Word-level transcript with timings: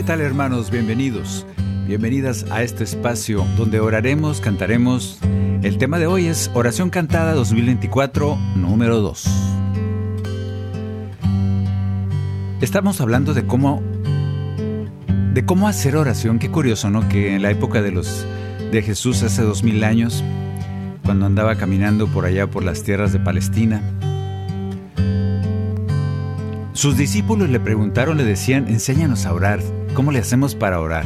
¿Qué 0.00 0.06
tal 0.06 0.22
hermanos? 0.22 0.70
Bienvenidos. 0.70 1.46
Bienvenidas 1.86 2.46
a 2.50 2.62
este 2.62 2.84
espacio 2.84 3.44
donde 3.58 3.80
oraremos, 3.80 4.40
cantaremos. 4.40 5.18
El 5.62 5.76
tema 5.76 5.98
de 5.98 6.06
hoy 6.06 6.24
es 6.24 6.50
Oración 6.54 6.88
Cantada 6.88 7.34
2024, 7.34 8.34
número 8.56 9.02
2. 9.02 9.26
Estamos 12.62 13.02
hablando 13.02 13.34
de 13.34 13.46
cómo 13.46 13.82
de 15.34 15.44
cómo 15.44 15.68
hacer 15.68 15.96
oración. 15.96 16.38
Qué 16.38 16.50
curioso, 16.50 16.88
¿no? 16.88 17.06
Que 17.10 17.34
en 17.34 17.42
la 17.42 17.50
época 17.50 17.82
de 17.82 17.90
los 17.90 18.26
de 18.72 18.80
Jesús 18.80 19.22
hace 19.22 19.42
dos 19.42 19.62
mil 19.62 19.84
años, 19.84 20.24
cuando 21.04 21.26
andaba 21.26 21.56
caminando 21.56 22.06
por 22.06 22.24
allá 22.24 22.46
por 22.46 22.64
las 22.64 22.82
tierras 22.84 23.12
de 23.12 23.20
Palestina, 23.20 23.82
sus 26.72 26.96
discípulos 26.96 27.50
le 27.50 27.60
preguntaron, 27.60 28.16
le 28.16 28.24
decían, 28.24 28.66
enséñanos 28.66 29.26
a 29.26 29.34
orar. 29.34 29.60
¿Cómo 29.94 30.12
le 30.12 30.20
hacemos 30.20 30.54
para 30.54 30.80
orar? 30.80 31.04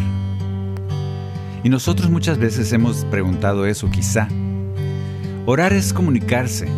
Y 1.63 1.71
nosotros 1.71 2.11
muchas 2.11 2.39
veces 2.39 2.73
hemos 2.73 3.07
preguntado 3.07 3.65
eso, 3.65 3.91
quizá. 3.91 4.29
Orar 5.47 5.73
es 5.73 5.95
comunicarse. 5.95 6.69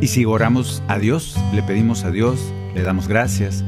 Y 0.00 0.06
si 0.06 0.24
oramos 0.24 0.82
a 0.88 0.98
Dios, 0.98 1.36
le 1.52 1.62
pedimos 1.62 2.04
a 2.04 2.10
Dios, 2.10 2.40
le 2.74 2.82
damos 2.82 3.06
gracias, 3.06 3.62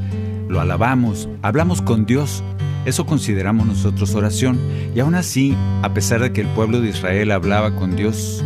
lo 0.49 0.59
alabamos, 0.59 1.29
hablamos 1.43 1.83
con 1.83 2.07
Dios, 2.07 2.43
eso 2.85 3.05
consideramos 3.05 3.67
nosotros 3.67 4.15
oración. 4.15 4.59
Y 4.95 4.99
aún 4.99 5.13
así, 5.13 5.55
a 5.83 5.93
pesar 5.93 6.21
de 6.21 6.33
que 6.33 6.41
el 6.41 6.47
pueblo 6.47 6.81
de 6.81 6.89
Israel 6.89 7.31
hablaba 7.31 7.75
con 7.75 7.95
Dios, 7.95 8.43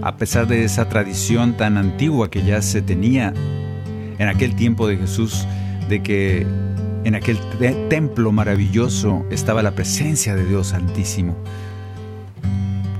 a 0.00 0.16
pesar 0.16 0.46
de 0.46 0.64
esa 0.64 0.88
tradición 0.88 1.58
tan 1.58 1.76
antigua 1.76 2.30
que 2.30 2.42
ya 2.42 2.62
se 2.62 2.80
tenía 2.80 3.34
en 4.18 4.28
aquel 4.28 4.56
tiempo 4.56 4.88
de 4.88 4.96
Jesús, 4.96 5.46
de 5.88 6.02
que 6.02 6.46
en 7.04 7.14
aquel 7.14 7.38
te- 7.58 7.74
templo 7.88 8.32
maravilloso 8.32 9.24
estaba 9.30 9.62
la 9.62 9.72
presencia 9.72 10.34
de 10.34 10.44
Dios 10.44 10.72
Altísimo. 10.74 11.36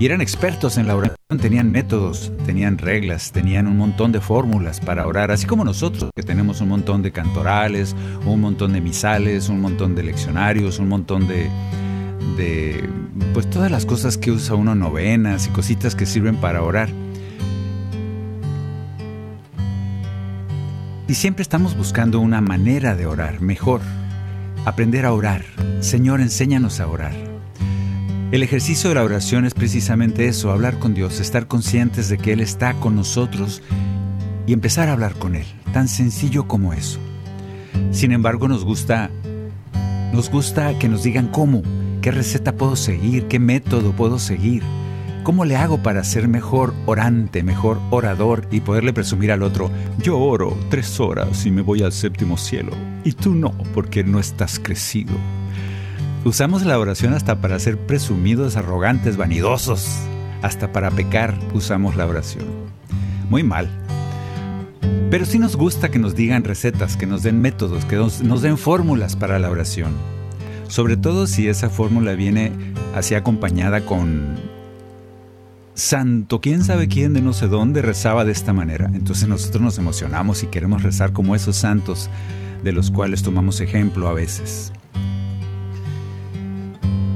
Y 0.00 0.06
eran 0.06 0.20
expertos 0.20 0.78
en 0.78 0.86
la 0.86 0.94
oración, 0.94 1.16
tenían 1.40 1.72
métodos, 1.72 2.32
tenían 2.46 2.78
reglas, 2.78 3.32
tenían 3.32 3.66
un 3.66 3.76
montón 3.76 4.12
de 4.12 4.20
fórmulas 4.20 4.78
para 4.78 5.04
orar, 5.08 5.32
así 5.32 5.44
como 5.44 5.64
nosotros, 5.64 6.10
que 6.14 6.22
tenemos 6.22 6.60
un 6.60 6.68
montón 6.68 7.02
de 7.02 7.10
cantorales, 7.10 7.96
un 8.24 8.40
montón 8.40 8.72
de 8.72 8.80
misales, 8.80 9.48
un 9.48 9.60
montón 9.60 9.96
de 9.96 10.04
leccionarios, 10.04 10.78
un 10.78 10.88
montón 10.88 11.26
de, 11.26 11.50
de 12.36 12.88
pues 13.34 13.50
todas 13.50 13.72
las 13.72 13.86
cosas 13.86 14.16
que 14.16 14.30
usa 14.30 14.54
uno 14.54 14.76
novenas 14.76 15.48
y 15.48 15.50
cositas 15.50 15.96
que 15.96 16.06
sirven 16.06 16.36
para 16.36 16.62
orar. 16.62 16.90
Y 21.08 21.14
siempre 21.14 21.42
estamos 21.42 21.74
buscando 21.74 22.20
una 22.20 22.42
manera 22.42 22.94
de 22.94 23.06
orar 23.06 23.40
mejor, 23.40 23.80
aprender 24.66 25.06
a 25.06 25.14
orar. 25.14 25.42
Señor, 25.80 26.20
enséñanos 26.20 26.80
a 26.80 26.86
orar. 26.86 27.14
El 28.30 28.42
ejercicio 28.42 28.90
de 28.90 28.96
la 28.96 29.04
oración 29.04 29.46
es 29.46 29.54
precisamente 29.54 30.28
eso, 30.28 30.50
hablar 30.50 30.78
con 30.78 30.92
Dios, 30.92 31.18
estar 31.18 31.46
conscientes 31.46 32.10
de 32.10 32.18
que 32.18 32.34
Él 32.34 32.40
está 32.40 32.74
con 32.74 32.94
nosotros 32.94 33.62
y 34.46 34.52
empezar 34.52 34.90
a 34.90 34.92
hablar 34.92 35.14
con 35.14 35.34
Él, 35.34 35.46
tan 35.72 35.88
sencillo 35.88 36.46
como 36.46 36.74
eso. 36.74 37.00
Sin 37.90 38.12
embargo, 38.12 38.46
nos 38.46 38.66
gusta 38.66 39.10
nos 40.12 40.30
gusta 40.30 40.78
que 40.78 40.90
nos 40.90 41.04
digan 41.04 41.28
cómo, 41.28 41.62
qué 42.02 42.10
receta 42.10 42.52
puedo 42.52 42.76
seguir, 42.76 43.28
qué 43.28 43.38
método 43.38 43.92
puedo 43.92 44.18
seguir, 44.18 44.62
cómo 45.28 45.44
le 45.44 45.56
hago 45.56 45.82
para 45.82 46.04
ser 46.04 46.26
mejor 46.26 46.72
orante, 46.86 47.42
mejor 47.42 47.78
orador 47.90 48.48
y 48.50 48.60
poderle 48.60 48.94
presumir 48.94 49.30
al 49.30 49.42
otro, 49.42 49.70
yo 49.98 50.18
oro 50.18 50.56
tres 50.70 51.00
horas 51.00 51.44
y 51.44 51.50
me 51.50 51.60
voy 51.60 51.82
al 51.82 51.92
séptimo 51.92 52.38
cielo, 52.38 52.72
y 53.04 53.12
tú 53.12 53.34
no, 53.34 53.52
porque 53.74 54.02
no 54.02 54.20
estás 54.20 54.58
crecido. 54.58 55.12
Usamos 56.24 56.64
la 56.64 56.78
oración 56.78 57.12
hasta 57.12 57.42
para 57.42 57.58
ser 57.58 57.76
presumidos, 57.76 58.56
arrogantes, 58.56 59.18
vanidosos, 59.18 59.98
hasta 60.40 60.72
para 60.72 60.90
pecar 60.90 61.38
usamos 61.52 61.94
la 61.94 62.06
oración. 62.06 62.46
Muy 63.28 63.42
mal. 63.42 63.68
Pero 65.10 65.26
sí 65.26 65.38
nos 65.38 65.56
gusta 65.56 65.90
que 65.90 65.98
nos 65.98 66.14
digan 66.14 66.42
recetas, 66.42 66.96
que 66.96 67.04
nos 67.04 67.22
den 67.22 67.42
métodos, 67.42 67.84
que 67.84 67.96
nos, 67.96 68.22
nos 68.22 68.40
den 68.40 68.56
fórmulas 68.56 69.14
para 69.14 69.38
la 69.38 69.50
oración. 69.50 69.92
Sobre 70.68 70.96
todo 70.96 71.26
si 71.26 71.48
esa 71.48 71.68
fórmula 71.68 72.14
viene 72.14 72.50
así 72.94 73.14
acompañada 73.14 73.82
con 73.82 74.57
santo, 75.78 76.40
quién 76.40 76.64
sabe 76.64 76.88
quién 76.88 77.14
de 77.14 77.22
no 77.22 77.32
sé 77.32 77.46
dónde 77.46 77.82
rezaba 77.82 78.24
de 78.24 78.32
esta 78.32 78.52
manera. 78.52 78.90
Entonces 78.92 79.28
nosotros 79.28 79.62
nos 79.62 79.78
emocionamos 79.78 80.42
y 80.42 80.48
queremos 80.48 80.82
rezar 80.82 81.12
como 81.12 81.34
esos 81.34 81.56
santos 81.56 82.10
de 82.62 82.72
los 82.72 82.90
cuales 82.90 83.22
tomamos 83.22 83.60
ejemplo 83.60 84.08
a 84.08 84.12
veces. 84.12 84.72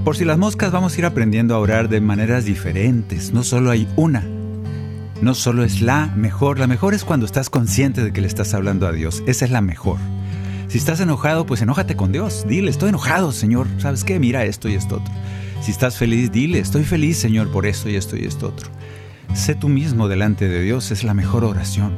Por 0.05 0.17
si 0.17 0.25
las 0.25 0.39
moscas 0.39 0.73
vamos 0.73 0.95
a 0.95 0.99
ir 0.99 1.07
aprendiendo 1.07 1.55
a 1.55 1.59
orar 1.59 1.89
de 1.89 2.01
maneras 2.01 2.45
diferentes, 2.45 3.33
no 3.33 3.45
solo 3.45 3.71
hay 3.71 3.89
una, 3.97 4.25
no 5.21 5.35
solo 5.35 5.63
es 5.65 5.81
la 5.81 6.07
mejor, 6.17 6.59
la 6.59 6.67
mejor 6.67 6.95
es 6.95 7.05
cuando 7.05 7.27
estás 7.27 7.51
consciente 7.51 8.03
de 8.03 8.13
que 8.13 8.21
le 8.21 8.27
estás 8.27 8.55
hablando 8.55 8.87
a 8.87 8.93
Dios, 8.93 9.23
esa 9.27 9.45
es 9.45 9.51
la 9.51 9.61
mejor. 9.61 9.99
Si 10.67 10.79
estás 10.79 11.01
enojado, 11.01 11.47
pues 11.47 11.63
enójate 11.63 11.97
con 11.97 12.13
Dios, 12.13 12.47
dile, 12.49 12.71
estoy 12.71 12.89
enojado, 12.89 13.31
Señor, 13.31 13.69
¿sabes 13.79 14.05
qué? 14.05 14.19
Mira 14.19 14.45
esto 14.45 14.69
y 14.69 14.75
esto 14.75 14.97
otro. 14.97 15.15
Si 15.63 15.71
estás 15.71 15.97
feliz, 15.97 16.33
dile, 16.33 16.59
estoy 16.59 16.83
feliz, 16.83 17.19
Señor, 17.19 17.53
por 17.53 17.67
esto 17.67 17.89
y 17.89 17.95
esto 17.95 18.17
y 18.17 18.25
esto 18.25 18.49
otro. 18.49 18.69
Sé 19.33 19.55
tú 19.55 19.69
mismo 19.69 20.09
delante 20.09 20.49
de 20.49 20.61
Dios, 20.61 20.91
es 20.91 21.05
la 21.05 21.15
mejor 21.15 21.45
oración. 21.45 21.93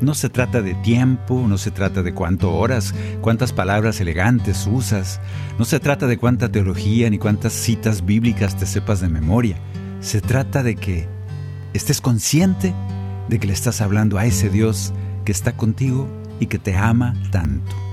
No 0.00 0.14
se 0.14 0.28
trata 0.28 0.62
de 0.62 0.74
tiempo, 0.76 1.44
no 1.48 1.58
se 1.58 1.72
trata 1.72 2.04
de 2.04 2.14
cuánto 2.14 2.54
horas, 2.54 2.94
cuántas 3.20 3.52
palabras 3.52 4.00
elegantes 4.00 4.68
usas, 4.70 5.20
no 5.58 5.64
se 5.64 5.80
trata 5.80 6.06
de 6.06 6.18
cuánta 6.18 6.52
teología 6.52 7.10
ni 7.10 7.18
cuántas 7.18 7.52
citas 7.52 8.06
bíblicas 8.06 8.56
te 8.56 8.64
sepas 8.64 9.00
de 9.00 9.08
memoria. 9.08 9.58
Se 9.98 10.20
trata 10.20 10.62
de 10.62 10.76
que 10.76 11.08
estés 11.74 12.00
consciente 12.00 12.72
de 13.28 13.40
que 13.40 13.48
le 13.48 13.54
estás 13.54 13.80
hablando 13.80 14.18
a 14.18 14.24
ese 14.24 14.50
Dios 14.50 14.94
que 15.24 15.32
está 15.32 15.56
contigo 15.56 16.06
y 16.38 16.46
que 16.46 16.60
te 16.60 16.76
ama 16.76 17.14
tanto. 17.32 17.87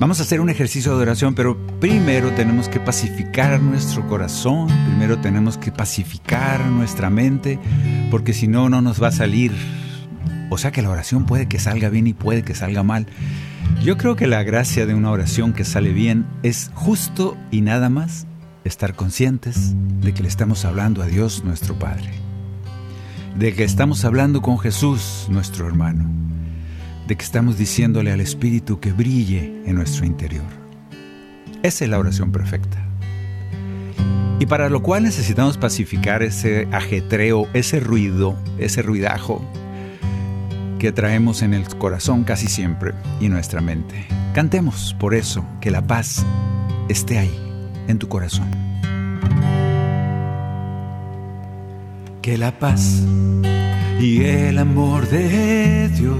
Vamos 0.00 0.18
a 0.18 0.22
hacer 0.22 0.40
un 0.40 0.48
ejercicio 0.48 0.96
de 0.96 1.02
oración, 1.02 1.34
pero 1.34 1.58
primero 1.78 2.30
tenemos 2.30 2.70
que 2.70 2.80
pacificar 2.80 3.60
nuestro 3.60 4.08
corazón, 4.08 4.68
primero 4.86 5.20
tenemos 5.20 5.58
que 5.58 5.72
pacificar 5.72 6.64
nuestra 6.64 7.10
mente, 7.10 7.58
porque 8.10 8.32
si 8.32 8.48
no, 8.48 8.70
no 8.70 8.80
nos 8.80 9.02
va 9.02 9.08
a 9.08 9.12
salir. 9.12 9.52
O 10.48 10.56
sea 10.56 10.70
que 10.72 10.80
la 10.80 10.88
oración 10.88 11.26
puede 11.26 11.48
que 11.48 11.58
salga 11.58 11.90
bien 11.90 12.06
y 12.06 12.14
puede 12.14 12.42
que 12.42 12.54
salga 12.54 12.82
mal. 12.82 13.08
Yo 13.82 13.98
creo 13.98 14.16
que 14.16 14.26
la 14.26 14.42
gracia 14.42 14.86
de 14.86 14.94
una 14.94 15.10
oración 15.10 15.52
que 15.52 15.66
sale 15.66 15.92
bien 15.92 16.24
es 16.42 16.70
justo 16.74 17.36
y 17.50 17.60
nada 17.60 17.90
más 17.90 18.26
estar 18.64 18.94
conscientes 18.94 19.74
de 20.00 20.14
que 20.14 20.22
le 20.22 20.30
estamos 20.30 20.64
hablando 20.64 21.02
a 21.02 21.06
Dios 21.08 21.44
nuestro 21.44 21.78
Padre, 21.78 22.08
de 23.36 23.52
que 23.52 23.64
estamos 23.64 24.06
hablando 24.06 24.40
con 24.40 24.58
Jesús 24.58 25.26
nuestro 25.28 25.66
hermano, 25.66 26.10
de 27.10 27.16
que 27.16 27.24
estamos 27.24 27.58
diciéndole 27.58 28.12
al 28.12 28.20
Espíritu 28.20 28.78
que 28.78 28.92
brille 28.92 29.62
en 29.66 29.74
nuestro 29.74 30.06
interior. 30.06 30.44
Esa 31.64 31.82
es 31.82 31.90
la 31.90 31.98
oración 31.98 32.30
perfecta. 32.30 32.86
Y 34.38 34.46
para 34.46 34.68
lo 34.68 34.80
cual 34.80 35.02
necesitamos 35.02 35.58
pacificar 35.58 36.22
ese 36.22 36.68
ajetreo, 36.70 37.48
ese 37.52 37.80
ruido, 37.80 38.38
ese 38.58 38.82
ruidajo 38.82 39.44
que 40.78 40.92
traemos 40.92 41.42
en 41.42 41.52
el 41.52 41.66
corazón 41.66 42.22
casi 42.22 42.46
siempre 42.46 42.94
y 43.20 43.28
nuestra 43.28 43.60
mente. 43.60 44.06
Cantemos 44.32 44.94
por 45.00 45.12
eso 45.16 45.44
que 45.60 45.72
la 45.72 45.84
paz 45.84 46.24
esté 46.88 47.18
ahí, 47.18 47.36
en 47.88 47.98
tu 47.98 48.08
corazón. 48.08 48.48
Que 52.22 52.38
la 52.38 52.56
paz 52.56 53.02
y 54.00 54.22
el 54.22 54.58
amor 54.58 55.08
de 55.08 55.88
Dios 55.88 56.19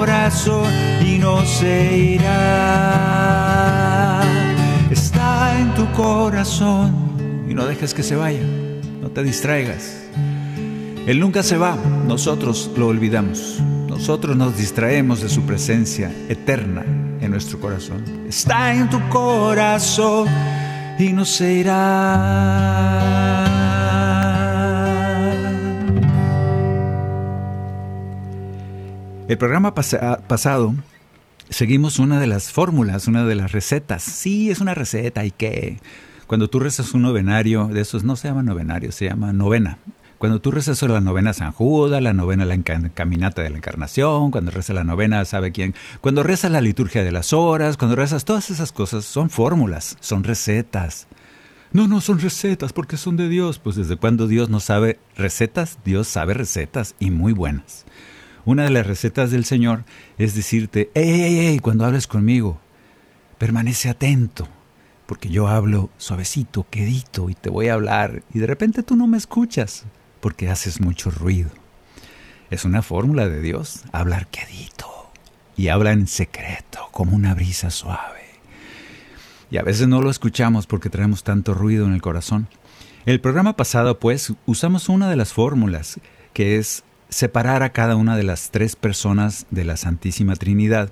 Corazón 0.00 0.72
y 1.06 1.18
no 1.18 1.44
se 1.44 1.94
irá. 2.14 3.02
Está 4.90 5.60
en 5.60 5.74
tu 5.74 5.92
corazón 5.92 7.44
y 7.46 7.52
no 7.52 7.66
dejes 7.66 7.92
que 7.92 8.02
se 8.02 8.16
vaya. 8.16 8.40
No 9.02 9.10
te 9.10 9.22
distraigas. 9.22 10.06
Él 11.06 11.20
nunca 11.20 11.42
se 11.42 11.58
va, 11.58 11.76
nosotros 12.06 12.70
lo 12.78 12.86
olvidamos. 12.86 13.60
Nosotros 13.88 14.38
nos 14.38 14.56
distraemos 14.56 15.20
de 15.20 15.28
su 15.28 15.42
presencia 15.42 16.10
eterna 16.30 16.82
en 17.20 17.30
nuestro 17.30 17.60
corazón. 17.60 18.02
Está 18.26 18.72
en 18.72 18.88
tu 18.88 19.06
corazón 19.10 20.28
y 20.98 21.12
no 21.12 21.26
se 21.26 21.52
irá. 21.52 23.49
El 29.30 29.38
programa 29.38 29.76
pasado 29.76 30.74
seguimos 31.50 32.00
una 32.00 32.18
de 32.18 32.26
las 32.26 32.50
fórmulas, 32.50 33.06
una 33.06 33.24
de 33.24 33.36
las 33.36 33.52
recetas. 33.52 34.02
Sí, 34.02 34.50
es 34.50 34.60
una 34.60 34.74
receta 34.74 35.24
y 35.24 35.30
que 35.30 35.78
cuando 36.26 36.50
tú 36.50 36.58
rezas 36.58 36.94
un 36.94 37.02
novenario, 37.02 37.66
de 37.68 37.80
esos 37.80 38.02
no 38.02 38.16
se 38.16 38.26
llama 38.26 38.42
novenario, 38.42 38.90
se 38.90 39.04
llama 39.04 39.32
novena. 39.32 39.78
Cuando 40.18 40.40
tú 40.40 40.50
rezas 40.50 40.82
la 40.82 41.00
novena 41.00 41.32
San 41.32 41.52
Judas, 41.52 42.02
la 42.02 42.12
novena 42.12 42.44
la 42.44 42.60
caminata 42.92 43.42
de 43.42 43.50
la 43.50 43.58
Encarnación, 43.58 44.32
cuando 44.32 44.50
rezas 44.50 44.74
la 44.74 44.82
novena 44.82 45.24
sabe 45.24 45.52
quién, 45.52 45.76
cuando 46.00 46.24
rezas 46.24 46.50
la 46.50 46.60
liturgia 46.60 47.04
de 47.04 47.12
las 47.12 47.32
horas, 47.32 47.76
cuando 47.76 47.94
rezas 47.94 48.24
todas 48.24 48.50
esas 48.50 48.72
cosas, 48.72 49.04
son 49.04 49.30
fórmulas, 49.30 49.96
son 50.00 50.24
recetas. 50.24 51.06
No, 51.72 51.86
no 51.86 52.00
son 52.00 52.18
recetas 52.18 52.72
porque 52.72 52.96
son 52.96 53.16
de 53.16 53.28
Dios. 53.28 53.60
Pues 53.60 53.76
desde 53.76 53.94
cuando 53.94 54.26
Dios 54.26 54.48
no 54.48 54.58
sabe 54.58 54.98
recetas, 55.14 55.78
Dios 55.84 56.08
sabe 56.08 56.34
recetas 56.34 56.96
y 56.98 57.12
muy 57.12 57.32
buenas. 57.32 57.86
Una 58.44 58.64
de 58.64 58.70
las 58.70 58.86
recetas 58.86 59.30
del 59.30 59.44
Señor 59.44 59.84
es 60.18 60.34
decirte, 60.34 60.90
¡Ey, 60.94 61.22
ey, 61.22 61.38
ey! 61.38 61.58
Cuando 61.58 61.84
hables 61.84 62.06
conmigo, 62.06 62.58
permanece 63.38 63.88
atento, 63.88 64.48
porque 65.06 65.28
yo 65.28 65.48
hablo 65.48 65.90
suavecito, 65.98 66.66
quedito, 66.70 67.30
y 67.30 67.34
te 67.34 67.50
voy 67.50 67.68
a 67.68 67.74
hablar, 67.74 68.22
y 68.32 68.38
de 68.38 68.46
repente 68.46 68.82
tú 68.82 68.96
no 68.96 69.06
me 69.06 69.18
escuchas, 69.18 69.84
porque 70.20 70.48
haces 70.48 70.80
mucho 70.80 71.10
ruido. 71.10 71.50
Es 72.50 72.64
una 72.64 72.82
fórmula 72.82 73.28
de 73.28 73.40
Dios, 73.40 73.82
hablar 73.92 74.28
quedito, 74.28 75.10
y 75.56 75.68
habla 75.68 75.92
en 75.92 76.06
secreto, 76.06 76.88
como 76.92 77.14
una 77.14 77.34
brisa 77.34 77.70
suave. 77.70 78.20
Y 79.50 79.58
a 79.58 79.62
veces 79.62 79.88
no 79.88 80.00
lo 80.00 80.10
escuchamos 80.10 80.66
porque 80.66 80.90
traemos 80.90 81.24
tanto 81.24 81.54
ruido 81.54 81.86
en 81.86 81.92
el 81.92 82.02
corazón. 82.02 82.48
El 83.04 83.20
programa 83.20 83.56
pasado, 83.56 83.98
pues, 83.98 84.32
usamos 84.46 84.88
una 84.88 85.10
de 85.10 85.16
las 85.16 85.32
fórmulas, 85.32 86.00
que 86.32 86.56
es 86.56 86.84
separar 87.10 87.62
a 87.62 87.72
cada 87.72 87.96
una 87.96 88.16
de 88.16 88.22
las 88.22 88.50
tres 88.50 88.76
personas 88.76 89.46
de 89.50 89.64
la 89.64 89.76
Santísima 89.76 90.36
Trinidad 90.36 90.90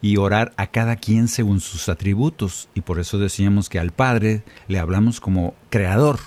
y 0.00 0.16
orar 0.16 0.52
a 0.56 0.68
cada 0.68 0.96
quien 0.96 1.28
según 1.28 1.60
sus 1.60 1.88
atributos. 1.88 2.68
Y 2.74 2.80
por 2.80 2.98
eso 2.98 3.18
decíamos 3.18 3.68
que 3.68 3.78
al 3.78 3.92
Padre 3.92 4.42
le 4.66 4.78
hablamos 4.78 5.20
como 5.20 5.54
creador, 5.70 6.18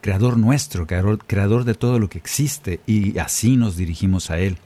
creador 0.00 0.38
nuestro, 0.38 0.86
creador, 0.86 1.18
creador 1.26 1.64
de 1.64 1.74
todo 1.74 1.98
lo 1.98 2.08
que 2.08 2.18
existe, 2.18 2.80
y 2.86 3.18
así 3.18 3.56
nos 3.56 3.76
dirigimos 3.76 4.30
a 4.30 4.38
Él. 4.38 4.58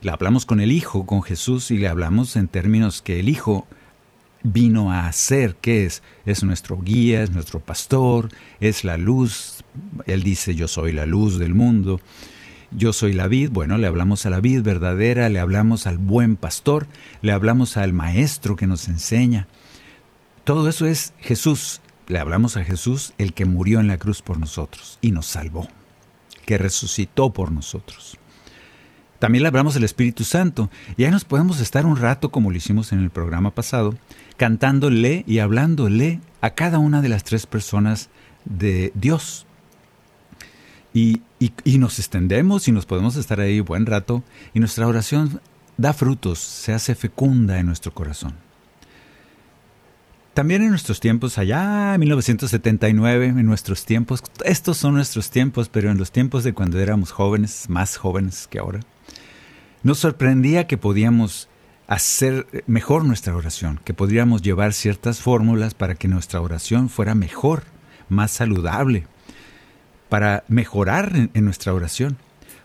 Le 0.00 0.10
hablamos 0.10 0.46
con 0.46 0.60
el 0.60 0.72
Hijo, 0.72 1.04
con 1.04 1.22
Jesús, 1.22 1.70
y 1.70 1.76
le 1.76 1.88
hablamos 1.88 2.36
en 2.36 2.48
términos 2.48 3.02
que 3.02 3.20
el 3.20 3.28
Hijo 3.28 3.66
vino 4.42 4.90
a 4.92 5.06
hacer, 5.06 5.56
que 5.56 5.84
es? 5.84 6.02
Es 6.24 6.42
nuestro 6.42 6.78
guía, 6.78 7.22
es 7.22 7.30
nuestro 7.30 7.60
pastor, 7.60 8.30
es 8.60 8.84
la 8.84 8.96
luz. 8.96 9.62
Él 10.06 10.22
dice, 10.22 10.54
yo 10.54 10.68
soy 10.68 10.92
la 10.92 11.04
luz 11.04 11.38
del 11.38 11.54
mundo. 11.54 12.00
Yo 12.72 12.92
soy 12.92 13.12
la 13.12 13.26
vid, 13.26 13.50
bueno, 13.50 13.78
le 13.78 13.86
hablamos 13.86 14.26
a 14.26 14.30
la 14.30 14.40
vid 14.40 14.62
verdadera, 14.62 15.28
le 15.28 15.40
hablamos 15.40 15.86
al 15.86 15.98
buen 15.98 16.36
pastor, 16.36 16.86
le 17.20 17.32
hablamos 17.32 17.76
al 17.76 17.92
maestro 17.92 18.54
que 18.54 18.68
nos 18.68 18.88
enseña. 18.88 19.48
Todo 20.44 20.68
eso 20.68 20.86
es 20.86 21.12
Jesús. 21.18 21.80
Le 22.06 22.18
hablamos 22.18 22.56
a 22.56 22.64
Jesús, 22.64 23.12
el 23.18 23.34
que 23.34 23.44
murió 23.44 23.78
en 23.78 23.86
la 23.86 23.98
cruz 23.98 24.20
por 24.20 24.38
nosotros 24.38 24.98
y 25.00 25.12
nos 25.12 25.26
salvó, 25.26 25.68
que 26.44 26.58
resucitó 26.58 27.32
por 27.32 27.52
nosotros. 27.52 28.18
También 29.20 29.42
le 29.42 29.48
hablamos 29.48 29.76
al 29.76 29.84
Espíritu 29.84 30.24
Santo 30.24 30.70
y 30.96 31.04
ahí 31.04 31.10
nos 31.10 31.24
podemos 31.24 31.60
estar 31.60 31.86
un 31.86 31.96
rato, 31.96 32.30
como 32.30 32.50
lo 32.50 32.56
hicimos 32.56 32.92
en 32.92 33.00
el 33.00 33.10
programa 33.10 33.54
pasado, 33.54 33.94
cantándole 34.36 35.24
y 35.26 35.40
hablándole 35.40 36.20
a 36.40 36.50
cada 36.50 36.78
una 36.78 37.02
de 37.02 37.10
las 37.10 37.22
tres 37.22 37.46
personas 37.46 38.08
de 38.44 38.92
Dios, 38.94 39.46
y, 40.92 41.22
nos 41.78 41.98
extendemos 41.98 42.68
y 42.68 42.72
nos 42.72 42.86
podemos 42.86 43.16
estar 43.16 43.40
ahí 43.40 43.60
buen 43.60 43.86
rato 43.86 44.22
y 44.54 44.60
nuestra 44.60 44.86
oración 44.86 45.40
da 45.76 45.92
frutos, 45.92 46.38
se 46.38 46.72
hace 46.72 46.94
fecunda 46.94 47.58
en 47.58 47.66
nuestro 47.66 47.94
corazón. 47.94 48.34
También 50.34 50.62
en 50.62 50.70
nuestros 50.70 51.00
tiempos, 51.00 51.38
allá 51.38 51.94
en 51.94 52.00
1979, 52.00 53.26
en 53.26 53.46
nuestros 53.46 53.84
tiempos, 53.84 54.22
estos 54.44 54.76
son 54.76 54.94
nuestros 54.94 55.30
tiempos, 55.30 55.68
pero 55.68 55.90
en 55.90 55.98
los 55.98 56.12
tiempos 56.12 56.44
de 56.44 56.52
cuando 56.52 56.78
éramos 56.78 57.10
jóvenes, 57.10 57.68
más 57.68 57.96
jóvenes 57.96 58.46
que 58.46 58.58
ahora, 58.58 58.80
nos 59.82 59.98
sorprendía 59.98 60.66
que 60.66 60.78
podíamos 60.78 61.48
hacer 61.88 62.46
mejor 62.66 63.04
nuestra 63.04 63.34
oración, 63.34 63.80
que 63.84 63.94
podríamos 63.94 64.42
llevar 64.42 64.72
ciertas 64.72 65.20
fórmulas 65.20 65.74
para 65.74 65.96
que 65.96 66.06
nuestra 66.06 66.40
oración 66.40 66.88
fuera 66.88 67.16
mejor, 67.16 67.64
más 68.08 68.30
saludable, 68.30 69.06
para 70.10 70.44
mejorar 70.48 71.12
en, 71.32 71.44
nuestra 71.44 71.72
oración, 71.72 72.18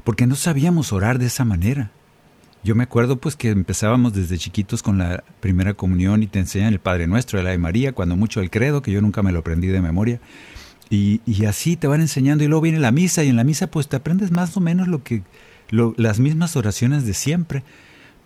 porque 0.04 0.28
no 0.28 0.36
sabíamos 0.36 0.92
orar 0.92 1.20
de 1.20 1.28
esa 1.28 1.46
manera. 1.46 1.92
Yo 2.64 2.74
me 2.76 2.84
acuerdo 2.84 3.18
pues 3.18 3.36
que 3.36 3.52
empezábamos 3.52 4.14
desde 4.14 4.40
chiquitos 4.40 4.82
con 4.82 4.98
la 4.98 5.24
primera 5.40 5.76
comunión 5.76 6.24
y 6.24 6.28
te 6.28 6.40
enseñan 6.40 6.74
el 6.74 6.80
Padre 6.80 7.06
Nuestro, 7.06 7.40
el 7.40 7.46
de 7.46 7.58
María, 7.60 7.94
cuando 7.94 8.18
mucho 8.18 8.42
el 8.42 8.50
credo, 8.50 8.82
que 8.82 8.92
yo 8.92 9.00
nunca 9.02 9.22
me 9.22 9.32
lo 9.32 9.40
aprendí 9.40 9.68
de 9.68 9.82
memoria. 9.82 10.20
Y, 10.90 11.22
así 11.46 11.78
te 11.78 11.88
van 11.88 12.02
enseñando 12.02 12.44
y 12.44 12.48
luego 12.48 12.62
viene 12.62 12.80
la 12.80 12.92
misa 12.92 13.24
y 13.24 13.30
en 13.30 13.36
la 13.36 13.44
misa 13.44 13.68
pues 13.68 13.88
te 13.88 13.96
aprendes 13.96 14.32
más 14.32 14.58
o 14.58 14.60
menos 14.60 14.88
lo 14.88 15.04
que 15.04 15.24
las 15.70 16.20
mismas 16.20 16.56
oraciones 16.56 17.06
de 17.06 17.14
siempre. 17.14 17.64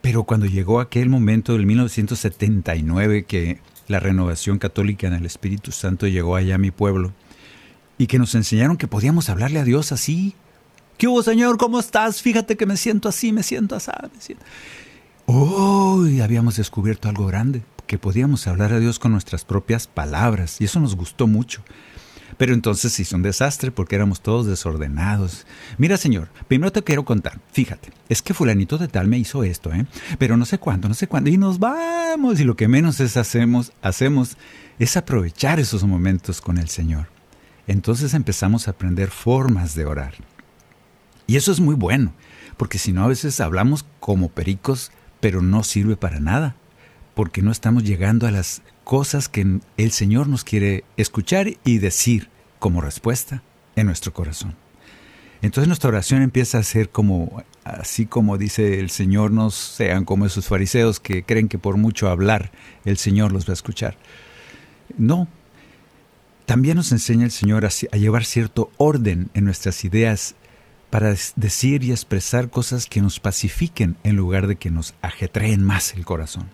Pero 0.02 0.24
cuando 0.24 0.46
llegó 0.46 0.80
aquel 0.80 1.10
momento 1.10 1.54
del 1.54 1.66
1979 1.66 3.26
que 3.26 3.60
la 3.90 4.00
renovación 4.00 4.60
católica 4.60 5.08
en 5.08 5.14
el 5.14 5.26
Espíritu 5.26 5.72
Santo 5.72 6.08
llegó 6.08 6.38
allá 6.38 6.56
a 6.56 6.60
mi 6.60 6.72
pueblo, 6.72 7.12
y 8.00 8.08
que 8.08 8.18
nos 8.18 8.34
enseñaron 8.34 8.78
que 8.78 8.88
podíamos 8.88 9.30
hablarle 9.30 9.60
a 9.60 9.66
Dios 9.66 9.92
así. 9.92 10.34
¿Qué 10.98 11.08
hubo, 11.08 11.22
Señor? 11.22 11.58
¿Cómo 11.58 11.80
estás? 11.80 12.22
Fíjate 12.22 12.56
que 12.56 12.66
me 12.66 12.78
siento 12.78 13.10
así, 13.10 13.34
me 13.34 13.44
siento 13.44 13.76
así. 13.76 13.92
Me 14.02 14.22
siento... 14.22 14.46
Oh, 15.26 16.06
habíamos 16.24 16.56
descubierto 16.56 17.10
algo 17.10 17.28
grande, 17.28 17.62
que 17.88 18.00
podíamos 18.00 18.48
hablar 18.48 18.72
a 18.72 18.80
Dios 18.80 19.00
con 19.00 19.12
nuestras 19.12 19.44
propias 19.44 19.86
palabras, 19.86 20.60
y 20.60 20.64
eso 20.64 20.80
nos 20.80 20.96
gustó 20.96 21.28
mucho. 21.28 21.62
Pero 22.38 22.54
entonces 22.54 22.98
hizo 23.02 23.18
un 23.18 23.22
desastre 23.22 23.70
porque 23.70 23.96
éramos 23.96 24.22
todos 24.22 24.48
desordenados. 24.48 25.46
Mira, 25.78 25.98
Señor, 25.98 26.30
primero 26.48 26.72
te 26.72 26.84
quiero 26.84 27.04
contar. 27.04 27.40
Fíjate, 27.52 27.92
es 28.08 28.22
que 28.22 28.34
fulanito 28.34 28.78
de 28.78 28.88
tal 28.88 29.08
me 29.08 29.18
hizo 29.18 29.44
esto, 29.44 29.74
¿eh? 29.74 29.86
Pero 30.18 30.38
no 30.38 30.46
sé 30.46 30.58
cuándo, 30.58 30.88
no 30.88 30.94
sé 30.94 31.08
cuándo. 31.08 31.30
Y 31.30 31.38
nos 31.38 31.60
vamos. 31.60 32.40
Y 32.40 32.46
lo 32.46 32.56
que 32.56 32.70
menos 32.70 33.02
es 33.02 33.18
hacemos, 33.18 33.74
hacemos 33.82 34.38
es 34.78 34.96
aprovechar 34.96 35.60
esos 35.60 35.84
momentos 35.84 36.40
con 36.40 36.58
el 36.58 36.70
Señor 36.70 37.19
entonces 37.70 38.14
empezamos 38.14 38.68
a 38.68 38.72
aprender 38.72 39.10
formas 39.10 39.76
de 39.76 39.86
orar. 39.86 40.16
Y 41.28 41.38
eso 41.38 41.52
es 41.52 41.60
muy 41.60 41.76
bueno, 41.76 42.14
porque 42.58 42.80
si 42.80 42.92
no 42.92 43.04
a 43.04 43.08
veces 43.08 43.40
hablamos 43.40 43.86
como 44.00 44.30
pericos, 44.30 44.92
pero 45.20 45.42
no 45.42 45.64
sirve 45.64 45.96
para 45.96 46.20
nada. 46.20 46.56
porque 47.20 47.42
no 47.42 47.52
estamos 47.52 47.84
llegando 47.84 48.28
a 48.28 48.32
las 48.32 48.62
cosas 48.86 49.28
que 49.28 49.60
el 49.76 49.92
Señor 49.92 50.30
nos 50.30 50.46
quiere 50.46 50.86
escuchar 50.96 51.48
y 51.66 51.80
decir 51.80 52.30
como 52.60 52.80
respuesta 52.80 53.44
en 53.76 53.88
nuestro 53.88 54.14
corazón. 54.14 54.56
Entonces 55.42 55.68
nuestra 55.68 55.90
oración 55.90 56.22
empieza 56.22 56.60
a 56.60 56.64
ser 56.64 56.88
como, 56.90 57.44
así 57.66 58.06
como 58.06 58.38
dice 58.38 58.80
el 58.80 58.90
Señor, 58.90 59.32
no 59.32 59.50
sean 59.52 60.06
como 60.06 60.26
esos 60.26 60.48
fariseos 60.48 61.02
que 61.02 61.24
creen 61.24 61.50
que 61.50 61.60
por 61.60 61.76
mucho 61.76 62.08
hablar 62.08 62.52
el 62.86 62.96
Señor 62.96 63.34
los 63.34 63.46
va 63.46 63.52
a 63.52 63.54
escuchar. 63.54 63.98
No. 64.98 65.28
También 66.50 66.78
nos 66.78 66.92
enseña 66.92 67.26
el 67.26 67.32
Señor 67.32 67.64
a, 67.64 67.70
a 67.92 67.98
llevar 67.98 68.26
cierto 68.26 68.72
orden 68.78 69.30
en 69.36 69.46
nuestras 69.46 69.86
ideas 69.86 70.34
para 70.90 71.14
decir 71.36 71.84
y 71.84 71.92
expresar 71.92 72.50
cosas 72.50 72.88
que 72.88 73.04
nos 73.04 73.20
pacifiquen 73.20 73.98
en 74.04 74.16
lugar 74.16 74.48
de 74.48 74.56
que 74.56 74.72
nos 74.72 74.96
ajetreen 75.04 75.64
más 75.64 75.94
el 75.94 76.06
corazón. 76.06 76.50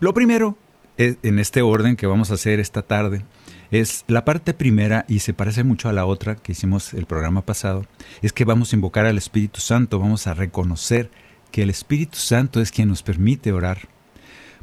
Lo 0.00 0.12
primero, 0.12 0.58
e, 0.98 1.18
en 1.22 1.38
este 1.38 1.62
orden 1.62 1.94
que 1.94 2.08
vamos 2.08 2.32
a 2.32 2.34
hacer 2.34 2.58
esta 2.58 2.82
tarde, 2.82 3.24
es 3.70 4.04
la 4.08 4.24
parte 4.24 4.54
primera 4.54 5.04
y 5.06 5.20
se 5.20 5.34
parece 5.34 5.62
mucho 5.62 5.88
a 5.88 5.92
la 5.92 6.04
otra 6.04 6.34
que 6.34 6.50
hicimos 6.50 6.94
el 6.94 7.06
programa 7.06 7.42
pasado, 7.42 7.86
es 8.22 8.32
que 8.32 8.44
vamos 8.44 8.72
a 8.72 8.76
invocar 8.76 9.06
al 9.06 9.18
Espíritu 9.18 9.60
Santo, 9.60 10.00
vamos 10.00 10.26
a 10.26 10.34
reconocer 10.34 11.12
que 11.52 11.62
el 11.62 11.70
Espíritu 11.70 12.18
Santo 12.18 12.60
es 12.60 12.72
quien 12.72 12.88
nos 12.88 13.04
permite 13.04 13.52
orar, 13.52 13.86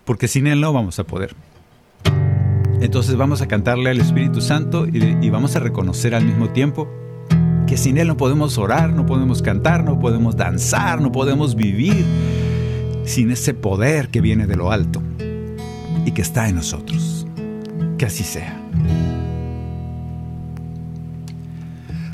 porque 0.03 0.27
sin 0.27 0.47
Él 0.47 0.59
no 0.59 0.73
vamos 0.73 0.99
a 0.99 1.05
poder. 1.05 1.33
Entonces 2.81 3.17
vamos 3.17 3.41
a 3.41 3.47
cantarle 3.47 3.89
al 3.89 3.99
Espíritu 3.99 4.39
Santo 4.39 4.87
y, 4.87 5.29
vamos 5.29 5.55
a 5.55 5.59
reconocer 5.59 6.15
al 6.15 6.23
mismo 6.23 6.49
tiempo 6.49 6.87
que 7.67 7.75
sin 7.77 7.97
Él 7.97 8.07
no 8.07 8.17
podemos 8.17 8.57
orar, 8.57 8.93
no 8.93 9.05
podemos 9.05 9.41
cantar, 9.41 9.83
no 9.83 9.99
podemos 9.99 10.37
danzar, 10.37 11.01
no 11.01 11.11
podemos 11.11 11.55
vivir 11.55 12.05
sin 13.03 13.31
ese 13.31 13.53
poder 13.53 14.09
que 14.09 14.21
viene 14.21 14.47
de 14.47 14.55
lo 14.55 14.71
alto 14.71 15.01
y 16.05 16.11
que 16.11 16.21
está 16.21 16.47
en 16.47 16.55
nosotros. 16.55 17.27
Que 17.97 18.05
así 18.05 18.23
sea. 18.23 18.57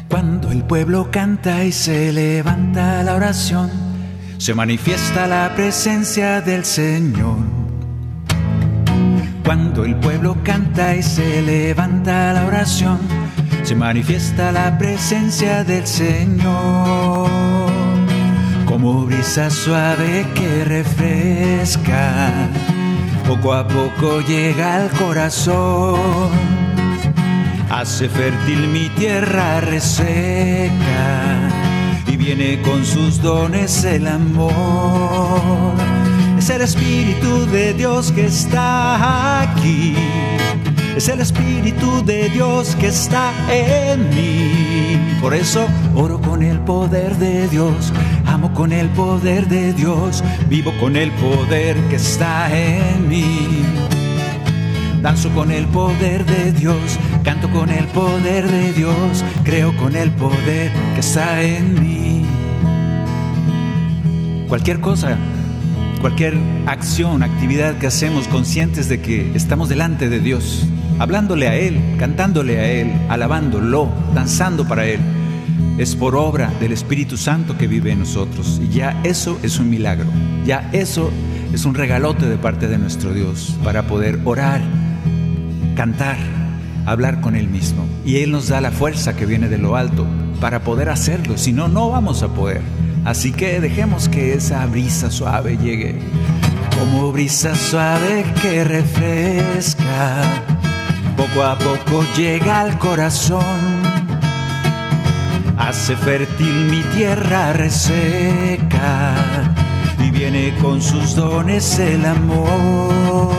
Cuando 0.09 0.51
el 0.51 0.63
pueblo 0.63 1.09
canta 1.11 1.63
y 1.63 1.71
se 1.71 2.11
levanta 2.11 3.03
la 3.03 3.15
oración, 3.15 3.69
se 4.37 4.53
manifiesta 4.55 5.27
la 5.27 5.53
presencia 5.55 6.41
del 6.41 6.65
Señor. 6.65 7.64
Cuando 9.45 9.85
el 9.85 9.95
pueblo 9.95 10.35
canta 10.43 10.95
y 10.95 11.03
se 11.03 11.41
levanta 11.41 12.33
la 12.33 12.45
oración, 12.45 12.97
se 13.63 13.75
manifiesta 13.75 14.51
la 14.51 14.77
presencia 14.77 15.63
del 15.63 15.85
Señor. 15.87 17.29
Como 18.65 19.05
brisa 19.05 19.49
suave 19.49 20.25
que 20.33 20.65
refresca, 20.65 22.31
poco 23.27 23.53
a 23.53 23.67
poco 23.67 24.21
llega 24.21 24.77
al 24.77 24.89
corazón 24.89 26.55
hace 27.69 28.07
fértil 28.07 28.67
mi 28.69 28.89
tierra 28.89 29.59
reseca 29.59 30.71
y 32.07 32.15
viene 32.15 32.61
con 32.61 32.85
sus 32.85 33.21
dones 33.21 33.83
el 33.83 34.07
amor. 34.07 34.53
Es 36.45 36.51
el 36.51 36.61
Espíritu 36.61 37.47
de 37.47 37.73
Dios 37.73 38.11
que 38.11 38.27
está 38.27 39.41
aquí. 39.41 39.95
Es 40.95 41.09
el 41.09 41.19
Espíritu 41.19 42.05
de 42.05 42.29
Dios 42.29 42.75
que 42.75 42.89
está 42.89 43.33
en 43.49 44.07
mí. 44.09 45.17
Por 45.21 45.33
eso 45.33 45.65
oro 45.95 46.21
con 46.21 46.43
el 46.43 46.59
poder 46.59 47.15
de 47.15 47.47
Dios, 47.47 47.91
amo 48.27 48.53
con 48.53 48.71
el 48.73 48.89
poder 48.89 49.47
de 49.47 49.73
Dios, 49.73 50.23
vivo 50.47 50.71
con 50.79 50.95
el 50.95 51.09
poder 51.13 51.77
que 51.89 51.95
está 51.95 52.55
en 52.55 53.09
mí. 53.09 53.65
Danzo 55.01 55.31
con 55.31 55.49
el 55.49 55.65
poder 55.65 56.25
de 56.25 56.51
Dios, 56.51 56.99
canto 57.23 57.49
con 57.49 57.71
el 57.71 57.87
poder 57.87 58.51
de 58.51 58.71
Dios, 58.71 59.25
creo 59.43 59.75
con 59.77 59.95
el 59.95 60.11
poder 60.11 60.71
que 60.93 60.99
está 60.99 61.41
en 61.41 61.73
mí. 61.81 62.23
Cualquier 64.47 64.79
cosa, 64.79 65.17
cualquier 66.05 66.37
acción, 66.67 67.23
actividad 67.23 67.79
que 67.79 67.87
hacemos 67.87 68.27
conscientes 68.27 68.87
de 68.87 69.01
que 69.01 69.31
estamos 69.33 69.69
delante 69.69 70.07
de 70.07 70.19
Dios, 70.19 70.67
hablándole 70.99 71.47
a 71.47 71.55
Él, 71.55 71.81
cantándole 71.97 72.59
a 72.59 72.71
Él, 72.71 72.93
alabándolo, 73.09 73.89
danzando 74.13 74.67
para 74.67 74.85
Él, 74.85 74.99
es 75.79 75.95
por 75.95 76.15
obra 76.15 76.53
del 76.59 76.73
Espíritu 76.73 77.17
Santo 77.17 77.57
que 77.57 77.65
vive 77.65 77.91
en 77.91 78.01
nosotros. 78.01 78.61
Y 78.63 78.71
ya 78.71 79.01
eso 79.03 79.39
es 79.41 79.57
un 79.57 79.67
milagro, 79.71 80.05
ya 80.45 80.69
eso 80.73 81.09
es 81.51 81.65
un 81.65 81.73
regalote 81.73 82.27
de 82.27 82.37
parte 82.37 82.67
de 82.67 82.77
nuestro 82.77 83.11
Dios 83.11 83.57
para 83.63 83.87
poder 83.87 84.19
orar 84.25 84.61
cantar, 85.75 86.17
hablar 86.85 87.19
con 87.19 87.35
Él 87.35 87.47
mismo. 87.47 87.83
Y 88.05 88.17
Él 88.17 88.29
nos 88.29 88.47
da 88.47 88.61
la 88.61 88.69
fuerza 88.69 89.15
que 89.15 89.25
viene 89.25 89.49
de 89.49 89.57
lo 89.57 89.75
alto 89.75 90.05
para 90.39 90.59
poder 90.59 90.89
hacerlo, 90.89 91.35
si 91.39 91.51
no, 91.51 91.67
no 91.67 91.89
vamos 91.89 92.21
a 92.21 92.27
poder. 92.27 92.61
Así 93.05 93.31
que 93.31 93.61
dejemos 93.61 94.09
que 94.09 94.33
esa 94.33 94.65
brisa 94.65 95.11
suave 95.11 95.57
llegue, 95.57 95.99
como 96.77 97.11
brisa 97.11 97.55
suave 97.55 98.25
que 98.41 98.63
refresca, 98.63 100.23
poco 101.15 101.43
a 101.43 101.57
poco 101.57 102.03
llega 102.17 102.61
al 102.61 102.77
corazón, 102.79 103.45
hace 105.57 105.95
fértil 105.95 106.65
mi 106.71 106.81
tierra 106.95 107.53
reseca 107.53 109.13
y 109.99 110.09
viene 110.09 110.53
con 110.61 110.81
sus 110.81 111.15
dones 111.15 111.79
el 111.79 112.05
amor 112.05 113.35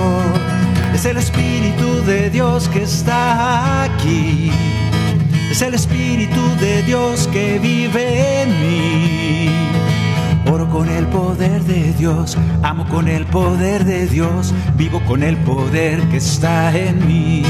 es 0.96 1.04
el 1.04 1.18
Espíritu 1.18 2.02
de 2.06 2.30
Dios 2.30 2.70
que 2.70 2.84
está 2.84 3.82
aquí. 3.82 4.50
Es 5.56 5.62
el 5.62 5.72
Espíritu 5.72 6.42
de 6.60 6.82
Dios 6.82 7.30
que 7.32 7.58
vive 7.58 8.42
en 8.42 8.60
mí. 8.60 9.48
Oro 10.52 10.68
con 10.68 10.86
el 10.86 11.06
poder 11.06 11.62
de 11.62 11.94
Dios, 11.94 12.36
amo 12.62 12.86
con 12.90 13.08
el 13.08 13.24
poder 13.24 13.86
de 13.86 14.06
Dios, 14.06 14.52
vivo 14.76 15.00
con 15.06 15.22
el 15.22 15.38
poder 15.38 16.02
que 16.10 16.18
está 16.18 16.76
en 16.76 17.06
mí. 17.06 17.42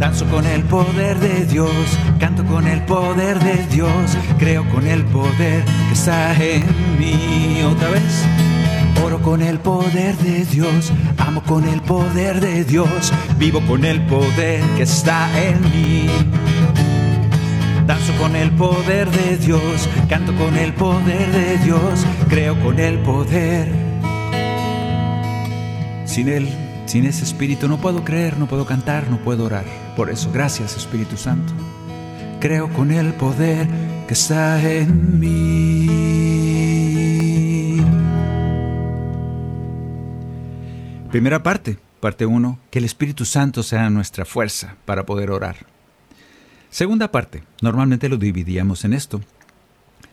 Danzo 0.00 0.24
con 0.24 0.44
el 0.44 0.64
poder 0.64 1.20
de 1.20 1.46
Dios, 1.46 1.70
canto 2.18 2.44
con 2.46 2.66
el 2.66 2.82
poder 2.82 3.38
de 3.38 3.64
Dios, 3.68 4.18
creo 4.36 4.68
con 4.70 4.88
el 4.88 5.04
poder 5.04 5.64
que 5.64 5.92
está 5.92 6.34
en 6.34 6.64
mí. 6.98 7.62
Otra 7.62 7.90
vez. 7.90 8.24
Oro 9.04 9.20
con 9.20 9.42
el 9.42 9.58
poder 9.58 10.16
de 10.16 10.44
Dios, 10.46 10.90
amo 11.18 11.42
con 11.42 11.68
el 11.68 11.80
poder 11.82 12.40
de 12.40 12.64
Dios, 12.64 13.12
vivo 13.38 13.60
con 13.66 13.84
el 13.84 14.00
poder 14.06 14.62
que 14.76 14.84
está 14.84 15.28
en 15.40 15.60
mí. 15.60 16.03
Danzo 17.86 18.14
con 18.16 18.34
el 18.34 18.50
poder 18.52 19.10
de 19.10 19.36
Dios, 19.36 19.88
canto 20.08 20.34
con 20.36 20.56
el 20.56 20.72
poder 20.72 21.30
de 21.30 21.58
Dios, 21.58 22.06
creo 22.30 22.58
con 22.62 22.78
el 22.78 22.98
poder. 23.00 23.68
Sin 26.06 26.28
Él, 26.28 26.48
sin 26.86 27.04
ese 27.04 27.24
Espíritu 27.24 27.68
no 27.68 27.76
puedo 27.76 28.02
creer, 28.02 28.38
no 28.38 28.46
puedo 28.46 28.64
cantar, 28.64 29.10
no 29.10 29.18
puedo 29.18 29.44
orar. 29.44 29.66
Por 29.96 30.08
eso, 30.08 30.30
gracias 30.32 30.78
Espíritu 30.78 31.18
Santo. 31.18 31.52
Creo 32.40 32.72
con 32.72 32.90
el 32.90 33.12
poder 33.12 33.68
que 34.08 34.14
está 34.14 34.62
en 34.62 35.20
mí. 35.20 36.24
Primera 41.10 41.42
parte, 41.42 41.76
parte 42.00 42.24
1, 42.24 42.58
que 42.70 42.78
el 42.78 42.86
Espíritu 42.86 43.26
Santo 43.26 43.62
sea 43.62 43.90
nuestra 43.90 44.24
fuerza 44.24 44.76
para 44.86 45.04
poder 45.04 45.30
orar. 45.30 45.73
Segunda 46.74 47.12
parte, 47.12 47.44
normalmente 47.62 48.08
lo 48.08 48.16
dividíamos 48.16 48.84
en 48.84 48.94
esto. 48.94 49.20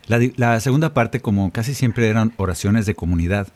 La, 0.06 0.60
segunda 0.60 0.94
parte, 0.94 1.18
como 1.18 1.50
casi 1.50 1.74
siempre 1.74 2.08
eran 2.08 2.34
oraciones 2.36 2.86
de 2.86 2.94
comunidad, 2.94 3.48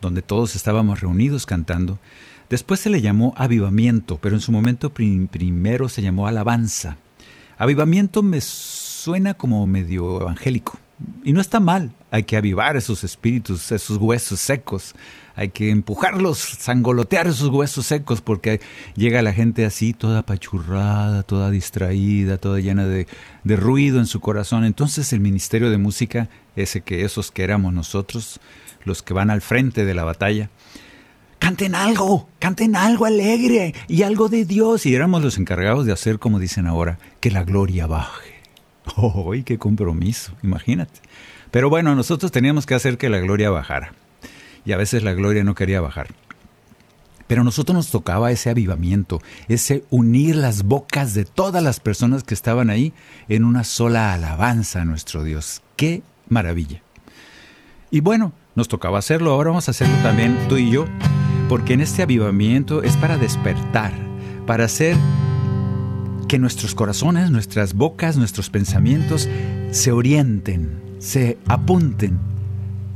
donde 0.00 0.22
todos 0.22 0.56
estábamos 0.56 1.00
reunidos 1.00 1.46
cantando, 1.46 2.00
después 2.50 2.80
se 2.80 2.90
le 2.90 3.00
llamó 3.00 3.32
avivamiento, 3.36 4.18
pero 4.20 4.34
en 4.34 4.40
su 4.40 4.50
momento 4.50 4.92
primero 4.92 5.88
se 5.88 6.02
llamó 6.02 6.26
alabanza. 6.26 6.96
Avivamiento 7.58 8.24
me 8.24 8.40
suena 8.40 9.34
como 9.34 9.64
medio 9.68 10.20
evangélico, 10.20 10.80
y 11.22 11.34
no 11.34 11.40
está 11.40 11.60
mal, 11.60 11.92
hay 12.10 12.24
que 12.24 12.36
avivar 12.36 12.76
esos 12.76 13.04
espíritus, 13.04 13.70
esos 13.70 13.98
huesos 13.98 14.40
secos, 14.40 14.96
hay 15.38 15.50
que 15.50 15.70
empujarlos, 15.70 16.38
sangolotear 16.38 17.28
esos 17.28 17.48
huesos 17.50 17.86
secos, 17.86 18.20
porque 18.20 18.60
llega 18.96 19.22
la 19.22 19.32
gente 19.32 19.64
así, 19.64 19.92
toda 19.92 20.18
apachurrada, 20.18 21.22
toda 21.22 21.52
distraída, 21.52 22.38
toda 22.38 22.58
llena 22.58 22.86
de, 22.86 23.06
de 23.44 23.56
ruido 23.56 24.00
en 24.00 24.06
su 24.06 24.18
corazón. 24.18 24.64
Entonces 24.64 25.12
el 25.12 25.20
Ministerio 25.20 25.70
de 25.70 25.78
Música, 25.78 26.28
ese 26.56 26.80
que 26.80 27.04
esos 27.04 27.30
que 27.30 27.44
éramos 27.44 27.72
nosotros, 27.72 28.40
los 28.82 29.04
que 29.04 29.14
van 29.14 29.30
al 29.30 29.40
frente 29.40 29.84
de 29.84 29.94
la 29.94 30.02
batalla, 30.02 30.50
canten 31.38 31.76
algo, 31.76 32.28
canten 32.40 32.74
algo 32.74 33.04
alegre 33.04 33.76
y 33.86 34.02
algo 34.02 34.28
de 34.28 34.44
Dios. 34.44 34.86
Y 34.86 34.96
éramos 34.96 35.22
los 35.22 35.38
encargados 35.38 35.86
de 35.86 35.92
hacer, 35.92 36.18
como 36.18 36.40
dicen 36.40 36.66
ahora, 36.66 36.98
que 37.20 37.30
la 37.30 37.44
gloria 37.44 37.86
baje. 37.86 38.34
¡Oh, 38.96 39.32
qué 39.44 39.56
compromiso! 39.56 40.32
Imagínate. 40.42 40.98
Pero 41.52 41.70
bueno, 41.70 41.94
nosotros 41.94 42.32
teníamos 42.32 42.66
que 42.66 42.74
hacer 42.74 42.98
que 42.98 43.08
la 43.08 43.20
gloria 43.20 43.50
bajara. 43.50 43.92
Y 44.68 44.72
a 44.72 44.76
veces 44.76 45.02
la 45.02 45.14
gloria 45.14 45.44
no 45.44 45.54
quería 45.54 45.80
bajar. 45.80 46.08
Pero 47.26 47.40
a 47.40 47.44
nosotros 47.44 47.74
nos 47.74 47.90
tocaba 47.90 48.30
ese 48.32 48.50
avivamiento, 48.50 49.22
ese 49.48 49.82
unir 49.88 50.36
las 50.36 50.62
bocas 50.62 51.14
de 51.14 51.24
todas 51.24 51.62
las 51.62 51.80
personas 51.80 52.22
que 52.22 52.34
estaban 52.34 52.68
ahí 52.68 52.92
en 53.30 53.44
una 53.44 53.64
sola 53.64 54.12
alabanza 54.12 54.82
a 54.82 54.84
nuestro 54.84 55.24
Dios. 55.24 55.62
¡Qué 55.76 56.02
maravilla! 56.28 56.82
Y 57.90 58.00
bueno, 58.00 58.34
nos 58.56 58.68
tocaba 58.68 58.98
hacerlo, 58.98 59.32
ahora 59.32 59.48
vamos 59.50 59.68
a 59.68 59.70
hacerlo 59.70 59.96
también 60.02 60.36
tú 60.50 60.58
y 60.58 60.70
yo, 60.70 60.84
porque 61.48 61.72
en 61.72 61.80
este 61.80 62.02
avivamiento 62.02 62.82
es 62.82 62.94
para 62.98 63.16
despertar, 63.16 63.94
para 64.46 64.66
hacer 64.66 64.98
que 66.28 66.38
nuestros 66.38 66.74
corazones, 66.74 67.30
nuestras 67.30 67.72
bocas, 67.72 68.18
nuestros 68.18 68.50
pensamientos 68.50 69.30
se 69.70 69.92
orienten, 69.92 70.78
se 70.98 71.38
apunten 71.46 72.18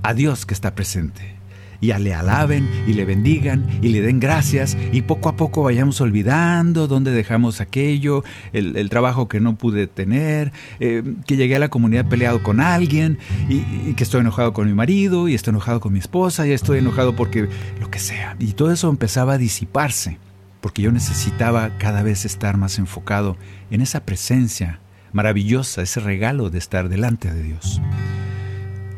a 0.02 0.12
Dios 0.12 0.44
que 0.44 0.52
está 0.52 0.74
presente 0.74 1.41
y 1.82 1.92
le 1.92 2.14
alaben 2.14 2.70
y 2.86 2.94
le 2.94 3.04
bendigan 3.04 3.66
y 3.82 3.88
le 3.88 4.00
den 4.00 4.20
gracias 4.20 4.78
y 4.92 5.02
poco 5.02 5.28
a 5.28 5.36
poco 5.36 5.64
vayamos 5.64 6.00
olvidando 6.00 6.86
dónde 6.86 7.10
dejamos 7.10 7.60
aquello, 7.60 8.22
el, 8.52 8.88
trabajo 8.88 9.26
que 9.26 9.40
no 9.40 9.56
pude 9.56 9.88
tener, 9.88 10.52
eh, 10.78 11.02
que 11.26 11.36
llegué 11.36 11.56
a 11.56 11.58
la 11.58 11.70
comunidad 11.70 12.06
peleado 12.06 12.42
con 12.42 12.60
alguien 12.60 13.18
y, 13.48 13.64
y, 13.88 13.94
que 13.96 14.04
estoy 14.04 14.20
enojado 14.20 14.52
con 14.52 14.68
mi 14.68 14.74
marido 14.74 15.28
y 15.28 15.34
estoy 15.34 15.50
enojado 15.50 15.80
con 15.80 15.92
mi 15.92 15.98
esposa 15.98 16.46
y 16.46 16.52
estoy 16.52 16.78
enojado 16.78 17.16
porque 17.16 17.48
lo 17.80 17.90
que 17.90 17.98
sea. 17.98 18.36
Y 18.38 18.52
todo 18.52 18.70
eso 18.70 18.88
empezaba 18.88 19.34
a 19.34 19.38
disiparse 19.38 20.18
porque 20.60 20.82
yo 20.82 20.92
necesitaba 20.92 21.76
cada 21.78 22.04
vez 22.04 22.24
estar 22.24 22.56
más 22.56 22.78
enfocado 22.78 23.36
en 23.72 23.80
esa 23.80 24.04
presencia 24.04 24.78
maravillosa, 25.12 25.82
ese 25.82 25.98
regalo 25.98 26.48
de 26.48 26.58
estar 26.58 26.88
delante 26.88 27.32
de 27.32 27.42
Dios. 27.42 27.82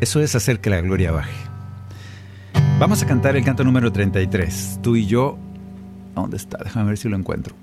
Eso 0.01 0.21
es 0.21 0.35
hacer 0.35 0.61
que 0.61 0.69
la 0.69 0.83
gloria 0.83 1.13
baje. 1.13 1.54
Vamos 2.79 3.03
a 3.03 3.07
cantar 3.07 3.37
el 3.37 3.45
canto 3.45 3.63
número 3.63 3.93
33. 3.93 4.81
Tú 4.83 4.97
y 4.97 5.07
yo. 5.07 5.39
¿Dónde 6.15 6.37
está? 6.37 6.59
Déjame 6.63 6.89
ver 6.89 6.99
si 6.99 7.09
lo 7.09 7.17
encuentro. 7.17 7.55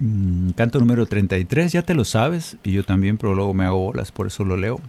Mm, 0.00 0.50
canto 0.50 0.80
número 0.80 1.04
33, 1.06 1.72
ya 1.72 1.82
te 1.82 1.94
lo 1.94 2.04
sabes, 2.04 2.56
y 2.64 2.72
yo 2.72 2.84
también, 2.84 3.18
pero 3.18 3.34
luego 3.34 3.52
me 3.52 3.66
hago 3.66 3.78
bolas, 3.78 4.12
por 4.12 4.26
eso 4.26 4.44
lo 4.44 4.56
leo. 4.56 4.80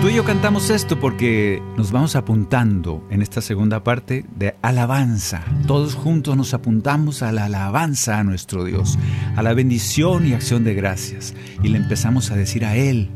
Tú 0.00 0.08
y 0.08 0.14
yo 0.14 0.24
cantamos 0.24 0.70
esto 0.70 0.98
porque 0.98 1.62
nos 1.76 1.92
vamos 1.92 2.16
apuntando 2.16 3.06
en 3.10 3.20
esta 3.20 3.42
segunda 3.42 3.84
parte 3.84 4.24
de 4.36 4.54
alabanza. 4.62 5.44
Todos 5.66 5.94
juntos 5.94 6.36
nos 6.36 6.54
apuntamos 6.54 7.22
a 7.22 7.32
la 7.32 7.46
alabanza 7.46 8.18
a 8.18 8.24
nuestro 8.24 8.64
Dios, 8.64 8.98
a 9.36 9.42
la 9.42 9.52
bendición 9.54 10.26
y 10.26 10.32
acción 10.32 10.64
de 10.64 10.74
gracias. 10.74 11.34
Y 11.62 11.68
le 11.68 11.78
empezamos 11.78 12.30
a 12.30 12.36
decir 12.36 12.64
a 12.64 12.76
Él, 12.76 13.10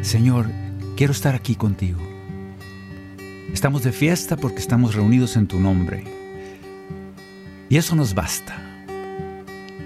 Señor, 0.00 0.46
quiero 0.96 1.12
estar 1.12 1.34
aquí 1.34 1.56
contigo. 1.56 2.00
Estamos 3.56 3.82
de 3.82 3.90
fiesta 3.90 4.36
porque 4.36 4.58
estamos 4.58 4.94
reunidos 4.94 5.34
en 5.34 5.46
tu 5.46 5.58
nombre. 5.58 6.04
Y 7.70 7.78
eso 7.78 7.96
nos 7.96 8.14
basta. 8.14 8.54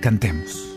Cantemos. 0.00 0.76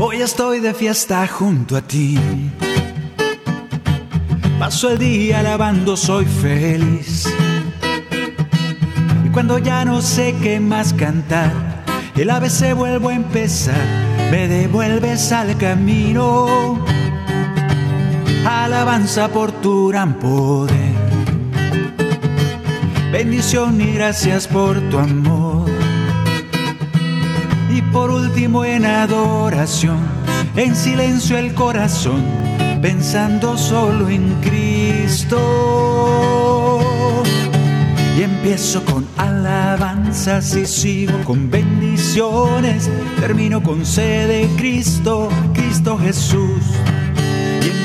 Hoy 0.00 0.16
estoy 0.16 0.58
de 0.58 0.74
fiesta 0.74 1.24
junto 1.28 1.76
a 1.76 1.82
ti. 1.82 2.18
Paso 4.58 4.90
el 4.90 4.98
día 4.98 5.38
alabando, 5.38 5.96
soy 5.96 6.24
feliz. 6.24 7.32
Y 9.24 9.28
cuando 9.28 9.58
ya 9.58 9.84
no 9.84 10.02
sé 10.02 10.34
qué 10.42 10.58
más 10.58 10.92
cantar, 10.92 11.52
el 12.16 12.28
ABC 12.28 12.74
vuelvo 12.74 13.10
a 13.10 13.14
empezar, 13.14 13.86
me 14.32 14.48
devuelves 14.48 15.30
al 15.30 15.56
camino 15.58 16.84
alabanza 18.44 19.28
por 19.28 19.52
tu 19.52 19.88
gran 19.88 20.14
poder. 20.14 20.92
Bendición 23.12 23.80
y 23.80 23.92
gracias 23.92 24.48
por 24.48 24.80
tu 24.90 24.98
amor. 24.98 25.70
Y 27.70 27.82
por 27.92 28.10
último 28.10 28.64
en 28.64 28.84
adoración, 28.86 29.98
en 30.56 30.74
silencio 30.74 31.38
el 31.38 31.54
corazón, 31.54 32.22
pensando 32.80 33.56
solo 33.56 34.08
en 34.08 34.34
Cristo. 34.40 35.38
Y 38.18 38.22
empiezo 38.22 38.84
con 38.84 39.06
alabanzas 39.16 40.54
y 40.56 40.66
sigo 40.66 41.18
con 41.24 41.50
bendiciones. 41.50 42.90
Termino 43.20 43.62
con 43.62 43.86
sede 43.86 44.46
de 44.46 44.56
Cristo, 44.56 45.28
Cristo 45.54 45.98
Jesús. 45.98 46.62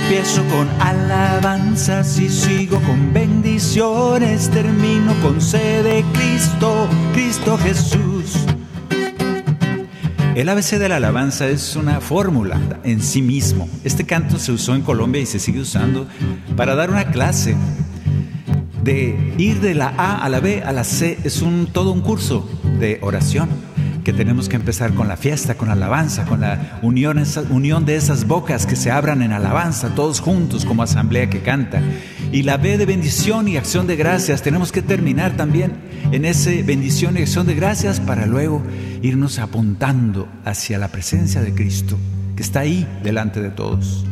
Empiezo 0.10 0.42
con 0.46 0.70
alabanzas 0.80 2.18
y 2.18 2.30
sigo 2.30 2.80
con 2.84 3.12
bendiciones. 3.12 4.50
Termino 4.50 5.14
con 5.22 5.42
sede 5.42 5.96
de 5.96 6.06
Cristo, 6.14 6.88
Cristo 7.14 7.58
Jesús. 7.58 8.38
El 10.34 10.48
ABC 10.48 10.78
de 10.78 10.88
la 10.88 10.96
alabanza 10.96 11.50
es 11.50 11.76
una 11.76 12.00
fórmula 12.00 12.58
en 12.86 13.02
sí 13.02 13.22
mismo. 13.22 13.68
Este 13.84 14.06
canto 14.06 14.40
se 14.40 14.54
usó 14.54 14.76
en 14.76 14.82
Colombia 14.82 15.22
y 15.22 15.26
se 15.26 15.40
sigue 15.40 15.60
usando 15.60 16.08
para 16.56 16.76
dar 16.76 16.90
una 16.90 17.12
clase 17.12 17.58
de 18.86 19.34
ir 19.38 19.60
de 19.60 19.76
la 19.76 19.90
A 19.98 20.24
a 20.24 20.30
la 20.30 20.40
B 20.40 20.64
a 20.64 20.72
la 20.72 20.86
C. 20.86 21.18
Es 21.26 21.42
un, 21.42 21.68
todo 21.68 21.92
un 21.92 22.00
curso 22.00 22.50
de 22.80 22.98
oración 23.02 23.50
que 24.08 24.14
tenemos 24.14 24.48
que 24.48 24.56
empezar 24.56 24.94
con 24.94 25.10
la 25.10 25.18
fiesta, 25.18 25.56
con 25.56 25.68
la 25.68 25.74
alabanza, 25.74 26.24
con 26.24 26.40
la 26.40 26.80
unión, 26.82 27.20
esa, 27.20 27.42
unión 27.42 27.84
de 27.84 27.98
esas 27.98 28.26
bocas 28.26 28.66
que 28.66 28.78
se 28.78 28.90
abran 28.90 29.22
en 29.22 29.34
alabanza, 29.34 29.96
todos 29.96 30.22
juntos 30.22 30.64
como 30.64 30.82
asamblea 30.82 31.30
que 31.30 31.42
canta. 31.42 31.82
Y 32.32 32.44
la 32.44 32.56
B 32.56 32.78
de 32.78 32.86
bendición 32.86 33.50
y 33.50 33.58
acción 33.58 33.86
de 33.86 33.98
gracias, 33.98 34.42
tenemos 34.44 34.72
que 34.72 34.82
terminar 34.82 35.36
también 35.36 35.74
en 36.14 36.24
ese 36.24 36.64
bendición 36.64 37.18
y 37.18 37.24
acción 37.24 37.48
de 37.48 37.56
gracias 37.56 38.00
para 38.00 38.26
luego 38.26 38.64
irnos 39.02 39.40
apuntando 39.40 40.30
hacia 40.46 40.78
la 40.78 40.88
presencia 40.88 41.42
de 41.42 41.54
Cristo, 41.54 41.98
que 42.38 42.44
está 42.44 42.62
ahí 42.62 42.88
delante 43.04 43.42
de 43.42 43.50
todos. 43.50 44.06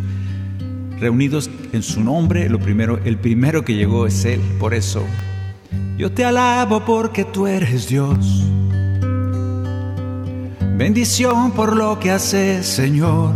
Reunidos 0.99 1.49
en 1.71 1.84
su 1.84 2.03
nombre, 2.03 2.49
lo 2.49 2.60
primero, 2.60 2.99
el 3.05 3.17
primero 3.17 3.63
que 3.63 3.75
llegó 3.75 4.08
es 4.08 4.25
Él, 4.25 4.41
por 4.60 4.73
eso 4.73 5.05
yo 5.97 6.12
te 6.12 6.25
alabo 6.25 6.84
porque 6.84 7.23
tú 7.23 7.47
eres 7.47 7.88
Dios. 7.88 8.45
Bendición 10.78 11.52
por 11.52 11.76
lo 11.76 12.00
que 12.00 12.12
haces, 12.12 12.68
Señor. 12.68 13.32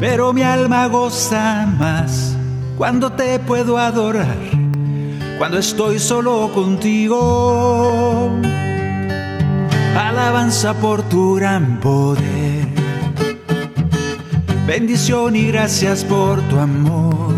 Pero 0.00 0.32
mi 0.32 0.42
alma 0.42 0.86
goza 0.86 1.66
más 1.78 2.34
cuando 2.78 3.12
te 3.12 3.38
puedo 3.38 3.76
adorar, 3.76 4.38
cuando 5.38 5.58
estoy 5.58 5.98
solo 5.98 6.50
contigo. 6.54 8.30
Alabanza 9.98 10.72
por 10.74 11.02
tu 11.02 11.34
gran 11.34 11.78
poder. 11.80 12.66
Bendición 14.66 15.36
y 15.36 15.48
gracias 15.48 16.04
por 16.04 16.40
tu 16.48 16.58
amor. 16.58 17.34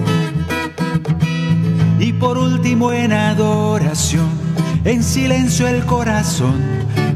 Y 1.98 2.12
por 2.12 2.38
último 2.38 2.92
en 2.92 3.12
adoración, 3.12 4.37
en 4.88 5.02
silencio 5.02 5.68
el 5.68 5.84
corazón 5.84 6.62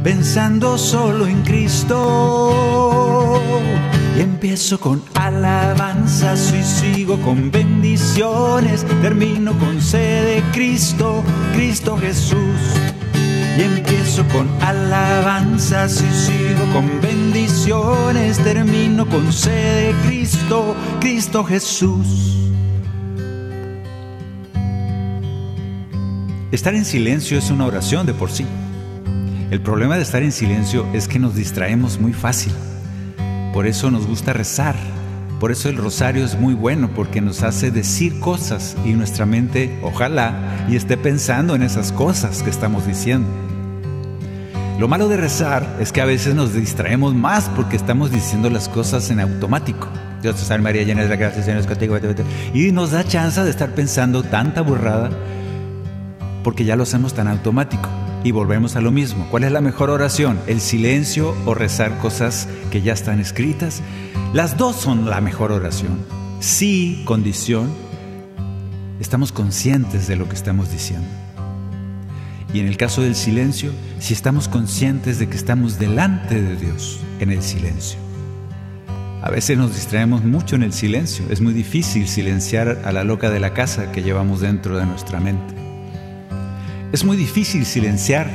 pensando 0.05 0.77
solo 0.77 1.27
en 1.27 1.43
Cristo. 1.43 3.41
Y 4.17 4.21
empiezo 4.21 4.79
con 4.79 5.03
alabanzas 5.15 6.53
y 6.53 6.63
sigo 6.63 7.17
con 7.23 7.51
bendiciones. 7.51 8.85
Termino 9.01 9.59
con 9.59 9.81
sede 9.81 10.35
de 10.35 10.43
Cristo, 10.53 11.23
Cristo 11.55 11.97
Jesús. 11.97 12.61
Y 13.57 13.63
empiezo 13.63 14.25
con 14.29 14.51
alabanzas 14.61 16.03
y 16.03 16.13
sigo 16.13 16.67
con 16.75 17.01
bendiciones. 17.01 18.37
Termino 18.39 19.09
con 19.09 19.33
sede 19.33 19.87
de 19.87 19.95
Cristo, 20.07 20.77
Cristo 21.01 21.43
Jesús. 21.45 22.42
Estar 26.53 26.75
en 26.75 26.85
silencio 26.85 27.39
es 27.39 27.51
una 27.51 27.65
oración 27.65 28.05
de 28.05 28.13
por 28.13 28.31
sí. 28.31 28.45
El 29.51 29.63
problema 29.63 29.97
de 29.97 30.03
estar 30.03 30.23
en 30.23 30.33
silencio 30.33 30.87
es 30.93 31.09
que 31.09 31.19
nos 31.19 31.35
distraemos 31.35 31.99
muy 31.99 32.13
fácil. 32.13 32.53
Por 33.55 33.67
eso 33.67 33.91
nos 33.91 34.07
gusta 34.07 34.35
rezar. 34.35 34.75
Por 35.41 35.51
eso 35.51 35.71
el 35.71 35.79
rosario 35.79 36.23
es 36.27 36.39
muy 36.39 36.53
bueno 36.53 36.91
porque 36.95 37.23
nos 37.23 37.43
hace 37.43 37.71
decir 37.71 38.21
cosas 38.21 38.77
y 38.85 38.91
nuestra 38.91 39.25
mente, 39.25 39.79
ojalá, 39.83 40.67
y 40.69 40.77
esté 40.77 40.99
pensando 40.99 41.55
en 41.55 41.63
esas 41.63 41.91
cosas 41.91 42.43
que 42.43 42.51
estamos 42.51 42.87
diciendo. 42.87 43.31
Lo 44.79 44.89
malo 44.89 45.09
de 45.09 45.17
rezar 45.17 45.79
es 45.81 45.91
que 45.91 46.03
a 46.03 46.07
veces 46.07 46.35
nos 46.35 46.53
distraemos 46.53 47.15
más 47.15 47.49
porque 47.57 47.77
estamos 47.77 48.11
diciendo 48.11 48.51
las 48.51 48.69
cosas 48.69 49.09
en 49.09 49.21
automático. 49.21 49.89
Dios 50.21 50.37
te 50.37 50.43
salve 50.43 50.65
María, 50.65 50.83
llena 50.83 51.03
de 51.03 51.09
la 51.09 51.17
gracia, 51.17 51.43
Señor 51.43 51.61
es 51.61 51.67
contigo. 51.67 51.97
Y 52.53 52.73
nos 52.73 52.91
da 52.91 53.05
chance 53.05 53.43
de 53.43 53.49
estar 53.49 53.71
pensando 53.71 54.23
tanta 54.23 54.61
burrada 54.61 55.09
porque 56.43 56.65
ya 56.65 56.77
lo 56.77 56.83
hacemos 56.83 57.15
tan 57.15 57.29
automático. 57.29 57.89
Y 58.25 58.31
volvemos 58.31 58.77
a 58.77 58.81
lo 58.81 58.91
mismo. 58.93 59.27
¿Cuál 59.31 59.45
es 59.45 59.53
la 59.53 59.61
mejor 59.61 59.91
oración? 59.91 60.39
¿El 60.47 60.61
silencio 60.61 61.35
o 61.45 61.55
rezar 61.55 61.99
cosas 61.99 62.49
que 62.71 62.83
ya 62.83 62.93
están 62.93 63.19
escritas? 63.19 63.83
Las 64.33 64.57
dos 64.57 64.77
son 64.77 65.11
la 65.11 65.21
mejor 65.21 65.53
oración. 65.53 65.99
Sí, 66.41 67.03
condición, 67.05 67.71
estamos 69.01 69.33
conscientes 69.33 70.07
de 70.07 70.17
lo 70.17 70.29
que 70.29 70.35
estamos 70.35 70.71
diciendo. 70.71 71.09
Y 72.55 72.61
en 72.61 72.67
el 72.67 72.77
caso 72.77 73.03
del 73.03 73.15
silencio, 73.15 73.73
si 73.99 74.15
estamos 74.15 74.49
conscientes 74.49 75.19
de 75.19 75.29
que 75.29 75.37
estamos 75.37 75.79
delante 75.79 76.41
de 76.41 76.57
Dios 76.57 77.01
en 77.21 77.31
el 77.31 77.43
silencio. 77.43 77.99
A 79.23 79.31
veces 79.31 79.57
nos 79.57 79.75
distraemos 79.75 80.25
mucho 80.25 80.57
en 80.57 80.65
el 80.65 80.73
silencio. 80.73 81.25
Es 81.31 81.41
muy 81.41 81.55
difícil 81.55 82.09
silenciar 82.09 82.83
a 82.85 82.93
la 82.93 83.05
loca 83.05 83.31
de 83.31 83.39
la 83.39 83.55
casa 83.55 83.93
que 83.93 84.03
llevamos 84.03 84.41
dentro 84.41 84.77
de 84.77 84.85
nuestra 84.85 85.21
mente. 85.21 85.62
Es 86.93 87.07
muy 87.07 87.17
difícil 87.17 87.65
silenciar 87.65 88.29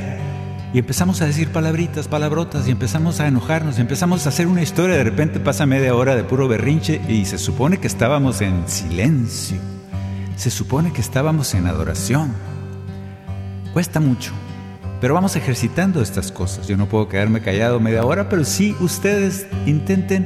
y 0.74 0.80
empezamos 0.80 1.22
a 1.22 1.28
decir 1.28 1.50
palabritas, 1.50 2.08
palabrotas 2.08 2.68
y 2.68 2.72
empezamos 2.72 3.20
a 3.20 3.28
enojarnos, 3.28 3.78
y 3.78 3.82
empezamos 3.82 4.26
a 4.26 4.30
hacer 4.30 4.48
una 4.48 4.64
historia, 4.64 4.98
de 4.98 5.04
repente 5.04 5.40
pasa 5.40 5.68
media 5.68 5.94
hora 5.94 6.16
de 6.16 6.24
puro 6.24 6.48
berrinche 6.48 7.00
y 7.08 7.26
se 7.26 7.38
supone 7.38 7.78
que 7.78 7.86
estábamos 7.86 8.42
en 8.42 8.68
silencio, 8.68 9.58
se 10.38 10.50
supone 10.50 10.92
que 10.92 11.02
estábamos 11.02 11.54
en 11.54 11.68
adoración. 11.68 12.34
Cuesta 13.74 14.00
mucho, 14.00 14.32
pero 15.02 15.14
vamos 15.14 15.36
ejercitando 15.36 16.02
estas 16.02 16.32
cosas. 16.32 16.68
Yo 16.68 16.78
no 16.78 16.90
puedo 16.90 17.08
quedarme 17.08 17.42
callado 17.42 17.80
media 17.80 18.04
hora, 18.04 18.28
pero 18.28 18.44
sí 18.44 18.76
ustedes 18.80 19.46
intenten 19.68 20.26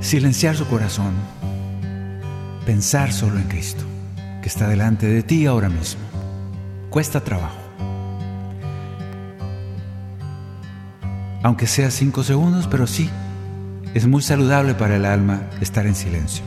silenciar 0.00 0.56
su 0.56 0.66
corazón, 0.66 1.12
pensar 2.66 3.12
solo 3.12 3.38
en 3.38 3.44
Cristo, 3.44 3.84
que 4.42 4.48
está 4.48 4.66
delante 4.66 5.06
de 5.06 5.22
ti 5.22 5.46
ahora 5.46 5.68
mismo. 5.68 6.09
Cuesta 6.90 7.20
trabajo. 7.20 7.70
aunque 11.42 11.66
sea 11.66 11.90
cinco 11.90 12.22
segundos, 12.22 12.66
pero 12.68 12.86
sí, 12.86 13.10
es 13.94 14.06
muy 14.06 14.22
saludable 14.22 14.74
para 14.74 14.96
el 14.96 15.04
alma 15.04 15.42
estar 15.60 15.86
en 15.86 15.94
silencio. 15.94 16.44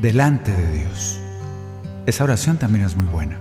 Delante 0.00 0.52
de 0.52 0.78
Dios. 0.78 1.20
Esa 2.06 2.24
oración 2.24 2.58
también 2.58 2.84
es 2.84 2.96
muy 2.96 3.06
buena. 3.06 3.38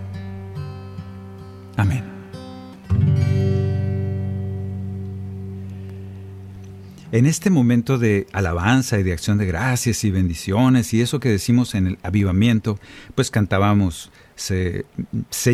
Amén. 1.76 2.15
En 7.16 7.26
este 7.26 7.50
momento 7.50 7.98
de 7.98 8.28
alabanza 8.34 9.00
y 9.00 9.04
de 9.04 9.14
acción 9.14 9.38
de 9.38 9.46
gracias 9.46 10.04
y 10.04 10.12
bendiciones 10.12 10.94
y 10.94 11.00
eso 11.00 11.22
que 11.22 11.30
decimos 11.30 11.74
en 11.74 11.88
el 11.88 11.98
avivamiento, 12.04 12.78
pues 13.16 13.32
cantábamos 13.32 14.12
se, 14.36 14.84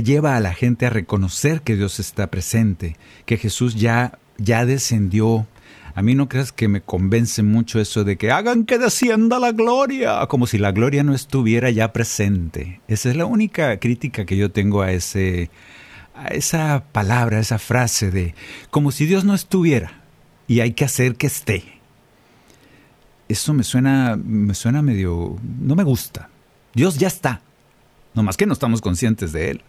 lleva 0.02 0.36
a 0.36 0.40
la 0.40 0.56
gente 0.56 0.88
a 0.88 0.90
reconocer 0.90 1.62
que 1.62 1.76
Dios 1.76 2.00
está 2.00 2.32
presente, 2.32 2.98
que 3.28 3.38
Jesús 3.38 3.76
ya, 3.76 4.18
ya 4.40 4.66
descendió. 4.66 5.46
A 5.94 6.02
mí 6.02 6.16
no 6.16 6.30
creas 6.30 6.52
que 6.52 6.68
me 6.68 6.82
convence 6.82 7.44
mucho 7.44 7.80
eso 7.80 8.04
de 8.04 8.18
que 8.18 8.32
hagan 8.32 8.66
que 8.66 8.80
descienda 8.80 9.38
la 9.38 9.52
gloria, 9.52 10.26
como 10.30 10.48
si 10.48 10.58
la 10.58 10.72
gloria 10.72 11.04
no 11.04 11.14
estuviera 11.14 11.70
ya 11.70 11.94
presente. 11.94 12.82
Esa 12.88 13.12
es 13.12 13.16
la 13.16 13.26
única 13.26 13.80
crítica 13.80 14.26
que 14.26 14.36
yo 14.36 14.52
tengo 14.52 14.82
a 14.82 14.94
ese 14.94 15.52
a 16.16 16.30
esa 16.30 16.86
palabra, 16.92 17.38
a 17.38 17.42
esa 17.42 17.60
frase 17.60 18.10
de 18.10 18.34
como 18.72 18.92
si 18.92 19.06
Dios 19.06 19.26
no 19.26 19.36
estuviera 19.36 20.01
y 20.52 20.60
hay 20.60 20.74
que 20.74 20.84
hacer 20.84 21.16
que 21.16 21.28
esté. 21.28 21.64
Eso 23.30 23.54
me 23.54 23.64
suena 23.64 24.18
me 24.22 24.54
suena 24.54 24.82
medio 24.82 25.38
no 25.62 25.78
me 25.78 25.84
gusta. 25.86 26.30
Dios 26.74 26.98
ya 26.98 27.08
está. 27.08 27.40
No 28.14 28.22
más 28.22 28.36
que 28.36 28.46
no 28.46 28.52
estamos 28.52 28.82
conscientes 28.82 29.32
de 29.32 29.52
Él. 29.52 29.62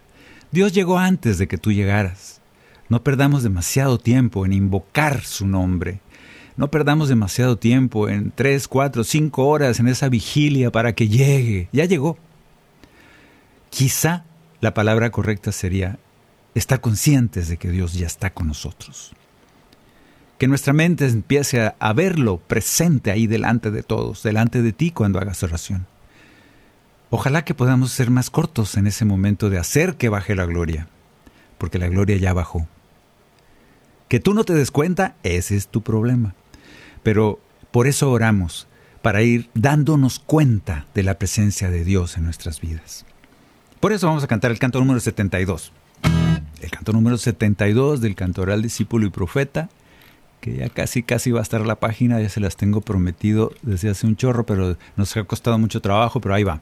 Dios 0.51 0.73
llegó 0.73 0.99
antes 0.99 1.37
de 1.37 1.47
que 1.47 1.57
tú 1.57 1.71
llegaras. 1.71 2.41
No 2.89 3.01
perdamos 3.01 3.43
demasiado 3.43 3.97
tiempo 3.97 4.45
en 4.45 4.51
invocar 4.51 5.23
su 5.23 5.47
nombre. 5.47 6.01
No 6.57 6.69
perdamos 6.69 7.07
demasiado 7.07 7.57
tiempo 7.57 8.09
en 8.09 8.31
tres, 8.31 8.67
cuatro, 8.67 9.05
cinco 9.05 9.47
horas 9.47 9.79
en 9.79 9.87
esa 9.87 10.09
vigilia 10.09 10.69
para 10.69 10.91
que 10.91 11.07
llegue. 11.07 11.69
Ya 11.71 11.85
llegó. 11.85 12.17
Quizá 13.69 14.25
la 14.59 14.73
palabra 14.73 15.11
correcta 15.11 15.53
sería 15.53 15.97
estar 16.55 16.81
conscientes 16.81 17.47
de 17.47 17.55
que 17.55 17.71
Dios 17.71 17.93
ya 17.93 18.05
está 18.05 18.33
con 18.33 18.47
nosotros. 18.47 19.15
Que 20.43 20.49
nuestra 20.49 20.73
mente 20.73 21.05
empiece 21.05 21.71
a 21.79 21.93
verlo 21.93 22.37
presente 22.37 23.11
ahí 23.11 23.27
delante 23.27 23.71
de 23.71 23.81
todos, 23.81 24.23
delante 24.23 24.61
de 24.61 24.73
ti 24.73 24.91
cuando 24.91 25.17
hagas 25.17 25.41
oración. 25.41 25.87
Ojalá 27.09 27.45
que 27.45 27.53
podamos 27.53 27.93
ser 27.93 28.09
más 28.09 28.29
cortos 28.29 28.75
en 28.75 28.85
ese 28.85 29.05
momento 29.05 29.49
de 29.49 29.57
hacer 29.57 29.95
que 29.95 30.09
baje 30.09 30.35
la 30.35 30.45
gloria, 30.45 30.89
porque 31.57 31.79
la 31.79 31.87
gloria 31.87 32.17
ya 32.17 32.33
bajó. 32.33 32.67
Que 34.09 34.19
tú 34.19 34.33
no 34.33 34.43
te 34.43 34.53
des 34.53 34.69
cuenta, 34.69 35.15
ese 35.23 35.55
es 35.55 35.69
tu 35.69 35.81
problema. 35.81 36.35
Pero 37.03 37.39
por 37.71 37.87
eso 37.87 38.11
oramos, 38.11 38.67
para 39.01 39.21
ir 39.21 39.49
dándonos 39.53 40.19
cuenta 40.19 40.87
de 40.93 41.03
la 41.03 41.17
presencia 41.17 41.69
de 41.69 41.85
Dios 41.85 42.17
en 42.17 42.25
nuestras 42.25 42.59
vidas. 42.59 43.05
Por 43.79 43.93
eso 43.93 44.07
vamos 44.07 44.25
a 44.25 44.27
cantar 44.27 44.51
el 44.51 44.59
canto 44.59 44.79
número 44.79 44.99
72. 44.99 45.71
El 46.59 46.69
canto 46.69 46.91
número 46.91 47.17
72 47.17 48.01
del 48.01 48.15
cantoral 48.15 48.61
discípulo 48.61 49.05
y 49.05 49.09
profeta, 49.09 49.69
que 50.43 50.57
ya 50.57 50.67
casi 50.67 51.03
casi 51.03 51.31
va 51.31 51.39
a 51.39 51.41
estar 51.41 51.65
la 51.65 51.75
página, 51.75 52.19
ya 52.19 52.27
se 52.27 52.41
las 52.41 52.57
tengo 52.57 52.81
prometido 52.81 53.53
desde 53.61 53.89
hace 53.89 54.05
un 54.05 54.17
chorro, 54.17 54.45
pero 54.45 54.75
nos 54.97 55.15
ha 55.15 55.23
costado 55.23 55.57
mucho 55.57 55.79
trabajo, 55.79 56.19
pero 56.19 56.35
ahí 56.35 56.43
va. 56.43 56.59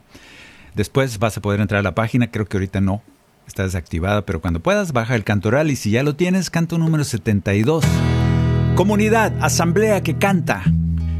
Después 0.76 1.18
vas 1.18 1.36
a 1.36 1.42
poder 1.42 1.60
entrar 1.60 1.80
a 1.80 1.82
la 1.82 1.92
página, 1.92 2.30
creo 2.30 2.46
que 2.46 2.58
ahorita 2.58 2.80
no, 2.80 3.02
está 3.44 3.64
desactivada, 3.64 4.24
pero 4.24 4.40
cuando 4.40 4.60
puedas 4.60 4.92
baja 4.92 5.16
el 5.16 5.24
cantoral 5.24 5.68
y 5.68 5.74
si 5.74 5.90
ya 5.90 6.04
lo 6.04 6.14
tienes, 6.14 6.48
canto 6.48 6.78
número 6.78 7.02
72. 7.02 7.84
Comunidad, 8.76 9.34
asamblea 9.40 10.00
que 10.04 10.16
canta. 10.16 10.62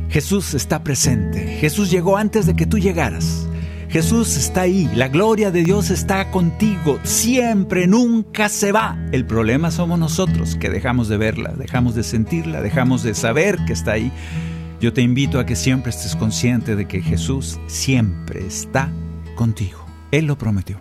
Jesús 0.09 0.55
está 0.55 0.85
presente. 0.85 1.57
Jesús 1.59 1.91
llegó 1.91 2.17
antes 2.17 2.47
de 2.47 2.55
que 2.55 2.67
tú 2.67 2.79
llegaras. 2.79 3.49
Jesús 3.93 4.39
está 4.39 4.63
ahí, 4.63 4.89
la 4.95 5.09
gloria 5.09 5.51
de 5.51 5.65
Dios 5.65 5.91
está 5.91 6.31
contigo, 6.31 6.99
siempre, 7.03 7.87
nunca 7.87 8.49
se 8.49 8.73
va. 8.73 8.97
El 9.13 9.27
problema 9.27 9.71
somos 9.71 9.99
nosotros 9.99 10.57
que 10.57 10.71
dejamos 10.71 11.09
de 11.09 11.19
verla, 11.19 11.53
dejamos 11.53 11.95
de 11.95 12.03
sentirla, 12.03 12.63
dejamos 12.63 13.03
de 13.03 13.15
saber 13.15 13.59
que 13.67 13.75
está 13.75 13.93
ahí. 13.93 14.11
Yo 14.81 14.95
te 14.95 15.03
invito 15.03 15.39
a 15.39 15.45
que 15.45 15.57
siempre 15.57 15.91
estés 15.91 16.17
consciente 16.17 16.75
de 16.75 16.89
que 16.89 17.03
Jesús 17.03 17.61
siempre 17.67 18.47
está 18.47 18.91
contigo. 19.37 19.85
Él 20.11 20.25
lo 20.25 20.39
prometió. 20.39 20.81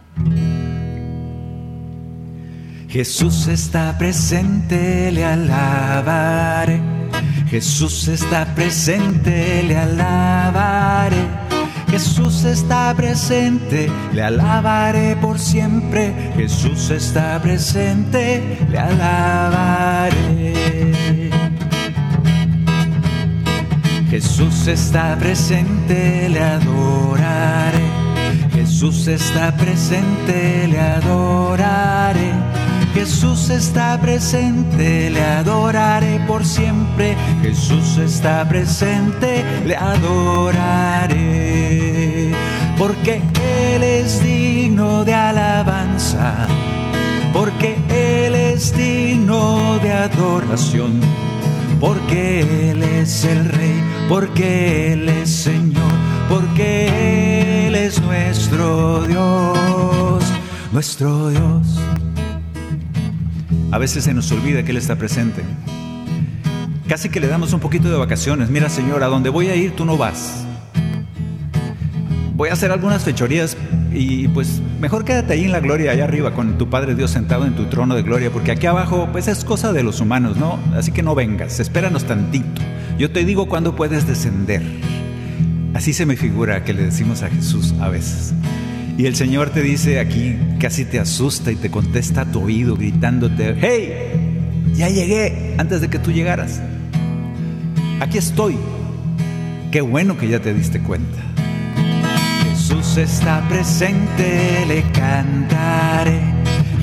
Jesús 2.87 3.47
está 3.47 3.97
presente, 3.97 5.11
le 5.11 5.25
alabaré. 5.25 6.79
Jesús 7.49 8.07
está 8.07 8.55
presente, 8.55 9.63
le 9.63 9.75
alabaré. 9.75 11.60
Jesús 11.91 12.45
está 12.45 12.93
presente, 12.95 13.91
le 14.13 14.23
alabaré 14.23 15.17
por 15.17 15.37
siempre. 15.37 16.13
Jesús 16.37 16.89
está 16.89 17.37
presente, 17.41 18.57
le 18.69 18.79
alabaré. 18.79 20.53
Jesús 24.09 24.67
está 24.67 25.17
presente, 25.17 26.29
le 26.29 26.39
adoraré. 26.39 27.83
Jesús 28.53 29.07
está 29.07 29.51
presente, 29.57 30.69
le 30.69 30.79
adoraré. 30.79 32.31
Jesús 32.93 33.49
está 33.49 33.99
presente, 34.01 35.09
le 35.09 35.21
adoraré 35.21 36.19
por 36.27 36.45
siempre. 36.45 37.15
Jesús 37.41 37.97
está 37.97 38.47
presente, 38.47 39.45
le 39.65 39.75
adoraré. 39.75 41.21
Porque 42.77 43.21
Él 43.73 43.83
es 43.83 44.21
digno 44.23 45.05
de 45.05 45.13
alabanza, 45.13 46.47
porque 47.33 47.77
Él 47.89 48.35
es 48.35 48.75
digno 48.75 49.79
de 49.79 49.93
adoración, 49.93 50.99
porque 51.79 52.71
Él 52.71 52.83
es 52.83 53.23
el 53.23 53.45
Rey, 53.45 53.81
porque 54.09 54.93
Él 54.93 55.07
es 55.07 55.29
Señor, 55.29 55.93
porque 56.27 57.67
Él 57.67 57.75
es 57.75 58.01
nuestro 58.01 59.03
Dios, 59.03 60.23
nuestro 60.71 61.29
Dios. 61.29 61.90
A 63.71 63.77
veces 63.77 64.03
se 64.03 64.13
nos 64.13 64.31
olvida 64.31 64.63
que 64.63 64.71
Él 64.71 64.77
está 64.77 64.97
presente. 64.97 65.43
Casi 66.87 67.09
que 67.09 67.21
le 67.21 67.27
damos 67.27 67.53
un 67.53 67.61
poquito 67.61 67.89
de 67.89 67.97
vacaciones. 67.97 68.49
Mira, 68.49 68.69
Señor, 68.69 69.01
a 69.01 69.07
donde 69.07 69.29
voy 69.29 69.47
a 69.47 69.55
ir 69.55 69.71
tú 69.75 69.85
no 69.85 69.97
vas. 69.97 70.45
Voy 72.35 72.49
a 72.49 72.53
hacer 72.53 72.71
algunas 72.71 73.03
fechorías 73.03 73.55
y 73.93 74.27
pues 74.29 74.61
mejor 74.79 75.05
quédate 75.05 75.33
ahí 75.33 75.45
en 75.45 75.51
la 75.51 75.59
gloria, 75.59 75.91
allá 75.91 76.05
arriba, 76.05 76.33
con 76.33 76.57
tu 76.57 76.69
Padre 76.69 76.95
Dios 76.95 77.11
sentado 77.11 77.45
en 77.45 77.55
tu 77.55 77.65
trono 77.65 77.95
de 77.95 78.03
gloria, 78.03 78.31
porque 78.31 78.51
aquí 78.51 78.65
abajo 78.67 79.07
pues 79.11 79.27
es 79.27 79.45
cosa 79.45 79.71
de 79.73 79.83
los 79.83 80.01
humanos, 80.01 80.37
¿no? 80.37 80.59
Así 80.75 80.91
que 80.91 81.03
no 81.03 81.15
vengas, 81.15 81.59
espéranos 81.59 82.05
tantito. 82.05 82.61
Yo 82.97 83.11
te 83.11 83.23
digo 83.23 83.47
cuándo 83.47 83.75
puedes 83.75 84.07
descender. 84.07 84.63
Así 85.73 85.93
se 85.93 86.05
me 86.05 86.17
figura 86.17 86.63
que 86.63 86.73
le 86.73 86.83
decimos 86.83 87.21
a 87.21 87.29
Jesús 87.29 87.73
a 87.79 87.89
veces. 87.89 88.33
Y 89.01 89.07
el 89.07 89.15
Señor 89.15 89.49
te 89.49 89.63
dice 89.63 89.99
aquí, 89.99 90.37
casi 90.59 90.85
te 90.85 90.99
asusta 90.99 91.51
y 91.51 91.55
te 91.55 91.71
contesta 91.71 92.21
a 92.21 92.31
tu 92.31 92.43
oído 92.43 92.75
gritándote, 92.75 93.55
hey, 93.59 94.73
ya 94.75 94.89
llegué 94.89 95.55
antes 95.57 95.81
de 95.81 95.89
que 95.89 95.97
tú 95.97 96.11
llegaras. 96.11 96.61
Aquí 97.99 98.19
estoy. 98.19 98.59
Qué 99.71 99.81
bueno 99.81 100.19
que 100.19 100.27
ya 100.27 100.39
te 100.39 100.53
diste 100.53 100.79
cuenta. 100.81 101.17
Jesús 102.43 102.97
está 102.97 103.41
presente, 103.49 104.67
le 104.67 104.83
cantaré. 104.91 106.19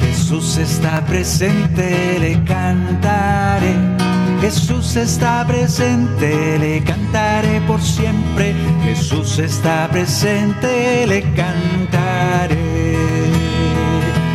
Jesús 0.01 0.57
está 0.57 1.07
presente, 1.07 2.19
le 2.19 2.43
cantaré. 2.43 4.08
Jesús 4.49 4.97
está 4.97 5.47
presente, 5.47 6.59
le 6.59 6.83
cantaré 6.83 7.61
por 7.67 7.83
siempre. 7.83 8.55
Jesús 8.83 9.39
está 9.39 9.87
presente, 9.91 11.07
le 11.07 11.21
cantaré. 11.35 12.97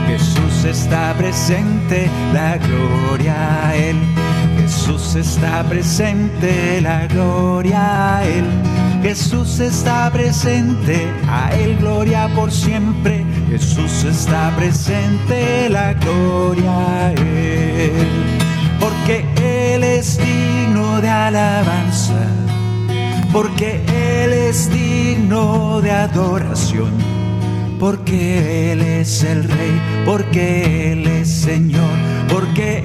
Jesús 0.06 0.66
está 0.66 1.16
presente, 1.18 2.12
la 2.32 2.60
gloria 2.60 3.66
a 3.66 3.76
Él. 3.76 3.96
Jesús 4.62 5.16
está 5.16 5.64
presente, 5.64 6.80
la 6.80 7.08
gloria 7.08 8.18
a 8.18 8.24
Él. 8.24 8.46
Jesús 9.02 9.60
está 9.60 10.12
presente, 10.12 11.08
a 11.28 11.50
Él 11.56 11.76
gloria 11.78 12.30
por 12.36 12.52
siempre. 12.52 13.26
Jesús 13.50 14.04
está 14.04 14.56
presente, 14.56 15.70
la 15.70 15.94
gloria 15.96 17.08
a 17.08 17.12
Él. 17.14 18.08
Porque 18.80 19.33
es 20.04 20.18
digno 20.18 21.00
de 21.00 21.08
alabanza, 21.08 22.28
porque 23.32 23.82
Él 23.88 24.34
es 24.34 24.70
digno 24.70 25.80
de 25.80 25.92
adoración, 25.92 26.92
porque 27.80 28.74
Él 28.74 28.82
es 28.82 29.24
el 29.24 29.46
Rey, 29.46 29.82
porque 30.06 30.92
Él 30.92 31.08
es 31.08 31.30
Señor, 31.30 31.96
porque 32.28 32.84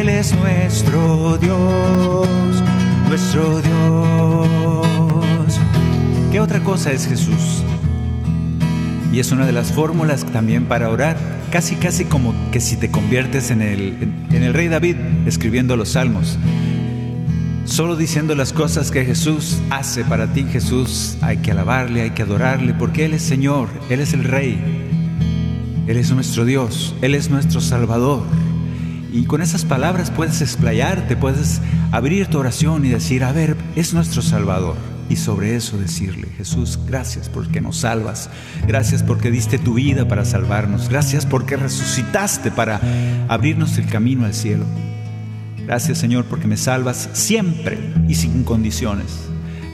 Él 0.00 0.08
es 0.08 0.32
nuestro 0.36 1.38
Dios, 1.38 2.28
nuestro 3.08 3.60
Dios. 3.60 5.58
¿Qué 6.30 6.38
otra 6.38 6.62
cosa 6.62 6.92
es 6.92 7.08
Jesús? 7.08 7.64
Y 9.12 9.20
es 9.20 9.32
una 9.32 9.46
de 9.46 9.52
las 9.52 9.72
fórmulas 9.72 10.24
también 10.26 10.66
para 10.66 10.90
orar, 10.90 11.16
casi 11.50 11.76
casi 11.76 12.04
como 12.04 12.34
que 12.52 12.60
si 12.60 12.76
te 12.76 12.90
conviertes 12.90 13.50
en 13.50 13.62
el, 13.62 13.96
en 14.30 14.42
el 14.42 14.52
rey 14.52 14.68
David 14.68 14.96
escribiendo 15.26 15.76
los 15.76 15.90
salmos. 15.90 16.38
Solo 17.64 17.96
diciendo 17.96 18.34
las 18.34 18.52
cosas 18.52 18.90
que 18.90 19.04
Jesús 19.04 19.58
hace 19.70 20.04
para 20.04 20.32
ti, 20.32 20.44
Jesús, 20.44 21.16
hay 21.20 21.38
que 21.38 21.52
alabarle, 21.52 22.02
hay 22.02 22.10
que 22.10 22.22
adorarle, 22.22 22.74
porque 22.74 23.04
Él 23.04 23.14
es 23.14 23.22
Señor, 23.22 23.68
Él 23.88 24.00
es 24.00 24.12
el 24.12 24.24
Rey, 24.24 24.58
Él 25.86 25.96
es 25.96 26.10
nuestro 26.10 26.44
Dios, 26.44 26.94
Él 27.02 27.14
es 27.14 27.30
nuestro 27.30 27.60
Salvador. 27.60 28.22
Y 29.12 29.24
con 29.24 29.42
esas 29.42 29.64
palabras 29.64 30.10
puedes 30.10 30.40
explayarte, 30.42 31.16
puedes 31.16 31.60
abrir 31.92 32.26
tu 32.26 32.38
oración 32.38 32.84
y 32.84 32.90
decir, 32.90 33.24
a 33.24 33.32
ver, 33.32 33.56
es 33.74 33.94
nuestro 33.94 34.22
Salvador 34.22 34.76
y 35.08 35.16
sobre 35.16 35.56
eso 35.56 35.78
decirle, 35.78 36.28
Jesús, 36.36 36.78
gracias 36.86 37.28
porque 37.28 37.60
nos 37.60 37.78
salvas, 37.78 38.28
gracias 38.66 39.02
porque 39.02 39.30
diste 39.30 39.58
tu 39.58 39.74
vida 39.74 40.06
para 40.06 40.24
salvarnos, 40.24 40.88
gracias 40.88 41.24
porque 41.24 41.56
resucitaste 41.56 42.50
para 42.50 42.80
abrirnos 43.28 43.78
el 43.78 43.86
camino 43.86 44.26
al 44.26 44.34
cielo. 44.34 44.64
Gracias 45.66 45.98
Señor 45.98 46.24
porque 46.26 46.46
me 46.46 46.56
salvas 46.56 47.08
siempre 47.12 47.78
y 48.08 48.14
sin 48.14 48.44
condiciones. 48.44 49.06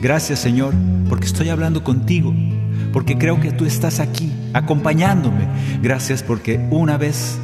Gracias 0.00 0.38
Señor 0.38 0.74
porque 1.08 1.26
estoy 1.26 1.48
hablando 1.48 1.82
contigo, 1.82 2.34
porque 2.92 3.18
creo 3.18 3.40
que 3.40 3.52
tú 3.52 3.64
estás 3.64 4.00
aquí 4.00 4.32
acompañándome. 4.52 5.48
Gracias 5.82 6.22
porque 6.22 6.64
una 6.70 6.96
vez 6.96 7.38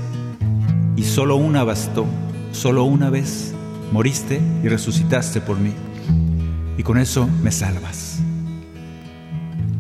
y 0.97 1.03
solo 1.03 1.37
una 1.37 1.65
bastó, 1.65 2.07
solo 2.53 2.85
una 2.85 3.11
vez 3.11 3.53
moriste 3.93 4.41
y 4.63 4.69
resucitaste 4.69 5.41
por 5.41 5.59
mí 5.59 5.73
y 6.77 6.83
con 6.83 6.99
eso 6.99 7.29
me 7.43 7.53
salvas. 7.53 8.21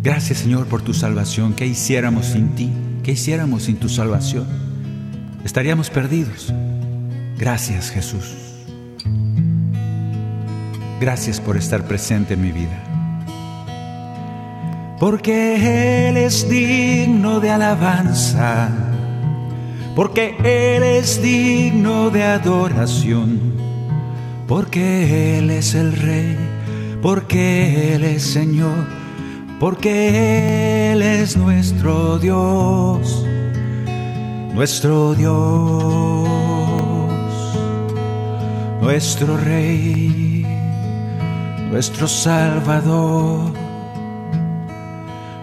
Gracias 0.02 0.38
Señor 0.38 0.66
por 0.66 0.82
tu 0.82 0.94
salvación. 0.94 1.52
¿Qué 1.52 1.66
hiciéramos 1.66 2.26
sin 2.26 2.54
ti? 2.54 2.70
¿Qué 3.02 3.12
hiciéramos 3.12 3.64
sin 3.64 3.76
tu 3.76 3.88
salvación? 3.88 4.46
Estaríamos 5.44 5.90
perdidos. 5.90 6.52
Gracias 7.38 7.90
Jesús. 7.90 8.34
Gracias 11.00 11.40
por 11.40 11.56
estar 11.56 11.84
presente 11.84 12.34
en 12.34 12.42
mi 12.42 12.52
vida. 12.52 12.84
Porque 14.98 16.08
Él 16.08 16.18
es 16.18 16.48
digno 16.48 17.40
de 17.40 17.50
alabanza. 17.50 18.68
Porque 19.96 20.36
Él 20.44 20.82
es 20.82 21.22
digno 21.22 22.10
de 22.10 22.22
adoración. 22.24 23.40
Porque 24.46 25.38
Él 25.38 25.50
es 25.50 25.74
el 25.74 25.96
Rey 25.96 26.49
porque 27.02 27.94
Él 27.94 28.04
es 28.04 28.22
Señor, 28.22 28.86
porque 29.58 30.92
Él 30.92 31.02
es 31.02 31.36
nuestro 31.36 32.18
Dios, 32.18 33.24
nuestro 34.54 35.14
Dios, 35.14 36.28
nuestro 38.80 39.36
Rey, 39.36 40.46
nuestro 41.70 42.06
Salvador. 42.06 43.52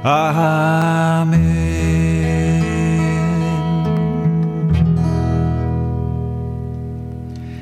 Amén. 0.04 1.48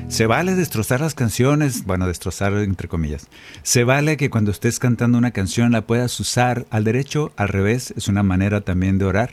Se 0.08 0.26
vale 0.26 0.54
destrozar 0.54 1.00
las 1.00 1.14
canciones, 1.14 1.84
bueno, 1.84 2.06
destrozar 2.06 2.54
entre 2.54 2.88
comillas. 2.88 3.28
Se 3.62 3.84
vale 3.84 4.16
que 4.16 4.30
cuando 4.30 4.50
estés 4.50 4.78
cantando 4.78 5.18
una 5.18 5.32
canción 5.32 5.72
la 5.72 5.86
puedas 5.86 6.18
usar 6.20 6.64
al 6.70 6.84
derecho, 6.84 7.32
al 7.36 7.48
revés, 7.48 7.92
es 7.96 8.08
una 8.08 8.22
manera 8.22 8.60
también 8.60 8.98
de 8.98 9.04
orar. 9.04 9.30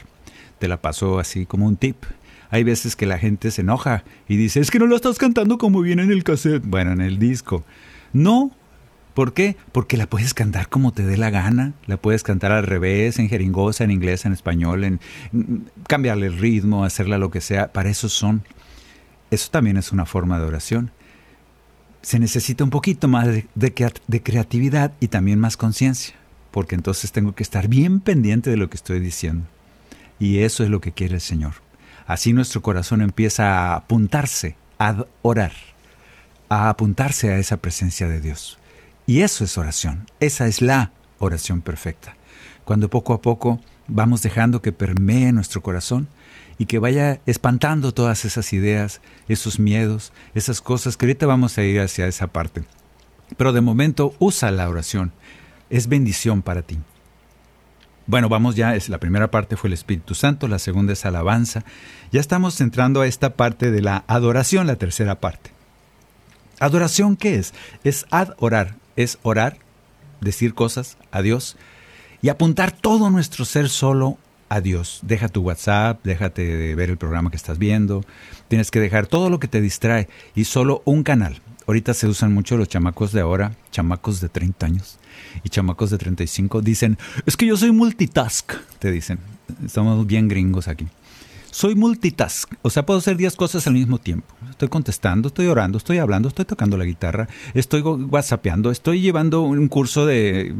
Te 0.59 0.67
la 0.67 0.81
paso 0.81 1.19
así 1.19 1.45
como 1.45 1.67
un 1.67 1.77
tip. 1.77 2.03
Hay 2.49 2.63
veces 2.63 2.95
que 2.95 3.05
la 3.05 3.19
gente 3.19 3.51
se 3.51 3.61
enoja 3.61 4.03
y 4.27 4.35
dice, 4.35 4.59
es 4.59 4.71
que 4.71 4.79
no 4.79 4.87
lo 4.87 4.95
estás 4.95 5.17
cantando 5.19 5.57
como 5.57 5.81
viene 5.81 6.03
en 6.03 6.11
el 6.11 6.23
cassette, 6.23 6.63
bueno, 6.65 6.91
en 6.91 7.01
el 7.01 7.19
disco. 7.19 7.63
No, 8.11 8.51
¿Por 9.13 9.33
qué? 9.33 9.55
Porque 9.71 9.95
la 9.95 10.07
puedes 10.07 10.33
cantar 10.33 10.69
como 10.69 10.91
te 10.91 11.05
dé 11.05 11.17
la 11.17 11.29
gana, 11.29 11.73
la 11.85 11.97
puedes 11.97 12.23
cantar 12.23 12.51
al 12.51 12.65
revés, 12.65 13.19
en 13.19 13.29
jeringosa, 13.29 13.83
en 13.83 13.91
inglés, 13.91 14.25
en 14.25 14.33
español, 14.33 14.83
en 14.83 14.99
cambiarle 15.87 16.27
el 16.27 16.39
ritmo, 16.39 16.83
hacerla 16.83 17.19
lo 17.19 17.29
que 17.29 17.39
sea, 17.39 17.71
para 17.71 17.91
eso 17.91 18.09
son. 18.09 18.43
Eso 19.31 19.49
también 19.51 19.77
es 19.77 19.91
una 19.91 20.05
forma 20.05 20.39
de 20.39 20.45
oración. 20.45 20.91
Se 22.01 22.19
necesita 22.19 22.63
un 22.63 22.69
poquito 22.69 23.07
más 23.07 23.27
de, 23.27 23.73
creatividad 24.23 24.91
y 24.99 25.07
también 25.07 25.39
más 25.39 25.57
conciencia, 25.57 26.15
porque 26.51 26.75
entonces 26.75 27.11
tengo 27.11 27.33
que 27.33 27.43
estar 27.43 27.67
bien 27.67 27.99
pendiente 27.99 28.49
de 28.49 28.57
lo 28.57 28.69
que 28.69 28.77
estoy 28.77 28.99
diciendo. 28.99 29.45
Y 30.19 30.39
eso 30.39 30.63
es 30.63 30.69
lo 30.69 30.81
que 30.81 30.91
quiere 30.91 31.15
el 31.15 31.21
Señor. 31.21 31.53
Así 32.05 32.33
nuestro 32.33 32.61
corazón 32.61 33.01
empieza 33.01 33.71
a 33.71 33.75
apuntarse 33.75 34.57
a 34.79 35.05
orar, 35.21 35.53
a 36.49 36.69
apuntarse 36.69 37.31
a 37.31 37.37
esa 37.37 37.57
presencia 37.57 38.07
de 38.07 38.19
Dios. 38.19 38.57
Y 39.05 39.21
eso 39.21 39.43
es 39.43 39.57
oración, 39.57 40.05
esa 40.19 40.47
es 40.47 40.61
la 40.61 40.91
oración 41.19 41.61
perfecta. 41.61 42.15
Cuando 42.65 42.89
poco 42.89 43.13
a 43.13 43.21
poco 43.21 43.59
vamos 43.87 44.21
dejando 44.21 44.61
que 44.61 44.71
permee 44.71 45.31
nuestro 45.31 45.61
corazón 45.61 46.07
y 46.57 46.65
que 46.65 46.79
vaya 46.79 47.19
espantando 47.25 47.93
todas 47.93 48.25
esas 48.25 48.53
ideas, 48.53 49.01
esos 49.27 49.59
miedos, 49.59 50.13
esas 50.35 50.61
cosas 50.61 50.97
que 50.97 51.05
ahorita 51.05 51.25
vamos 51.25 51.57
a 51.57 51.63
ir 51.63 51.79
hacia 51.79 52.07
esa 52.07 52.27
parte. 52.27 52.63
Pero 53.37 53.53
de 53.53 53.61
momento 53.61 54.13
usa 54.19 54.51
la 54.51 54.69
oración, 54.69 55.11
es 55.69 55.87
bendición 55.87 56.41
para 56.41 56.61
ti. 56.61 56.77
Bueno, 58.05 58.27
vamos 58.27 58.55
ya, 58.55 58.75
la 58.89 58.99
primera 58.99 59.31
parte 59.31 59.55
fue 59.55 59.69
el 59.69 59.73
Espíritu 59.73 60.13
Santo, 60.13 60.47
la 60.47 60.59
segunda 60.59 60.93
es 60.93 61.05
alabanza. 61.05 61.63
Ya 62.11 62.19
estamos 62.19 62.59
entrando 62.59 63.01
a 63.01 63.07
esta 63.07 63.35
parte 63.35 63.71
de 63.71 63.81
la 63.81 64.03
adoración, 64.07 64.67
la 64.67 64.75
tercera 64.75 65.21
parte. 65.21 65.51
¿Adoración 66.59 67.15
qué 67.15 67.35
es? 67.35 67.53
Es 67.83 68.05
adorar, 68.11 68.75
es 68.97 69.19
orar, 69.23 69.57
decir 70.19 70.53
cosas 70.53 70.97
a 71.11 71.21
Dios 71.21 71.55
y 72.21 72.29
apuntar 72.29 72.71
todo 72.71 73.09
nuestro 73.09 73.45
ser 73.45 73.69
solo 73.69 74.17
Dios. 74.61 74.99
Deja 75.01 75.27
tu 75.29 75.41
WhatsApp, 75.41 76.03
déjate 76.03 76.43
de 76.43 76.75
ver 76.75 76.89
el 76.89 76.97
programa 76.97 77.29
que 77.29 77.37
estás 77.37 77.57
viendo. 77.57 78.03
Tienes 78.47 78.71
que 78.71 78.79
dejar 78.79 79.07
todo 79.07 79.29
lo 79.29 79.39
que 79.39 79.47
te 79.47 79.61
distrae 79.61 80.07
y 80.35 80.45
solo 80.45 80.81
un 80.85 81.03
canal. 81.03 81.41
Ahorita 81.65 81.93
se 81.93 82.07
usan 82.07 82.33
mucho 82.33 82.57
los 82.57 82.67
chamacos 82.67 83.13
de 83.13 83.21
ahora, 83.21 83.55
chamacos 83.71 84.19
de 84.19 84.29
30 84.29 84.65
años 84.65 84.99
y 85.43 85.49
chamacos 85.49 85.89
de 85.89 85.97
35. 85.97 86.61
Dicen, 86.61 86.97
es 87.25 87.37
que 87.37 87.45
yo 87.45 87.57
soy 87.57 87.71
multitask, 87.71 88.53
te 88.79 88.91
dicen. 88.91 89.19
Estamos 89.65 90.05
bien 90.05 90.27
gringos 90.27 90.67
aquí. 90.67 90.87
Soy 91.51 91.75
multitask, 91.75 92.51
o 92.63 92.69
sea, 92.71 92.83
puedo 92.83 92.97
hacer 92.97 93.15
10 93.15 93.35
cosas 93.35 93.67
al 93.67 93.73
mismo 93.73 93.99
tiempo. 93.99 94.33
Estoy 94.49 94.69
contestando, 94.69 95.27
estoy 95.27 95.45
orando, 95.45 95.77
estoy 95.77 95.99
hablando, 95.99 96.27
estoy 96.27 96.45
tocando 96.45 96.77
la 96.77 96.85
guitarra, 96.85 97.29
estoy 97.53 97.81
whatsappeando, 97.81 98.71
estoy 98.71 99.01
llevando 99.01 99.41
un 99.41 99.67
curso 99.67 100.07
de 100.07 100.53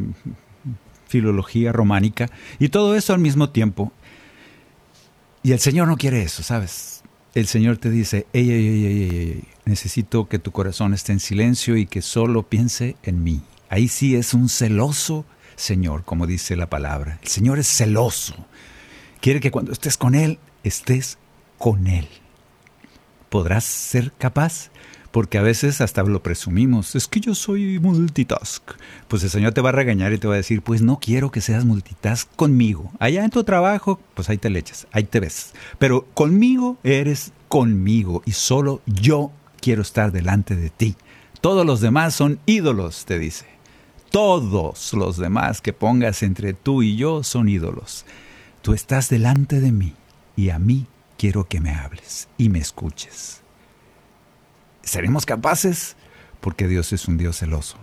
filología 1.13 1.71
románica 1.71 2.30
y 2.60 2.69
todo 2.69 2.95
eso 2.95 3.13
al 3.13 3.19
mismo 3.19 3.49
tiempo. 3.49 3.91
Y 5.43 5.52
el 5.52 5.60
Señor 5.60 5.88
no 5.88 5.97
quiere 5.97 6.23
eso, 6.23 6.43
¿sabes? 6.43 7.04
El 7.34 7.47
Señor 7.47 7.78
te 7.78 7.89
dice, 7.89 8.28
ey, 8.34 8.52
ey, 8.52 8.67
ey, 8.67 8.86
ey, 8.86 9.43
necesito 9.65 10.28
que 10.28 10.39
tu 10.39 10.52
corazón 10.52 10.93
esté 10.93 11.12
en 11.12 11.19
silencio 11.19 11.78
y 11.78 11.86
que 11.86 12.02
solo 12.02 12.43
piense 12.43 12.95
en 13.04 13.23
mí. 13.23 13.41
Ahí 13.69 13.88
sí 13.88 14.15
es 14.15 14.34
un 14.34 14.49
celoso 14.49 15.26
Señor, 15.56 16.04
como 16.04 16.28
dice 16.28 16.56
la 16.56 16.69
palabra. 16.69 17.19
El 17.21 17.28
Señor 17.28 17.60
es 17.60 17.67
celoso. 17.67 18.36
Quiere 19.21 19.39
que 19.39 19.52
cuando 19.52 19.71
estés 19.71 19.97
con 19.97 20.15
Él, 20.15 20.39
estés 20.63 21.17
con 21.58 21.88
Él. 21.88 22.08
¿Podrás 23.30 23.63
ser 23.63 24.12
capaz? 24.13 24.69
Porque 25.13 25.38
a 25.38 25.43
veces 25.43 25.80
hasta 25.80 26.02
lo 26.02 26.23
presumimos, 26.23 26.95
es 26.95 27.08
que 27.08 27.19
yo 27.19 27.36
soy 27.36 27.78
multitask. 27.78 28.63
Pues 29.08 29.21
el 29.21 29.30
Señor 29.30 29.54
te 29.54 29.62
va 29.62 29.69
a 29.69 29.71
regañar 29.71 30.12
y 30.12 30.17
te 30.17 30.28
va 30.28 30.34
a 30.34 30.38
decir, 30.38 30.63
pues 30.63 30.82
no 30.82 30.99
quiero 30.99 31.30
que 31.30 31.39
seas 31.39 31.65
multitask 31.65 32.28
conmigo. 32.36 32.91
Allá 32.97 33.23
en 33.23 33.30
tu 33.30 33.43
trabajo, 33.43 33.99
pues 34.15 34.32
ahí 34.32 34.39
te 34.39 34.49
le 34.49 34.58
echas, 34.58 34.88
ahí 34.91 35.04
te 35.04 35.19
ves. 35.19 35.54
Pero 35.78 36.08
conmigo 36.15 36.80
eres 36.84 37.32
conmigo 37.47 38.23
y 38.26 38.32
solo 38.32 38.82
yo 38.88 39.32
quiero 39.62 39.84
estar 39.84 40.12
delante 40.12 40.56
de 40.56 40.71
ti. 40.71 40.95
Todos 41.41 41.63
los 41.63 41.80
demás 41.80 42.15
son 42.15 42.39
ídolos, 42.47 43.06
te 43.06 43.19
dice. 43.19 43.45
Todos 44.10 44.93
los 44.93 45.17
demás 45.17 45.62
que 45.62 45.73
pongas 45.73 46.23
entre 46.23 46.54
tú 46.54 46.82
y 46.82 46.95
yo 46.95 47.21
son 47.21 47.49
ídolos. 47.49 48.08
Tú 48.63 48.73
estás 48.73 49.10
delante 49.10 49.60
de 49.60 49.71
mí 49.71 49.93
y 50.36 50.49
a 50.49 50.58
mí 50.58 50.88
quiero 51.19 51.47
que 51.47 51.62
me 51.62 51.69
hables 51.69 52.30
y 52.39 52.49
me 52.49 52.58
escuches. 52.58 53.42
¿Seremos 54.84 55.26
capaces? 55.26 55.96
Porque 56.41 56.67
Dios 56.67 56.93
es 56.93 57.08
un 57.08 57.17
Dios 57.17 57.39
celoso. 57.39 57.78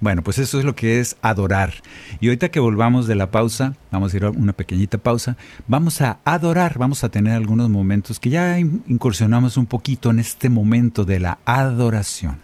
Bueno, 0.00 0.22
pues 0.22 0.38
eso 0.38 0.58
es 0.58 0.64
lo 0.64 0.76
que 0.76 1.00
es 1.00 1.16
adorar. 1.22 1.74
Y 2.20 2.28
ahorita 2.28 2.50
que 2.50 2.60
volvamos 2.60 3.06
de 3.08 3.16
la 3.16 3.30
pausa, 3.30 3.74
vamos 3.90 4.14
a 4.14 4.16
ir 4.16 4.24
a 4.24 4.30
una 4.30 4.52
pequeñita 4.52 4.98
pausa, 4.98 5.36
vamos 5.66 6.00
a 6.00 6.20
adorar, 6.24 6.78
vamos 6.78 7.02
a 7.02 7.08
tener 7.08 7.34
algunos 7.34 7.68
momentos 7.68 8.20
que 8.20 8.30
ya 8.30 8.58
incursionamos 8.58 9.56
un 9.56 9.66
poquito 9.66 10.10
en 10.10 10.20
este 10.20 10.50
momento 10.50 11.04
de 11.04 11.18
la 11.18 11.38
adoración, 11.44 12.38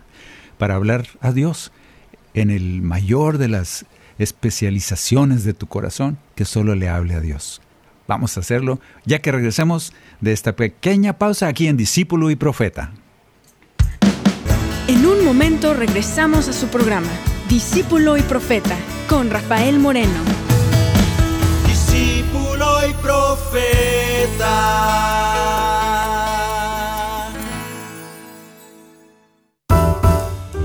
para 0.58 0.74
hablar 0.74 1.06
a 1.20 1.30
Dios 1.30 1.70
en 2.34 2.50
el 2.50 2.82
mayor 2.82 3.38
de 3.38 3.48
las 3.48 3.86
especializaciones 4.18 5.44
de 5.44 5.54
tu 5.54 5.68
corazón, 5.68 6.18
que 6.34 6.44
solo 6.44 6.74
le 6.74 6.88
hable 6.88 7.14
a 7.14 7.20
Dios. 7.20 7.62
Vamos 8.08 8.36
a 8.36 8.40
hacerlo 8.40 8.80
ya 9.06 9.20
que 9.20 9.32
regresemos 9.32 9.92
de 10.20 10.32
esta 10.32 10.56
pequeña 10.56 11.18
pausa 11.18 11.46
aquí 11.46 11.68
en 11.68 11.76
Discípulo 11.76 12.30
y 12.30 12.36
Profeta. 12.36 12.92
Un 15.24 15.28
momento 15.28 15.72
regresamos 15.72 16.48
a 16.48 16.52
su 16.52 16.68
programa, 16.68 17.08
Discípulo 17.48 18.18
y 18.18 18.20
Profeta, 18.20 18.76
con 19.08 19.30
Rafael 19.30 19.78
Moreno. 19.78 20.20
Discípulo 21.66 22.86
y 22.86 22.92
Profeta. 23.02 24.50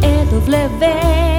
EW 0.01 1.38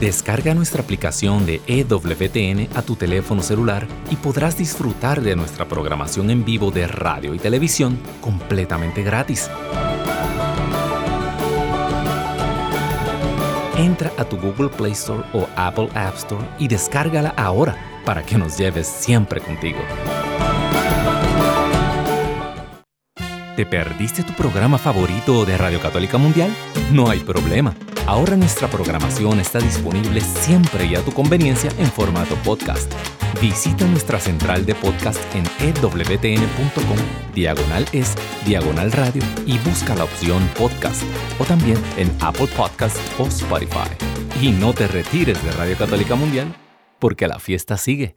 Descarga 0.00 0.54
nuestra 0.54 0.82
aplicación 0.82 1.44
de 1.44 1.60
EWTN 1.66 2.74
a 2.74 2.80
tu 2.80 2.96
teléfono 2.96 3.42
celular 3.42 3.86
y 4.10 4.16
podrás 4.16 4.56
disfrutar 4.56 5.20
de 5.20 5.36
nuestra 5.36 5.68
programación 5.68 6.30
en 6.30 6.42
vivo 6.42 6.70
de 6.70 6.86
radio 6.86 7.34
y 7.34 7.38
televisión 7.38 7.98
completamente 8.22 9.02
gratis. 9.02 9.50
Entra 13.76 14.10
a 14.16 14.24
tu 14.24 14.38
Google 14.38 14.70
Play 14.70 14.92
Store 14.92 15.22
o 15.34 15.46
Apple 15.54 15.90
App 15.94 16.16
Store 16.16 16.46
y 16.58 16.66
descárgala 16.66 17.34
ahora 17.36 17.76
para 18.06 18.22
que 18.22 18.38
nos 18.38 18.56
lleves 18.56 18.86
siempre 18.86 19.42
contigo. 19.42 19.80
¿Te 23.54 23.66
perdiste 23.66 24.22
tu 24.22 24.32
programa 24.32 24.78
favorito 24.78 25.44
de 25.44 25.58
Radio 25.58 25.78
Católica 25.78 26.16
Mundial? 26.16 26.50
No 26.90 27.10
hay 27.10 27.18
problema 27.18 27.74
Ahora 28.10 28.36
nuestra 28.36 28.66
programación 28.66 29.38
está 29.38 29.60
disponible 29.60 30.20
siempre 30.20 30.84
y 30.84 30.96
a 30.96 31.00
tu 31.00 31.12
conveniencia 31.12 31.70
en 31.78 31.86
formato 31.86 32.34
podcast. 32.42 32.92
Visita 33.40 33.84
nuestra 33.84 34.18
central 34.18 34.66
de 34.66 34.74
podcast 34.74 35.20
en 35.32 35.44
ewtn.com, 35.64 36.96
diagonal 37.32 37.86
es, 37.92 38.16
diagonal 38.44 38.90
radio 38.90 39.22
y 39.46 39.58
busca 39.58 39.94
la 39.94 40.02
opción 40.02 40.42
podcast 40.58 41.00
o 41.38 41.44
también 41.44 41.78
en 41.96 42.10
Apple 42.20 42.48
Podcast 42.56 42.96
o 43.20 43.28
Spotify. 43.28 43.88
Y 44.42 44.50
no 44.50 44.72
te 44.72 44.88
retires 44.88 45.40
de 45.44 45.52
Radio 45.52 45.76
Católica 45.76 46.16
Mundial 46.16 46.52
porque 46.98 47.28
la 47.28 47.38
fiesta 47.38 47.76
sigue. 47.76 48.16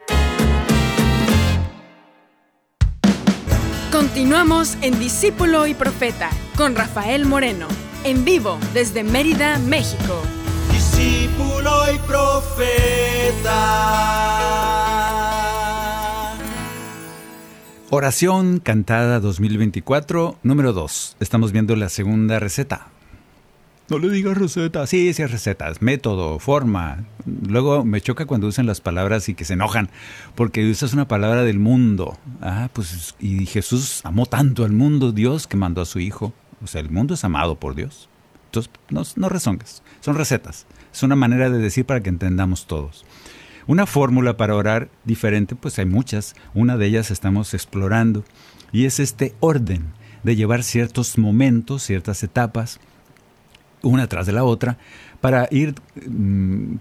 Continuamos 3.92 4.76
en 4.82 4.98
Discípulo 4.98 5.68
y 5.68 5.76
Profeta 5.76 6.32
con 6.58 6.76
Rafael 6.76 7.28
Moreno 7.28 7.68
en 8.04 8.26
vivo 8.26 8.60
desde 8.74 9.04
Mérida, 9.04 9.58
México. 9.60 10.22
Discípulo 10.72 11.72
y 11.94 11.98
profeta. 12.00 13.54
Oración 17.90 18.60
cantada 18.60 19.20
2024, 19.20 20.38
número 20.44 20.74
2. 20.74 21.18
Estamos 21.20 21.52
viendo 21.52 21.76
la 21.76 21.90
segunda 21.90 22.40
receta. 22.40 22.88
No 23.90 24.00
le 24.00 24.10
digas 24.10 24.38
receta. 24.38 24.88
Sí, 24.88 25.14
sí, 25.14 25.26
recetas. 25.26 25.82
Método, 25.82 26.40
forma. 26.40 27.04
Luego 27.48 27.86
me 27.86 28.02
choca 28.02 28.26
cuando 28.26 28.48
usan 28.48 28.66
las 28.66 28.82
palabras 28.82 29.30
y 29.30 29.36
que 29.36 29.46
se 29.46 29.54
enojan, 29.54 29.90
porque 30.36 30.70
usas 30.70 30.94
una 30.94 31.08
palabra 31.08 31.44
del 31.44 31.60
mundo. 31.60 32.18
Ah, 32.42 32.70
pues, 32.74 33.16
y 33.20 33.46
Jesús 33.46 34.02
amó 34.04 34.26
tanto 34.26 34.66
al 34.66 34.72
mundo, 34.72 35.12
Dios, 35.12 35.48
que 35.48 35.58
mandó 35.58 35.82
a 35.82 35.86
su 35.86 36.00
Hijo. 36.00 36.34
O 36.64 36.68
sea, 36.68 36.82
el 36.82 36.90
mundo 36.90 37.14
es 37.14 37.24
amado 37.24 37.60
por 37.60 37.76
Dios. 37.76 38.10
Entonces, 38.46 38.72
no, 38.90 39.02
no 39.16 39.40
son 39.40 40.16
recetas. 40.16 40.66
Es 40.94 41.04
una 41.04 41.16
manera 41.16 41.50
de 41.50 41.58
decir 41.58 41.86
para 41.86 42.02
que 42.02 42.10
entendamos 42.10 42.68
todos. 42.68 43.06
Una 43.66 43.86
fórmula 43.86 44.38
para 44.38 44.56
orar 44.56 44.90
diferente, 45.06 45.56
pues 45.56 45.80
hay 45.80 45.86
muchas. 45.86 46.36
Una 46.54 46.78
de 46.78 46.86
ellas 46.86 47.12
estamos 47.12 47.54
explorando 47.54 48.24
y 48.72 48.86
es 48.86 49.00
este 49.00 49.34
orden 49.40 49.94
de 50.24 50.36
llevar 50.36 50.64
ciertos 50.64 51.18
momentos, 51.18 51.84
ciertas 51.84 52.24
etapas, 52.24 52.80
una 53.82 54.08
tras 54.08 54.26
de 54.26 54.34
la 54.34 54.44
otra, 54.44 54.78
para 55.22 55.48
ir 55.52 55.76
mm, 56.08 56.76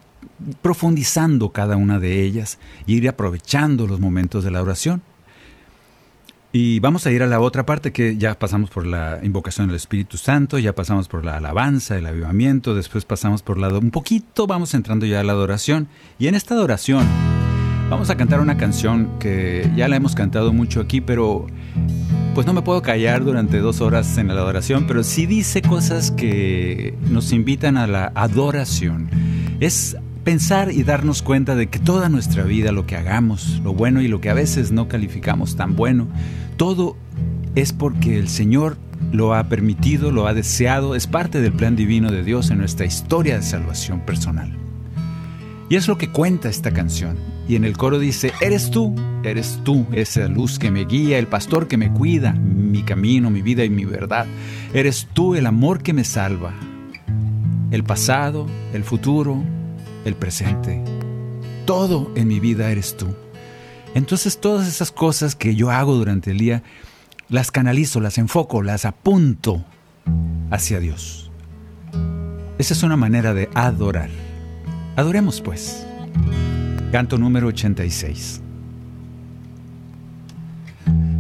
profundizando 0.61 1.51
cada 1.51 1.77
una 1.77 1.99
de 1.99 2.23
ellas 2.23 2.59
y 2.87 2.97
ir 2.97 3.09
aprovechando 3.09 3.87
los 3.87 4.01
momentos 4.01 4.45
de 4.45 4.51
la 4.51 4.63
oración. 4.63 5.03
Y 6.55 6.81
vamos 6.81 7.07
a 7.07 7.11
ir 7.11 7.23
a 7.23 7.27
la 7.27 7.41
otra 7.41 7.65
parte 7.65 7.93
que 7.93 8.19
ya 8.19 8.39
pasamos 8.39 8.69
por 8.69 8.87
la 8.87 9.21
invocación 9.23 9.69
del 9.69 9.77
Espíritu 9.77 10.19
Santo, 10.19 10.59
ya 10.59 10.75
pasamos 10.75 11.09
por 11.09 11.25
la 11.25 11.39
alabanza, 11.39 11.97
el 11.97 12.05
avivamiento, 12.05 12.75
después 12.75 13.07
pasamos 13.07 13.43
por 13.43 13.57
la... 13.57 13.69
Un 13.69 13.91
poquito 13.91 14.47
vamos 14.47 14.75
entrando 14.75 15.07
ya 15.07 15.21
a 15.21 15.25
la 15.25 15.33
adoración. 15.33 15.89
Y 16.19 16.27
en 16.27 16.35
esta 16.35 16.53
adoración 16.53 17.07
vamos 17.89 18.11
a 18.11 18.17
cantar 18.17 18.41
una 18.41 18.59
canción 18.59 19.19
que 19.19 19.71
ya 19.75 19.89
la 19.89 19.97
hemos 19.97 20.15
cantado 20.15 20.53
mucho 20.53 20.81
aquí, 20.83 21.01
pero 21.01 21.47
pues 22.35 22.47
no 22.47 22.53
me 22.53 22.61
puedo 22.61 22.83
callar 22.83 23.25
durante 23.25 23.59
dos 23.59 23.81
horas 23.81 24.19
en 24.19 24.29
la 24.29 24.35
adoración, 24.35 24.87
pero 24.87 25.05
sí 25.05 25.25
dice 25.25 25.63
cosas 25.63 26.11
que 26.11 26.95
nos 27.09 27.33
invitan 27.33 27.79
a 27.79 27.87
la 27.87 28.13
adoración. 28.15 29.09
Es 29.61 29.97
pensar 30.25 30.71
y 30.71 30.83
darnos 30.85 31.23
cuenta 31.23 31.55
de 31.57 31.69
que 31.69 31.79
toda 31.79 32.09
nuestra 32.09 32.45
vida, 32.45 32.73
lo 32.73 32.87
que 32.87 32.97
hagamos, 32.97 33.61
lo 33.65 33.73
bueno 33.75 34.01
y 34.03 34.09
lo 34.09 34.21
que 34.21 34.31
a 34.31 34.35
veces 34.35 34.71
no 34.71 34.87
calificamos 34.89 35.57
tan 35.57 35.75
bueno, 35.75 36.09
todo 36.57 36.97
es 37.55 37.73
porque 37.73 38.19
el 38.19 38.29
Señor 38.29 38.77
lo 39.13 39.35
ha 39.35 39.49
permitido, 39.49 40.11
lo 40.11 40.27
ha 40.27 40.35
deseado, 40.35 40.95
es 40.95 41.07
parte 41.07 41.41
del 41.41 41.53
plan 41.53 41.77
divino 41.77 42.11
de 42.11 42.23
Dios 42.23 42.51
en 42.51 42.59
nuestra 42.59 42.87
historia 42.87 43.37
de 43.37 43.43
salvación 43.43 44.01
personal. 44.01 44.57
Y 45.69 45.77
es 45.77 45.89
lo 45.89 45.99
que 45.99 46.11
cuenta 46.11 46.49
esta 46.49 46.71
canción. 46.71 47.17
Y 47.49 47.57
en 47.57 47.65
el 47.65 47.77
coro 47.77 47.99
dice, 47.99 48.33
eres 48.41 48.71
tú, 48.71 48.95
eres 49.25 49.61
tú, 49.65 49.87
esa 49.93 50.29
luz 50.29 50.59
que 50.59 50.71
me 50.71 50.85
guía, 50.85 51.19
el 51.19 51.27
pastor 51.27 51.67
que 51.67 51.77
me 51.77 51.91
cuida, 51.91 52.33
mi 52.33 52.83
camino, 52.83 53.31
mi 53.31 53.43
vida 53.43 53.65
y 53.65 53.71
mi 53.71 53.85
verdad. 53.85 54.27
Eres 54.73 55.09
tú 55.13 55.35
el 55.35 55.47
amor 55.47 55.83
que 55.83 55.93
me 55.93 56.05
salva. 56.05 56.55
El 57.71 57.85
pasado, 57.85 58.47
el 58.75 58.85
futuro, 58.85 59.43
el 60.05 60.15
presente. 60.15 60.83
Todo 61.65 62.11
en 62.15 62.29
mi 62.29 62.39
vida 62.39 62.71
eres 62.71 62.97
tú. 62.97 63.07
Entonces 63.95 64.41
todas 64.41 64.67
esas 64.69 64.91
cosas 64.91 65.35
que 65.35 65.55
yo 65.55 65.71
hago 65.71 65.95
durante 65.95 66.31
el 66.31 66.39
día, 66.39 66.63
las 67.29 67.51
canalizo, 67.51 68.01
las 68.01 68.19
enfoco, 68.19 68.63
las 68.63 68.85
apunto 68.85 69.65
hacia 70.51 70.81
Dios. 70.81 71.31
Esa 72.59 72.75
es 72.75 72.83
una 72.83 72.97
manera 72.97 73.35
de 73.35 73.49
adorar. 73.55 74.11
Adoremos 74.97 75.41
pues. 75.41 75.87
Canto 76.91 77.19
número 77.19 77.49
86. 77.49 78.41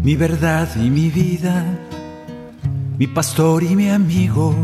Mi 0.02 0.16
verdad 0.16 0.68
y 0.76 0.90
mi 0.90 1.10
vida, 1.10 1.64
mi 2.98 3.06
pastor 3.06 3.62
y 3.62 3.76
mi 3.76 3.88
amigo, 3.88 4.54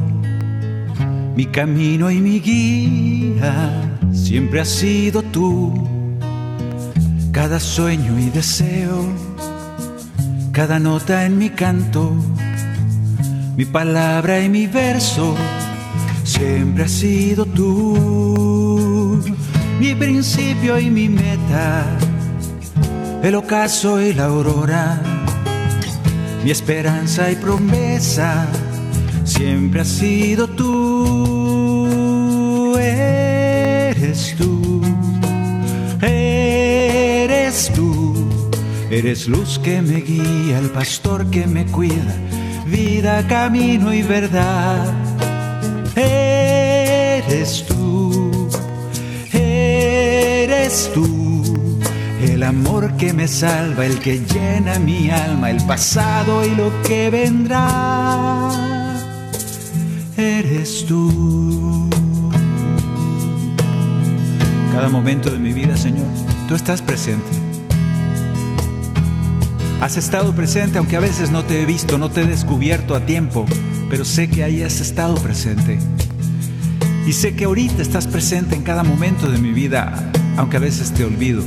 mi 1.37 1.47
camino 1.47 2.11
y 2.11 2.21
mi 2.21 2.41
guía, 2.41 3.99
siempre 4.13 4.61
has 4.61 4.69
sido 4.69 5.23
tú. 5.23 5.98
Cada 7.39 7.61
sueño 7.61 8.19
y 8.19 8.31
deseo, 8.31 9.07
cada 10.51 10.81
nota 10.81 11.25
en 11.25 11.39
mi 11.39 11.51
canto, 11.51 12.13
mi 13.57 13.65
palabra 13.65 14.41
y 14.41 14.49
mi 14.49 14.67
verso, 14.67 15.37
siempre 16.25 16.83
has 16.83 16.91
sido 16.91 17.47
tú. 17.47 19.23
Mi 19.79 19.95
principio 19.95 20.81
y 20.81 20.91
mi 20.91 21.09
meta, 21.09 21.85
el 23.23 23.37
ocaso 23.37 24.01
y 24.01 24.15
la 24.15 24.25
aurora, 24.25 25.01
mi 26.43 26.51
esperanza 26.51 27.31
y 27.31 27.37
promesa, 27.37 28.49
siempre 29.23 29.83
has 29.83 29.89
sido 29.89 30.49
tú, 30.49 31.97
eres 32.77 34.35
tú, 34.37 34.68
eres 38.91 39.29
luz 39.29 39.59
que 39.59 39.83
me 39.83 40.01
guía, 40.01 40.59
el 40.59 40.71
pastor 40.71 41.31
que 41.31 41.47
me 41.47 41.67
cuida, 41.67 42.17
vida, 42.67 43.27
camino 43.27 43.93
y 43.93 44.03
verdad, 44.03 44.93
eres 45.97 47.65
tú 47.67 47.79
eres 50.69 50.91
tú, 50.93 51.79
el 52.23 52.43
amor 52.43 52.97
que 52.97 53.13
me 53.13 53.29
salva, 53.29 53.87
el 53.87 53.99
que 53.99 54.21
llena 54.21 54.79
mi 54.79 55.11
alma, 55.11 55.51
el 55.51 55.65
pasado 55.67 56.45
y 56.45 56.55
lo 56.55 56.71
que 56.83 57.11
vendrá. 57.11 58.51
Eres 60.17 60.85
tú. 60.87 61.89
Cada 64.73 64.89
momento 64.89 65.31
de 65.31 65.39
mi 65.39 65.53
vida, 65.53 65.77
Señor, 65.77 66.07
tú 66.49 66.55
estás 66.55 66.83
presente. 66.83 67.48
Has 69.81 69.97
estado 69.97 70.35
presente 70.35 70.79
aunque 70.79 70.97
a 70.97 71.01
veces 71.01 71.31
no 71.31 71.45
te 71.45 71.63
he 71.63 71.65
visto, 71.65 71.99
no 71.99 72.11
te 72.11 72.23
he 72.23 72.27
descubierto 72.27 72.97
a 72.97 73.07
tiempo, 73.07 73.47
pero 73.89 74.05
sé 74.05 74.29
que 74.29 74.43
ahí 74.43 74.63
has 74.63 74.81
estado 74.81 75.15
presente. 75.17 75.79
Y 77.07 77.13
sé 77.13 77.37
que 77.37 77.45
ahorita 77.45 77.81
estás 77.81 78.09
presente 78.09 78.57
en 78.57 78.65
cada 78.65 78.83
momento 78.83 79.31
de 79.31 79.39
mi 79.39 79.53
vida, 79.53 80.11
aunque 80.37 80.57
a 80.57 80.61
veces 80.61 80.93
te 80.93 81.05
olvido. 81.05 81.45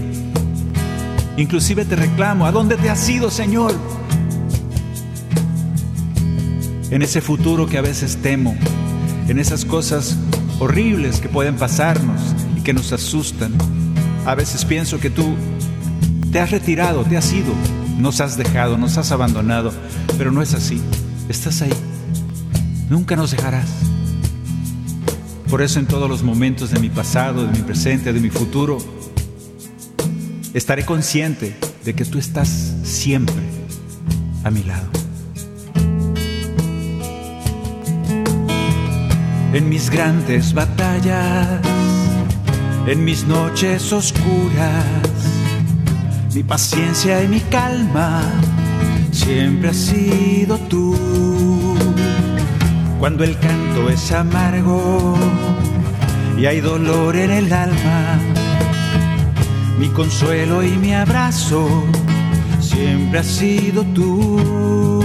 Inclusive 1.35 1.83
te 1.83 1.97
reclamo, 1.97 2.45
¿a 2.45 2.53
dónde 2.53 2.77
te 2.77 2.89
has 2.89 3.07
ido, 3.09 3.29
Señor? 3.29 3.75
En 6.89 7.01
ese 7.01 7.19
futuro 7.19 7.67
que 7.67 7.77
a 7.77 7.81
veces 7.81 8.17
temo, 8.21 8.55
en 9.27 9.39
esas 9.39 9.65
cosas 9.65 10.17
horribles 10.59 11.19
que 11.19 11.27
pueden 11.27 11.57
pasarnos 11.57 12.21
y 12.57 12.61
que 12.61 12.73
nos 12.73 12.93
asustan. 12.93 13.53
A 14.25 14.35
veces 14.35 14.63
pienso 14.63 15.01
que 15.01 15.09
tú 15.09 15.35
te 16.31 16.39
has 16.39 16.49
retirado, 16.49 17.03
te 17.03 17.17
has 17.17 17.31
ido, 17.33 17.53
nos 17.97 18.21
has 18.21 18.37
dejado, 18.37 18.77
nos 18.77 18.97
has 18.97 19.11
abandonado, 19.11 19.71
pero 20.17 20.31
no 20.31 20.41
es 20.41 20.53
así. 20.53 20.81
Estás 21.29 21.61
ahí. 21.61 21.73
Nunca 22.89 23.15
nos 23.15 23.31
dejarás. 23.31 23.69
Por 25.49 25.61
eso 25.61 25.79
en 25.79 25.85
todos 25.85 26.09
los 26.09 26.23
momentos 26.23 26.71
de 26.71 26.79
mi 26.79 26.89
pasado, 26.89 27.45
de 27.45 27.51
mi 27.51 27.63
presente, 27.63 28.13
de 28.13 28.19
mi 28.19 28.29
futuro, 28.29 28.77
estaré 30.53 30.85
consciente 30.85 31.55
de 31.83 31.93
que 31.93 32.05
tú 32.05 32.19
estás 32.19 32.47
siempre 32.83 33.35
a 34.43 34.51
mi 34.51 34.63
lado. 34.63 34.87
En 39.53 39.67
mis 39.67 39.89
grandes 39.89 40.53
batallas, 40.53 41.59
en 42.87 43.03
mis 43.03 43.25
noches 43.25 43.91
oscuras, 43.91 45.30
mi 46.33 46.43
paciencia 46.43 47.23
y 47.23 47.27
mi 47.27 47.39
calma, 47.41 48.21
siempre 49.11 49.69
has 49.69 49.77
sido 49.77 50.57
tú 50.69 50.95
cuando 52.99 53.23
el 53.23 53.37
canto 53.39 53.89
es 53.89 54.11
amargo 54.11 55.17
y 56.37 56.45
hay 56.45 56.61
dolor 56.61 57.15
en 57.15 57.31
el 57.31 57.51
alma. 57.51 58.19
Mi 59.79 59.89
consuelo 59.89 60.63
y 60.63 60.69
mi 60.77 60.93
abrazo 60.93 61.67
siempre 62.59 63.19
ha 63.19 63.23
sido 63.23 63.83
tú. 63.95 65.03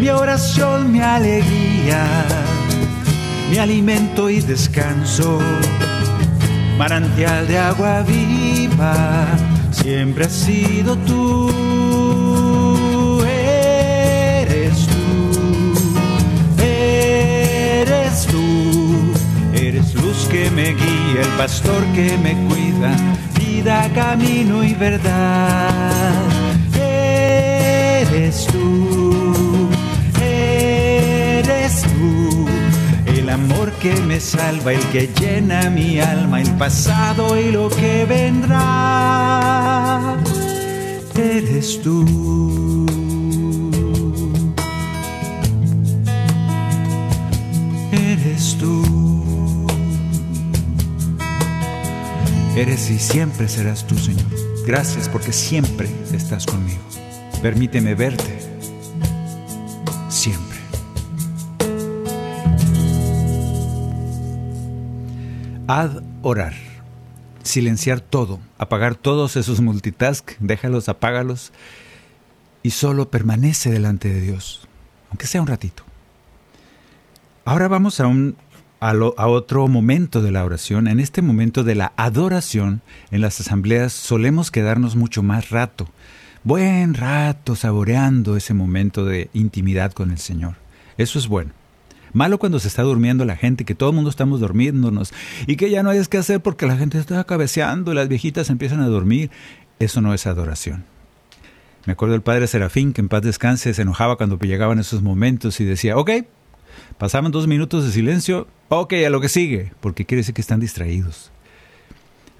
Mi 0.00 0.10
oración, 0.10 0.92
mi 0.92 1.00
alegría, 1.00 2.06
mi 3.50 3.58
alimento 3.58 4.30
y 4.30 4.40
descanso. 4.40 5.40
Manantial 6.78 7.48
de 7.48 7.58
agua 7.58 8.02
viva, 8.02 9.26
siempre 9.88 10.26
ha 10.26 10.28
sido 10.28 10.98
tú. 10.98 11.48
que 20.30 20.50
me 20.50 20.74
guía, 20.74 21.22
el 21.22 21.28
pastor 21.38 21.82
que 21.94 22.18
me 22.18 22.34
cuida, 22.48 22.94
vida, 23.38 23.88
camino 23.94 24.62
y 24.62 24.74
verdad. 24.74 26.10
Eres 26.76 28.47
que 33.88 34.00
me 34.02 34.20
salva, 34.20 34.72
el 34.72 34.80
que 34.90 35.08
llena 35.18 35.70
mi 35.70 35.98
alma, 36.00 36.40
el 36.40 36.50
pasado 36.56 37.40
y 37.40 37.50
lo 37.50 37.70
que 37.70 38.04
vendrá. 38.04 38.58
Eres 41.14 41.80
tú. 41.82 42.86
Eres 47.92 48.56
tú. 48.58 49.66
Eres 52.56 52.90
y 52.90 52.98
siempre 52.98 53.48
serás 53.48 53.86
tú, 53.86 53.96
Señor. 53.96 54.26
Gracias 54.66 55.08
porque 55.08 55.32
siempre 55.32 55.88
estás 56.12 56.44
conmigo. 56.44 56.82
Permíteme 57.40 57.94
verte 57.94 58.37
Ad 65.68 66.02
orar. 66.22 66.54
Silenciar 67.42 68.00
todo, 68.00 68.40
apagar 68.56 68.94
todos 68.94 69.36
esos 69.36 69.60
multitask, 69.60 70.32
déjalos, 70.40 70.88
apágalos 70.88 71.52
y 72.62 72.70
solo 72.70 73.10
permanece 73.10 73.70
delante 73.70 74.08
de 74.08 74.22
Dios, 74.22 74.66
aunque 75.10 75.26
sea 75.26 75.42
un 75.42 75.46
ratito. 75.46 75.82
Ahora 77.44 77.68
vamos 77.68 78.00
a 78.00 78.06
un 78.06 78.36
a, 78.80 79.26
otro 79.26 79.68
momento 79.68 80.22
de 80.22 80.30
la 80.30 80.42
oración, 80.46 80.88
en 80.88 81.00
este 81.00 81.20
momento 81.20 81.64
de 81.64 81.74
la 81.74 81.92
adoración, 81.96 82.80
en 83.10 83.20
las 83.20 83.38
asambleas 83.38 83.92
solemos 83.92 84.50
quedarnos 84.50 84.96
mucho 84.96 85.22
más 85.22 85.50
rato, 85.50 85.86
buen 86.44 86.94
rato 86.94 87.56
saboreando 87.56 88.36
ese 88.36 88.54
momento 88.54 89.04
de 89.04 89.28
intimidad 89.34 89.92
con 89.92 90.12
el 90.12 90.18
Señor. 90.18 90.54
Eso 90.96 91.18
es 91.18 91.28
bueno. 91.28 91.57
Malo 92.12 92.38
cuando 92.38 92.58
se 92.58 92.68
está 92.68 92.82
durmiendo 92.82 93.24
la 93.24 93.36
gente, 93.36 93.64
que 93.64 93.74
todo 93.74 93.90
el 93.90 93.94
mundo 93.94 94.10
estamos 94.10 94.40
durmiéndonos 94.40 95.12
y 95.46 95.56
que 95.56 95.70
ya 95.70 95.82
no 95.82 95.90
hay 95.90 96.04
que 96.06 96.18
hacer 96.18 96.40
porque 96.40 96.66
la 96.66 96.76
gente 96.76 96.98
está 96.98 97.22
cabeceando 97.24 97.92
y 97.92 97.94
las 97.94 98.08
viejitas 98.08 98.50
empiezan 98.50 98.80
a 98.80 98.86
dormir. 98.86 99.30
Eso 99.78 100.00
no 100.00 100.14
es 100.14 100.26
adoración. 100.26 100.84
Me 101.86 101.92
acuerdo 101.92 102.12
del 102.12 102.22
padre 102.22 102.46
Serafín, 102.46 102.92
que 102.92 103.00
en 103.00 103.08
paz 103.08 103.22
descanse, 103.22 103.72
se 103.72 103.82
enojaba 103.82 104.16
cuando 104.16 104.38
llegaban 104.38 104.78
esos 104.78 105.02
momentos 105.02 105.60
y 105.60 105.64
decía, 105.64 105.96
ok, 105.96 106.10
pasaban 106.98 107.32
dos 107.32 107.46
minutos 107.46 107.84
de 107.84 107.92
silencio, 107.92 108.46
ok, 108.68 108.92
a 109.06 109.10
lo 109.10 109.20
que 109.20 109.28
sigue, 109.28 109.72
porque 109.80 110.04
quiere 110.04 110.20
decir 110.20 110.34
que 110.34 110.40
están 110.40 110.60
distraídos. 110.60 111.30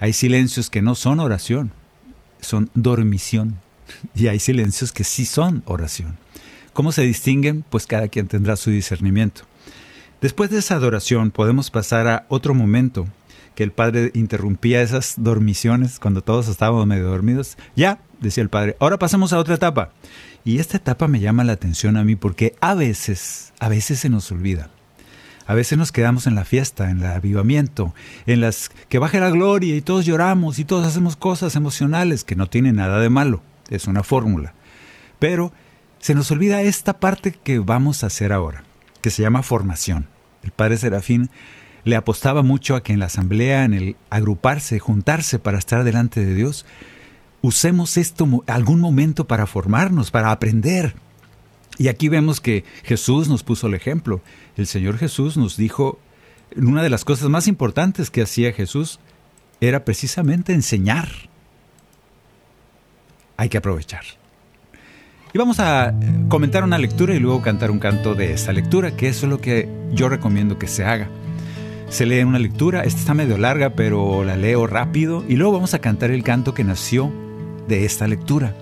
Hay 0.00 0.12
silencios 0.12 0.70
que 0.70 0.82
no 0.82 0.94
son 0.94 1.18
oración, 1.20 1.72
son 2.40 2.70
dormición. 2.74 3.58
Y 4.14 4.26
hay 4.26 4.38
silencios 4.38 4.92
que 4.92 5.04
sí 5.04 5.24
son 5.24 5.62
oración. 5.64 6.18
¿Cómo 6.72 6.92
se 6.92 7.02
distinguen? 7.02 7.64
Pues 7.68 7.86
cada 7.86 8.08
quien 8.08 8.28
tendrá 8.28 8.56
su 8.56 8.70
discernimiento. 8.70 9.42
Después 10.20 10.50
de 10.50 10.58
esa 10.58 10.74
adoración 10.74 11.30
podemos 11.30 11.70
pasar 11.70 12.08
a 12.08 12.26
otro 12.28 12.52
momento 12.52 13.06
que 13.54 13.62
el 13.62 13.70
padre 13.70 14.10
interrumpía 14.14 14.82
esas 14.82 15.14
dormiciones 15.16 16.00
cuando 16.00 16.22
todos 16.22 16.48
estábamos 16.48 16.86
medio 16.86 17.08
dormidos. 17.08 17.56
Ya, 17.76 18.00
decía 18.20 18.42
el 18.42 18.48
padre, 18.48 18.76
ahora 18.80 18.98
pasamos 18.98 19.32
a 19.32 19.38
otra 19.38 19.54
etapa. 19.54 19.92
Y 20.44 20.58
esta 20.58 20.76
etapa 20.76 21.06
me 21.06 21.20
llama 21.20 21.44
la 21.44 21.52
atención 21.52 21.96
a 21.96 22.04
mí 22.04 22.16
porque 22.16 22.56
a 22.60 22.74
veces, 22.74 23.52
a 23.60 23.68
veces 23.68 24.00
se 24.00 24.08
nos 24.08 24.30
olvida. 24.32 24.70
A 25.46 25.54
veces 25.54 25.78
nos 25.78 25.92
quedamos 25.92 26.26
en 26.26 26.34
la 26.34 26.44
fiesta, 26.44 26.90
en 26.90 26.98
el 26.98 27.06
avivamiento, 27.06 27.94
en 28.26 28.40
las 28.40 28.70
que 28.88 28.98
baje 28.98 29.20
la 29.20 29.30
gloria 29.30 29.76
y 29.76 29.82
todos 29.82 30.04
lloramos 30.04 30.58
y 30.58 30.64
todos 30.64 30.86
hacemos 30.86 31.16
cosas 31.16 31.54
emocionales 31.54 32.24
que 32.24 32.36
no 32.36 32.48
tienen 32.48 32.76
nada 32.76 32.98
de 32.98 33.08
malo. 33.08 33.40
Es 33.70 33.86
una 33.86 34.02
fórmula. 34.02 34.52
Pero 35.18 35.52
se 36.00 36.14
nos 36.14 36.30
olvida 36.30 36.62
esta 36.62 37.00
parte 37.00 37.32
que 37.32 37.60
vamos 37.60 38.02
a 38.02 38.08
hacer 38.08 38.32
ahora, 38.32 38.64
se 39.11 39.22
llama 39.22 39.42
formación. 39.42 40.09
El 40.42 40.50
padre 40.50 40.76
Serafín 40.76 41.30
le 41.84 41.96
apostaba 41.96 42.42
mucho 42.42 42.76
a 42.76 42.82
que 42.82 42.92
en 42.92 43.00
la 43.00 43.06
asamblea, 43.06 43.64
en 43.64 43.74
el 43.74 43.96
agruparse, 44.11 44.78
juntarse 44.78 45.38
para 45.38 45.59
estar 45.59 45.84
delante 45.84 46.24
de 46.24 46.34
Dios, 46.34 46.66
usemos 47.40 47.96
esto 47.96 48.44
algún 48.46 48.80
momento 48.80 49.26
para 49.26 49.46
formarnos, 49.46 50.11
para 50.11 50.30
aprender. 50.30 50.94
Y 51.78 51.88
aquí 51.88 52.09
vemos 52.09 52.40
que 52.40 52.64
Jesús 52.82 53.28
nos 53.28 53.44
puso 53.44 53.68
el 53.68 53.74
ejemplo. 53.74 54.20
El 54.56 54.66
Señor 54.66 54.98
Jesús 54.98 55.36
nos 55.36 55.56
dijo, 55.56 55.98
una 56.56 56.82
de 56.82 56.90
las 56.90 57.04
cosas 57.04 57.28
más 57.28 57.46
importantes 57.46 58.11
que 58.11 58.22
hacía 58.22 58.52
Jesús 58.52 59.00
era 59.61 59.84
precisamente 59.84 60.52
enseñar. 60.52 61.09
Hay 63.36 63.48
que 63.48 63.59
aprovechar. 63.59 64.04
Y 65.32 65.38
vamos 65.38 65.60
a 65.60 65.94
comentar 66.28 66.64
una 66.64 66.78
lectura 66.78 67.14
y 67.14 67.18
luego 67.18 67.42
cantar 67.42 67.70
un 67.70 67.78
canto 67.78 68.14
de 68.14 68.32
esa 68.32 68.52
lectura, 68.52 68.96
que 68.96 69.08
eso 69.08 69.26
es 69.26 69.30
lo 69.30 69.40
que 69.40 69.68
yo 69.92 70.08
recomiendo 70.08 70.58
que 70.58 70.66
se 70.66 70.84
haga 70.84 71.08
se 71.88 72.04
lee 72.04 72.22
una 72.22 72.38
lectura, 72.38 72.84
esta 72.84 73.00
está 73.00 73.14
medio 73.14 73.38
larga, 73.38 73.70
pero 73.70 74.22
la 74.22 74.36
leo 74.36 74.66
rápido 74.66 75.24
y 75.26 75.36
luego 75.36 75.54
vamos 75.54 75.74
a 75.74 75.78
cantar 75.78 76.10
el 76.10 76.22
canto 76.22 76.52
que 76.52 76.64
nació 76.64 77.10
de 77.66 77.84
esta 77.84 78.06
lectura. 78.06 78.54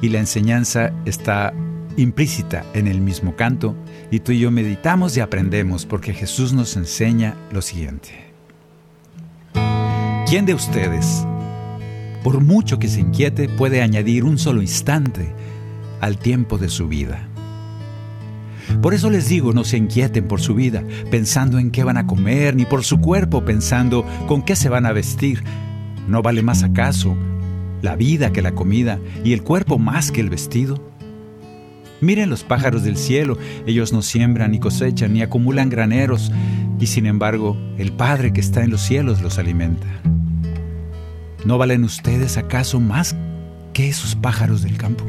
Y 0.00 0.08
la 0.10 0.20
enseñanza 0.20 0.92
está 1.04 1.52
implícita 1.96 2.64
en 2.74 2.86
el 2.86 3.00
mismo 3.00 3.36
canto 3.36 3.74
y 4.10 4.20
tú 4.20 4.32
y 4.32 4.40
yo 4.40 4.50
meditamos 4.50 5.16
y 5.16 5.20
aprendemos 5.20 5.84
porque 5.86 6.12
Jesús 6.12 6.52
nos 6.52 6.76
enseña 6.76 7.34
lo 7.52 7.60
siguiente. 7.60 8.10
¿Quién 10.26 10.46
de 10.46 10.54
ustedes, 10.54 11.26
por 12.22 12.40
mucho 12.40 12.78
que 12.78 12.88
se 12.88 13.00
inquiete, 13.00 13.48
puede 13.48 13.82
añadir 13.82 14.24
un 14.24 14.38
solo 14.38 14.62
instante 14.62 15.32
al 16.04 16.18
tiempo 16.18 16.58
de 16.58 16.68
su 16.68 16.86
vida? 16.86 17.28
Por 18.82 18.92
eso 18.92 19.08
les 19.08 19.28
digo, 19.28 19.54
no 19.54 19.64
se 19.64 19.78
inquieten 19.78 20.28
por 20.28 20.40
su 20.40 20.54
vida, 20.54 20.84
pensando 21.10 21.58
en 21.58 21.70
qué 21.70 21.82
van 21.82 21.96
a 21.96 22.06
comer, 22.06 22.54
ni 22.54 22.66
por 22.66 22.84
su 22.84 23.00
cuerpo, 23.00 23.44
pensando 23.44 24.04
con 24.26 24.42
qué 24.42 24.54
se 24.54 24.68
van 24.68 24.84
a 24.84 24.92
vestir. 24.92 25.42
¿No 26.06 26.20
vale 26.20 26.42
más 26.42 26.62
acaso 26.62 27.16
la 27.80 27.96
vida 27.96 28.32
que 28.32 28.42
la 28.42 28.54
comida 28.54 28.98
y 29.24 29.32
el 29.32 29.42
cuerpo 29.42 29.78
más 29.78 30.10
que 30.10 30.20
el 30.20 30.28
vestido? 30.28 30.92
Miren 32.02 32.28
los 32.28 32.44
pájaros 32.44 32.82
del 32.82 32.98
cielo, 32.98 33.38
ellos 33.66 33.94
no 33.94 34.02
siembran 34.02 34.50
ni 34.50 34.58
cosechan 34.58 35.14
ni 35.14 35.22
acumulan 35.22 35.70
graneros, 35.70 36.30
y 36.78 36.86
sin 36.86 37.06
embargo 37.06 37.56
el 37.78 37.92
Padre 37.92 38.34
que 38.34 38.40
está 38.40 38.62
en 38.62 38.70
los 38.70 38.82
cielos 38.82 39.22
los 39.22 39.38
alimenta. 39.38 39.86
¿No 41.46 41.56
valen 41.56 41.84
ustedes 41.84 42.36
acaso 42.36 42.78
más 42.78 43.16
que 43.72 43.88
esos 43.88 44.16
pájaros 44.16 44.62
del 44.62 44.76
campo? 44.76 45.04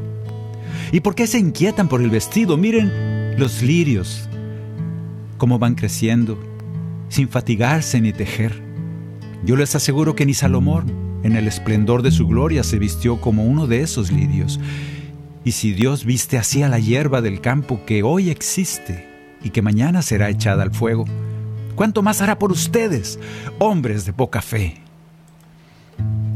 ¿Y 0.96 1.02
por 1.02 1.14
qué 1.14 1.28
se 1.28 1.38
inquietan 1.38 1.90
por 1.90 2.02
el 2.02 2.10
vestido? 2.10 2.56
Miren 2.56 3.38
los 3.38 3.62
lirios, 3.62 4.30
cómo 5.38 5.60
van 5.60 5.76
creciendo, 5.76 6.40
sin 7.10 7.28
fatigarse 7.28 8.00
ni 8.00 8.14
tejer. 8.14 8.64
Yo 9.44 9.58
les 9.58 9.76
aseguro 9.76 10.16
que 10.16 10.26
ni 10.26 10.34
Salomón, 10.34 11.20
en 11.24 11.36
el 11.36 11.50
esplendor 11.50 12.02
de 12.02 12.12
su 12.12 12.28
gloria, 12.28 12.64
se 12.64 12.80
vistió 12.80 13.20
como 13.20 13.44
uno 13.44 13.68
de 13.68 13.82
esos 13.82 14.10
lirios. 14.10 14.58
Y 15.44 15.52
si 15.52 15.74
Dios 15.74 16.06
viste 16.06 16.38
así 16.38 16.64
a 16.64 16.70
la 16.70 16.80
hierba 16.80 17.22
del 17.22 17.42
campo 17.42 17.82
que 17.86 18.02
hoy 18.02 18.30
existe 18.30 19.06
y 19.44 19.50
que 19.50 19.62
mañana 19.62 20.02
será 20.02 20.30
echada 20.30 20.64
al 20.64 20.72
fuego, 20.74 21.04
¿cuánto 21.76 22.04
más 22.04 22.22
hará 22.22 22.40
por 22.40 22.54
ustedes, 22.54 23.20
hombres 23.60 24.06
de 24.06 24.14
poca 24.14 24.42
fe? 24.42 24.76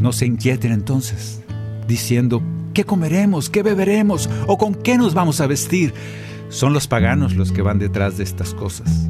No 0.01 0.12
se 0.12 0.26
inquieten 0.26 0.74
entonces, 0.74 1.39
diciendo, 1.88 2.43
¿qué 2.74 2.84
comeremos? 2.84 3.49
¿Qué 3.49 3.63
beberemos? 3.63 4.30
¿O 4.47 4.57
con 4.57 4.76
qué 4.76 4.97
nos 4.97 5.13
vamos 5.13 5.41
a 5.41 5.47
vestir? 5.47 5.93
Son 6.49 6.74
los 6.74 6.88
paganos 6.88 7.36
los 7.36 7.51
que 7.51 7.61
van 7.61 7.80
detrás 7.80 8.17
de 8.17 8.24
estas 8.24 8.53
cosas. 8.53 9.09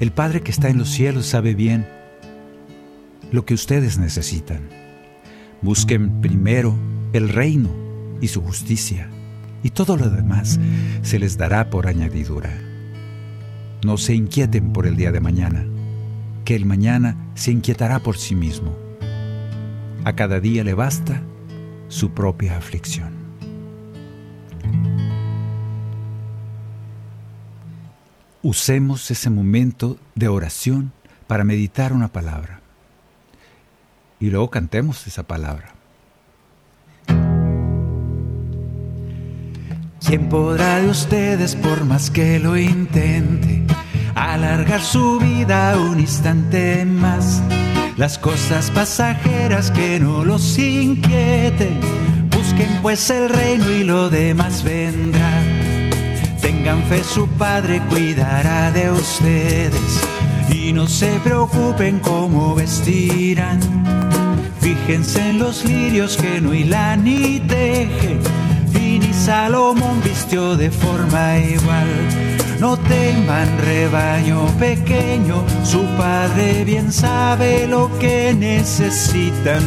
El 0.00 0.12
Padre 0.12 0.40
que 0.40 0.50
está 0.50 0.68
en 0.68 0.78
los 0.78 0.88
cielos 0.88 1.26
sabe 1.26 1.54
bien 1.54 1.86
lo 3.30 3.44
que 3.44 3.54
ustedes 3.54 3.98
necesitan. 3.98 4.68
Busquen 5.62 6.20
primero 6.20 6.74
el 7.12 7.28
reino 7.28 7.70
y 8.20 8.28
su 8.28 8.42
justicia, 8.42 9.08
y 9.62 9.70
todo 9.70 9.96
lo 9.96 10.08
demás 10.08 10.58
se 11.02 11.18
les 11.18 11.36
dará 11.36 11.68
por 11.70 11.86
añadidura. 11.86 12.50
No 13.84 13.96
se 13.98 14.14
inquieten 14.14 14.72
por 14.72 14.86
el 14.86 14.96
día 14.96 15.12
de 15.12 15.20
mañana, 15.20 15.66
que 16.44 16.56
el 16.56 16.64
mañana 16.64 17.16
se 17.34 17.52
inquietará 17.52 18.00
por 18.00 18.16
sí 18.16 18.34
mismo. 18.34 18.74
A 20.04 20.14
cada 20.14 20.40
día 20.40 20.64
le 20.64 20.74
basta 20.74 21.22
su 21.90 22.14
propia 22.14 22.56
aflicción. 22.56 23.20
usemos 28.42 29.10
ese 29.10 29.30
momento 29.30 29.98
de 30.14 30.28
oración 30.28 30.92
para 31.26 31.44
meditar 31.44 31.92
una 31.92 32.08
palabra. 32.08 32.60
Y 34.18 34.30
luego 34.30 34.50
cantemos 34.50 35.06
esa 35.06 35.22
palabra. 35.22 35.74
¿Quién 40.06 40.28
podrá 40.28 40.80
de 40.80 40.88
ustedes, 40.88 41.54
por 41.54 41.84
más 41.84 42.10
que 42.10 42.38
lo 42.38 42.56
intente, 42.56 43.64
alargar 44.14 44.80
su 44.80 45.18
vida 45.20 45.78
un 45.78 46.00
instante 46.00 46.84
más? 46.84 47.42
Las 48.00 48.16
cosas 48.16 48.70
pasajeras 48.70 49.70
que 49.70 50.00
no 50.00 50.24
los 50.24 50.58
inquieten, 50.58 51.78
busquen 52.34 52.78
pues 52.80 53.10
el 53.10 53.28
reino 53.28 53.70
y 53.70 53.84
lo 53.84 54.08
demás 54.08 54.64
vendrá 54.64 55.42
Tengan 56.40 56.82
fe, 56.84 57.04
su 57.04 57.28
Padre 57.28 57.82
cuidará 57.90 58.70
de 58.70 58.90
ustedes 58.90 60.00
y 60.50 60.72
no 60.72 60.86
se 60.88 61.10
preocupen 61.22 61.98
cómo 61.98 62.54
vestirán. 62.54 63.60
Fíjense 64.62 65.28
en 65.28 65.38
los 65.38 65.66
lirios 65.66 66.16
que 66.16 66.40
no 66.40 66.54
hilan 66.54 67.04
ni 67.04 67.38
tejen, 67.40 68.20
y 68.82 68.98
ni 68.98 69.12
Salomón 69.12 70.00
vistió 70.02 70.56
de 70.56 70.70
forma 70.70 71.36
igual. 71.36 71.88
No 72.60 72.76
teman 72.76 73.48
rebaño 73.64 74.46
pequeño, 74.58 75.42
su 75.64 75.82
Padre 75.96 76.62
bien 76.62 76.92
sabe 76.92 77.66
lo 77.66 77.90
que 77.98 78.34
necesitan. 78.34 79.62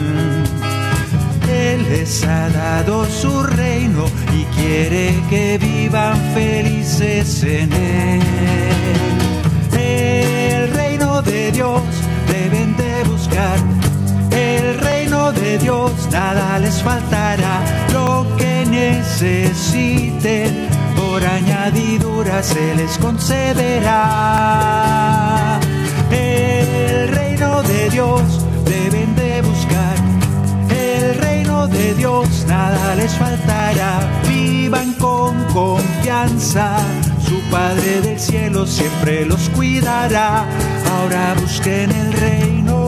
Él 1.49 1.83
les 1.89 2.23
ha 2.23 2.49
dado 2.49 3.05
su 3.05 3.41
reino 3.41 4.05
y 4.37 4.43
quiere 4.55 5.15
que 5.27 5.57
vivan 5.57 6.15
felices 6.35 7.43
en 7.43 7.73
Él. 7.73 8.21
El 9.75 10.71
reino 10.71 11.23
de 11.23 11.51
Dios 11.51 11.81
deben 12.27 12.77
de 12.77 13.03
buscar. 13.05 13.57
El 14.29 14.79
reino 14.79 15.31
de 15.31 15.57
Dios 15.57 15.91
nada 16.11 16.59
les 16.59 16.83
faltará. 16.83 17.59
Lo 17.91 18.27
que 18.37 18.67
necesiten 18.67 20.82
por 21.13 21.23
añadidura 21.23 22.41
se 22.41 22.73
les 22.73 22.97
concederá. 22.97 23.99
El 26.09 27.07
reino 27.09 27.61
de 27.61 27.89
Dios 27.91 28.23
deben 28.65 29.15
de 29.15 29.43
buscar 29.43 29.93
de 31.67 31.93
Dios 31.93 32.45
nada 32.47 32.95
les 32.95 33.13
faltará. 33.13 33.99
Vivan 34.27 34.93
con 34.93 35.33
confianza, 35.53 36.77
su 37.25 37.39
Padre 37.49 38.01
del 38.01 38.19
cielo 38.19 38.65
siempre 38.65 39.25
los 39.25 39.49
cuidará. 39.49 40.45
Ahora 40.91 41.35
busquen 41.39 41.91
el 41.91 42.13
reino. 42.13 42.82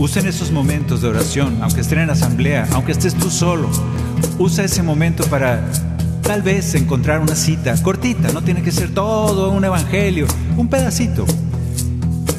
Usen 0.00 0.26
esos 0.26 0.50
momentos 0.50 1.02
de 1.02 1.08
oración, 1.08 1.58
aunque 1.60 1.82
estén 1.82 1.98
en 1.98 2.08
asamblea, 2.08 2.66
aunque 2.72 2.92
estés 2.92 3.14
tú 3.14 3.30
solo. 3.30 3.68
Usa 4.38 4.64
ese 4.64 4.82
momento 4.82 5.24
para 5.26 5.62
tal 6.22 6.40
vez 6.40 6.74
encontrar 6.74 7.20
una 7.20 7.34
cita 7.34 7.74
cortita, 7.82 8.32
no 8.32 8.42
tiene 8.42 8.62
que 8.62 8.72
ser 8.72 8.94
todo 8.94 9.50
un 9.50 9.62
evangelio, 9.62 10.26
un 10.56 10.68
pedacito. 10.68 11.26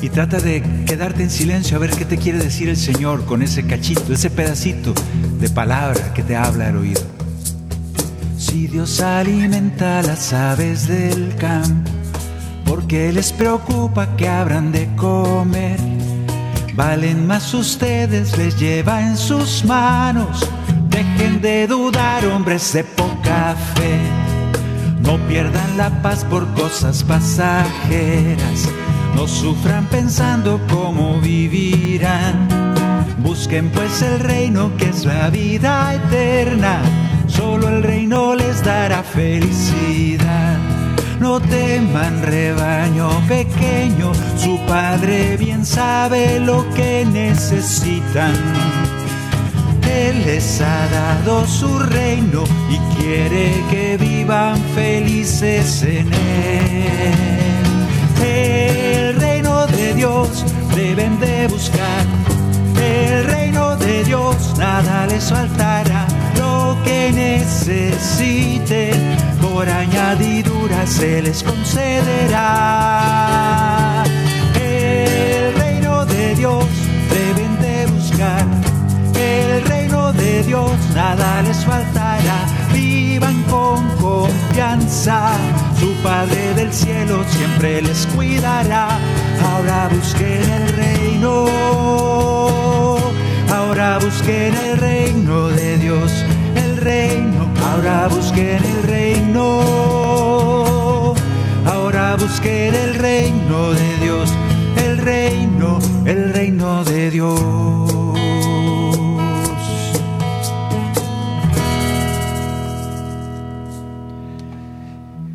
Y 0.02 0.10
trata 0.10 0.40
de 0.40 0.64
quedarte 0.88 1.22
en 1.22 1.30
silencio 1.30 1.78
a 1.78 1.80
ver 1.80 1.92
qué 1.92 2.04
te 2.04 2.18
quiere 2.18 2.40
decir 2.40 2.68
el 2.68 2.78
Señor 2.78 3.26
con 3.26 3.44
ese 3.44 3.64
cachito, 3.64 4.12
ese 4.12 4.32
pedacito 4.32 4.96
de 5.40 5.48
palabra 5.52 6.16
que 6.16 6.24
te 6.24 6.36
habla 6.36 6.70
al 6.70 6.78
oído. 6.78 7.02
Si 8.40 8.66
Dios 8.66 9.02
alimenta 9.02 10.02
las 10.02 10.34
aves 10.34 10.88
del 10.88 11.36
campo, 11.36 11.92
porque 12.66 13.14
les 13.14 13.32
preocupa 13.32 14.16
que 14.18 14.28
habrán 14.28 14.72
de 14.72 14.90
comer. 14.96 15.91
Valen 16.76 17.28
más 17.28 17.54
ustedes, 17.54 18.38
les 18.38 18.58
lleva 18.58 19.02
en 19.02 19.18
sus 19.18 19.66
manos. 19.66 20.48
Dejen 20.90 21.42
de 21.42 21.68
dudar, 21.68 22.26
hombres 22.26 22.74
de 22.74 22.84
poca 22.84 23.56
fe. 23.76 24.00
No 25.02 25.18
pierdan 25.28 25.78
la 25.78 26.02
paz 26.02 26.24
por 26.24 26.48
cosas 26.54 27.04
pasajeras. 27.04 28.70
No 29.16 29.28
sufran 29.28 29.86
pensando 29.88 30.62
cómo 30.70 31.20
vivirán. 31.20 32.48
Busquen 33.20 33.70
pues 33.70 34.02
el 34.02 34.20
reino 34.20 34.72
que 34.78 34.90
es 34.90 35.06
la 35.06 35.30
vida 35.30 35.94
eterna. 35.94 36.82
Solo 37.28 37.68
el 37.68 37.84
reino 37.84 38.36
les 38.36 38.64
dará 38.64 39.04
felicidad. 39.04 40.81
No 41.22 41.40
teman 41.40 42.24
rebaño 42.24 43.08
pequeño, 43.28 44.12
su 44.38 44.58
padre 44.66 45.38
bien 45.38 45.64
sabe 45.64 46.40
lo 46.40 46.68
que 46.74 47.06
necesitan. 47.06 48.34
Él 49.88 50.26
les 50.26 50.60
ha 50.62 50.88
dado 50.88 51.46
su 51.46 51.78
reino 51.78 52.44
y 52.72 52.78
quiere 52.96 53.54
que 53.70 53.98
vivan 53.98 54.58
felices 54.74 55.84
en 55.84 56.12
él. 56.12 57.14
El 58.26 59.16
reino 59.22 59.68
de 59.68 59.94
Dios 59.94 60.44
deben 60.76 61.20
de 61.20 61.48
buscar. 61.50 62.04
El 62.82 63.26
reino 63.26 63.78
de 63.78 64.04
Dios 64.06 64.58
nada 64.58 65.06
les 65.06 65.30
faltará. 65.30 66.11
Que 66.84 67.12
necesiten 67.14 69.00
por 69.42 69.70
añadidura 69.70 70.88
se 70.88 71.22
les 71.22 71.44
concederá. 71.44 72.44
El 74.56 75.54
reino 75.56 76.06
de 76.06 76.36
Dios 76.36 76.66
deben 77.10 77.60
de 77.62 77.86
buscar. 77.88 78.46
El 79.16 79.64
reino 79.66 80.12
de 80.14 80.44
Dios 80.44 80.72
nada 80.96 81.42
les 81.44 81.64
faltará. 81.66 82.46
Vivan 82.74 83.44
con 83.44 83.88
confianza. 83.98 85.32
Su 85.80 85.94
Padre 86.04 86.54
del 86.56 86.72
cielo 86.74 87.24
siempre 87.28 87.82
les 87.82 88.06
cuidará. 88.08 89.00
Ahora 89.54 89.90
busquen 89.90 90.44
el 90.52 90.68
reino. 90.76 91.46
Ahora 93.50 94.00
busquen 94.00 94.56
el 94.56 94.78
reino 94.78 95.48
de 95.50 95.78
Dios. 95.78 96.26
Reino. 96.82 97.48
Ahora 97.64 98.08
busquen 98.08 98.64
el 98.64 98.84
reino. 98.84 99.44
Ahora 101.66 102.16
busquen 102.16 102.74
el 102.74 102.96
reino 102.96 103.72
de 103.72 103.98
Dios. 103.98 104.34
El 104.78 104.98
reino. 104.98 105.80
El 106.06 106.34
reino 106.34 106.84
de 106.84 107.12
Dios. 107.12 108.02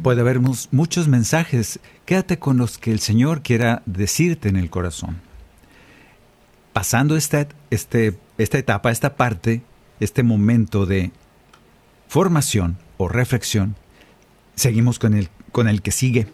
puede 0.07 0.21
haber 0.21 0.39
muchos 0.39 1.09
mensajes. 1.09 1.81
Quédate 2.05 2.39
con 2.39 2.59
los 2.59 2.79
que 2.79 2.93
el 2.93 3.01
Señor 3.01 3.43
quiera 3.43 3.83
decirte 3.87 4.49
en 4.49 4.55
el 4.55 4.71
corazón. 4.71 5.17
Pasando 6.73 7.17
esta, 7.17 7.49
este, 7.71 8.17
esta 8.39 8.57
etapa, 8.57 8.93
esta 8.93 9.17
parte, 9.17 9.63
este 9.99 10.23
momento 10.23 10.87
de 10.87 11.11
formación 12.09 12.77
o 12.97 13.09
reflexión, 13.09 13.77
seguimos 14.55 14.99
con 14.99 15.15
el, 15.15 15.29
con 15.53 15.69
el 15.69 15.83
que 15.83 15.91
sigue. 15.91 16.27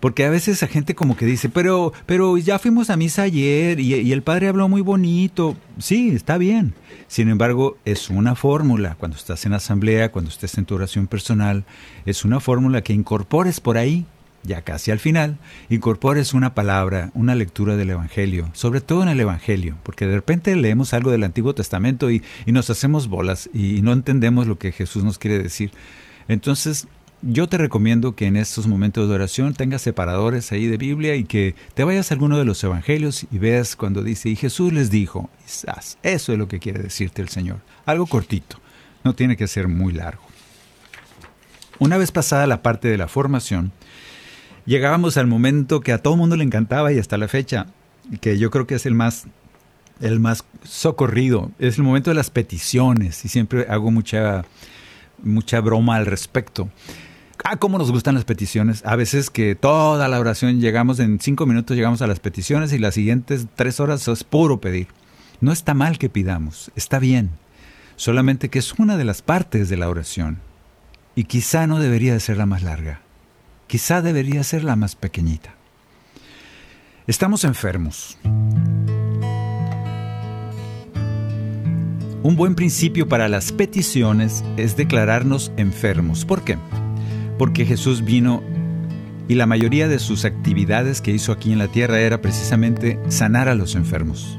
Porque 0.00 0.24
a 0.24 0.30
veces 0.30 0.62
la 0.62 0.68
gente 0.68 0.94
como 0.94 1.16
que 1.16 1.26
dice, 1.26 1.48
pero, 1.48 1.92
pero 2.06 2.36
ya 2.38 2.58
fuimos 2.58 2.90
a 2.90 2.96
misa 2.96 3.22
ayer 3.22 3.78
y, 3.78 3.94
y, 3.94 4.12
el 4.12 4.22
padre 4.22 4.48
habló 4.48 4.68
muy 4.68 4.80
bonito. 4.80 5.56
Sí, 5.78 6.10
está 6.10 6.38
bien. 6.38 6.74
Sin 7.06 7.28
embargo, 7.28 7.76
es 7.84 8.08
una 8.08 8.34
fórmula. 8.34 8.96
Cuando 8.98 9.16
estás 9.16 9.44
en 9.44 9.52
asamblea, 9.52 10.10
cuando 10.10 10.30
estés 10.30 10.56
en 10.56 10.64
tu 10.64 10.74
oración 10.74 11.06
personal, 11.06 11.64
es 12.06 12.24
una 12.24 12.40
fórmula 12.40 12.82
que 12.82 12.92
incorpores 12.92 13.60
por 13.60 13.76
ahí, 13.76 14.06
ya 14.42 14.62
casi 14.62 14.90
al 14.90 14.98
final, 14.98 15.38
incorpores 15.68 16.34
una 16.34 16.54
palabra, 16.54 17.10
una 17.14 17.34
lectura 17.34 17.76
del 17.76 17.90
Evangelio, 17.90 18.50
sobre 18.52 18.80
todo 18.80 19.02
en 19.02 19.08
el 19.08 19.20
Evangelio, 19.20 19.76
porque 19.82 20.06
de 20.06 20.14
repente 20.14 20.54
leemos 20.56 20.94
algo 20.94 21.10
del 21.10 21.24
Antiguo 21.24 21.54
Testamento 21.54 22.10
y, 22.10 22.22
y 22.46 22.52
nos 22.52 22.70
hacemos 22.70 23.08
bolas 23.08 23.50
y 23.52 23.82
no 23.82 23.92
entendemos 23.92 24.46
lo 24.46 24.58
que 24.58 24.72
Jesús 24.72 25.04
nos 25.04 25.18
quiere 25.18 25.38
decir. 25.38 25.70
Entonces, 26.28 26.86
yo 27.22 27.48
te 27.48 27.58
recomiendo 27.58 28.14
que 28.14 28.26
en 28.26 28.36
estos 28.36 28.66
momentos 28.66 29.08
de 29.08 29.14
oración 29.14 29.52
tengas 29.52 29.82
separadores 29.82 30.52
ahí 30.52 30.66
de 30.66 30.78
Biblia 30.78 31.16
y 31.16 31.24
que 31.24 31.54
te 31.74 31.84
vayas 31.84 32.10
a 32.10 32.14
alguno 32.14 32.38
de 32.38 32.46
los 32.46 32.64
evangelios 32.64 33.26
y 33.30 33.38
veas 33.38 33.76
cuando 33.76 34.02
dice, 34.02 34.30
y 34.30 34.36
Jesús 34.36 34.72
les 34.72 34.90
dijo, 34.90 35.28
quizás, 35.44 35.98
eso 36.02 36.32
es 36.32 36.38
lo 36.38 36.48
que 36.48 36.60
quiere 36.60 36.82
decirte 36.82 37.20
el 37.20 37.28
Señor. 37.28 37.58
Algo 37.84 38.06
cortito, 38.06 38.58
no 39.04 39.14
tiene 39.14 39.36
que 39.36 39.48
ser 39.48 39.68
muy 39.68 39.92
largo. 39.92 40.22
Una 41.78 41.98
vez 41.98 42.10
pasada 42.10 42.46
la 42.46 42.62
parte 42.62 42.88
de 42.88 42.96
la 42.96 43.08
formación, 43.08 43.72
llegábamos 44.66 45.16
al 45.16 45.26
momento 45.26 45.80
que 45.80 45.92
a 45.92 45.98
todo 45.98 46.16
mundo 46.16 46.36
le 46.36 46.44
encantaba 46.44 46.92
y 46.92 46.98
hasta 46.98 47.18
la 47.18 47.28
fecha, 47.28 47.66
que 48.20 48.38
yo 48.38 48.50
creo 48.50 48.66
que 48.66 48.74
es 48.74 48.86
el 48.86 48.94
más 48.94 49.26
el 50.00 50.18
más 50.18 50.44
socorrido, 50.64 51.50
es 51.58 51.76
el 51.76 51.84
momento 51.84 52.10
de 52.10 52.14
las 52.14 52.30
peticiones 52.30 53.22
y 53.24 53.28
siempre 53.28 53.66
hago 53.68 53.90
mucha 53.90 54.44
mucha 55.22 55.60
broma 55.60 55.96
al 55.96 56.06
respecto. 56.06 56.70
Ah, 57.44 57.56
cómo 57.56 57.78
nos 57.78 57.90
gustan 57.90 58.14
las 58.14 58.24
peticiones. 58.24 58.84
A 58.84 58.96
veces 58.96 59.30
que 59.30 59.54
toda 59.54 60.08
la 60.08 60.20
oración 60.20 60.60
llegamos 60.60 61.00
en 61.00 61.20
cinco 61.20 61.46
minutos, 61.46 61.76
llegamos 61.76 62.02
a 62.02 62.06
las 62.06 62.20
peticiones 62.20 62.72
y 62.72 62.78
las 62.78 62.94
siguientes 62.94 63.46
tres 63.56 63.80
horas 63.80 64.06
es 64.08 64.24
puro 64.24 64.60
pedir. 64.60 64.88
No 65.40 65.52
está 65.52 65.72
mal 65.72 65.98
que 65.98 66.10
pidamos, 66.10 66.70
está 66.76 66.98
bien. 66.98 67.30
Solamente 67.96 68.50
que 68.50 68.58
es 68.58 68.74
una 68.74 68.96
de 68.96 69.04
las 69.04 69.22
partes 69.22 69.68
de 69.68 69.76
la 69.78 69.88
oración. 69.88 70.38
Y 71.14 71.24
quizá 71.24 71.66
no 71.66 71.80
debería 71.80 72.12
de 72.12 72.20
ser 72.20 72.36
la 72.36 72.46
más 72.46 72.62
larga. 72.62 73.00
Quizá 73.70 74.02
debería 74.02 74.42
ser 74.42 74.64
la 74.64 74.74
más 74.74 74.96
pequeñita. 74.96 75.54
Estamos 77.06 77.44
enfermos. 77.44 78.18
Un 82.24 82.34
buen 82.36 82.56
principio 82.56 83.08
para 83.08 83.28
las 83.28 83.52
peticiones 83.52 84.42
es 84.56 84.76
declararnos 84.76 85.52
enfermos. 85.56 86.24
¿Por 86.24 86.42
qué? 86.42 86.58
porque 87.38 87.64
Jesús 87.64 88.04
vino 88.04 88.42
y 89.26 89.34
la 89.34 89.46
mayoría 89.46 89.88
de 89.88 89.98
sus 89.98 90.26
actividades 90.26 91.00
que 91.00 91.12
hizo 91.12 91.32
aquí 91.32 91.52
en 91.52 91.58
la 91.58 91.68
tierra 91.68 92.00
era 92.00 92.20
precisamente 92.20 93.00
sanar 93.08 93.48
a 93.48 93.54
los 93.54 93.76
enfermos. 93.76 94.36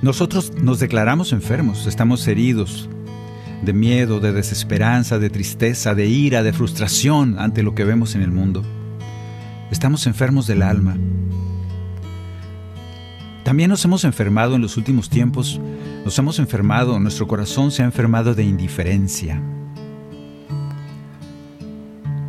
Nosotros 0.00 0.52
nos 0.62 0.78
declaramos 0.78 1.32
enfermos, 1.32 1.86
estamos 1.86 2.26
heridos 2.28 2.88
de 3.62 3.72
miedo, 3.72 4.20
de 4.20 4.32
desesperanza, 4.32 5.18
de 5.18 5.30
tristeza, 5.30 5.94
de 5.94 6.06
ira, 6.06 6.42
de 6.42 6.52
frustración 6.52 7.38
ante 7.38 7.62
lo 7.62 7.74
que 7.74 7.84
vemos 7.84 8.14
en 8.14 8.22
el 8.22 8.30
mundo. 8.30 8.62
Estamos 9.70 10.06
enfermos 10.06 10.46
del 10.46 10.62
alma. 10.62 10.96
También 13.44 13.70
nos 13.70 13.84
hemos 13.84 14.04
enfermado 14.04 14.54
en 14.54 14.62
los 14.62 14.76
últimos 14.76 15.08
tiempos, 15.08 15.60
nos 16.04 16.18
hemos 16.18 16.38
enfermado, 16.38 16.98
nuestro 17.00 17.26
corazón 17.26 17.70
se 17.70 17.82
ha 17.82 17.86
enfermado 17.86 18.34
de 18.34 18.44
indiferencia. 18.44 19.40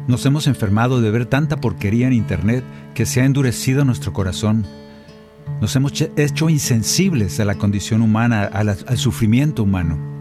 Nos 0.08 0.26
hemos 0.26 0.48
enfermado 0.48 1.02
de 1.02 1.12
ver 1.12 1.26
tanta 1.26 1.62
porquería 1.62 2.08
en 2.08 2.14
Internet 2.14 2.64
que 2.94 3.06
se 3.06 3.22
ha 3.22 3.26
endurecido 3.26 3.86
nuestro 3.86 4.12
corazón. 4.12 4.66
Nos 5.62 5.76
hemos 5.76 5.94
hecho 6.18 6.50
insensibles 6.50 7.40
a 7.40 7.46
la 7.46 7.56
condición 7.56 8.02
humana, 8.02 8.44
al, 8.44 8.98
sufrimiento 8.98 9.64
humano. 9.64 10.13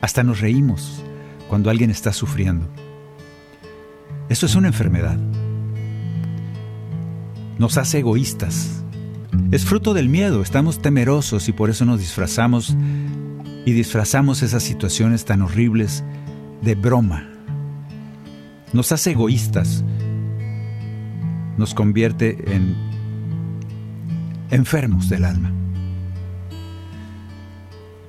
Hasta 0.00 0.22
nos 0.22 0.40
reímos 0.40 1.02
cuando 1.48 1.70
alguien 1.70 1.90
está 1.90 2.12
sufriendo. 2.12 2.68
Eso 4.28 4.46
es 4.46 4.54
una 4.54 4.68
enfermedad. 4.68 5.18
Nos 7.58 7.78
hace 7.78 7.98
egoístas, 8.00 8.82
Es 9.50 9.64
fruto 9.64 9.94
del 9.94 10.08
miedo, 10.08 10.42
estamos 10.42 10.80
temerosos 10.80 11.48
y 11.48 11.52
por 11.52 11.70
eso 11.70 11.84
nos 11.84 12.00
disfrazamos 12.00 12.76
y 13.64 13.72
disfrazamos 13.72 14.42
esas 14.42 14.62
situaciones 14.62 15.24
tan 15.24 15.42
horribles 15.42 16.04
de 16.62 16.74
broma. 16.74 17.28
Nos 18.72 18.92
hace 18.92 19.12
egoístas, 19.12 19.84
nos 21.56 21.74
convierte 21.74 22.36
en 22.54 22.76
enfermos 24.50 25.08
del 25.08 25.24
alma. 25.24 25.52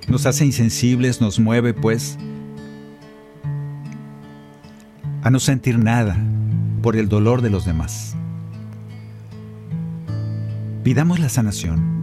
Nos 0.07 0.25
hace 0.25 0.45
insensibles, 0.45 1.19
nos 1.19 1.39
mueve 1.39 1.73
pues 1.73 2.17
a 5.21 5.29
no 5.29 5.39
sentir 5.39 5.77
nada 5.77 6.17
por 6.81 6.95
el 6.95 7.09
dolor 7.09 7.41
de 7.41 7.49
los 7.49 7.65
demás. 7.65 8.15
Pidamos 10.83 11.19
la 11.19 11.27
sanación. 11.27 11.97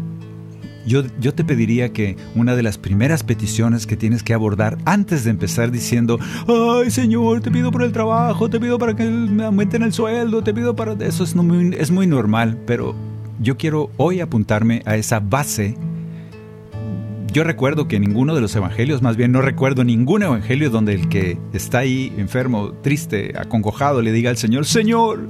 Yo, 0.87 1.05
yo, 1.19 1.33
te 1.33 1.45
pediría 1.45 1.95
que 1.95 2.19
una 2.35 2.55
de 2.55 2.63
las 2.63 2.77
primeras 2.77 3.23
peticiones 3.23 3.87
que 3.87 3.97
tienes 3.97 4.23
que 4.23 4.35
abordar 4.35 4.77
antes 4.85 5.25
de 5.25 5.31
empezar 5.31 5.71
diciendo, 5.71 6.19
ay 6.47 6.91
Señor, 6.91 7.41
te 7.41 7.51
pido 7.51 7.73
por 7.73 7.83
el 7.83 7.93
trabajo, 7.93 8.51
te 8.51 8.61
pido 8.61 8.79
para 8.79 8.95
que 8.95 9.05
me 9.05 9.45
aumenten 9.45 9.83
el 9.83 9.95
sueldo, 9.95 10.45
te 10.45 10.53
pido 10.53 10.77
para... 10.77 10.93
Eso 10.93 11.25
es, 11.25 11.35
muy, 11.35 11.75
es 11.79 11.91
muy 11.91 12.07
normal, 12.07 12.59
pero 12.67 12.95
yo 13.41 13.57
quiero 13.57 13.91
hoy 13.97 14.21
apuntarme 14.21 14.83
a 14.85 14.97
esa 14.97 15.21
base. 15.21 15.75
Yo 17.35 17.43
recuerdo 17.43 17.89
que 17.89 17.99
ninguno 17.99 18.37
de 18.37 18.41
los 18.41 18.55
evangelios, 18.55 19.03
más 19.03 19.17
bien 19.17 19.33
no 19.33 19.43
recuerdo 19.43 19.83
ningún 19.83 20.23
evangelio 20.23 20.71
donde 20.71 20.95
el 20.95 21.09
que 21.09 21.37
está 21.53 21.79
ahí 21.79 22.15
enfermo, 22.17 22.75
triste, 22.75 23.33
acongojado, 23.37 24.03
le 24.03 24.13
diga 24.13 24.31
al 24.31 24.37
Señor, 24.37 24.67
Señor, 24.67 25.29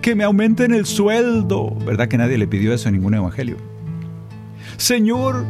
que 0.00 0.14
me 0.14 0.22
aumenten 0.22 0.72
el 0.72 0.86
sueldo. 0.86 1.74
¿Verdad 1.84 2.06
que 2.06 2.18
nadie 2.18 2.38
le 2.38 2.46
pidió 2.46 2.72
eso 2.72 2.88
en 2.88 2.94
ningún 2.94 3.14
evangelio? 3.14 3.56
Señor, 4.76 5.44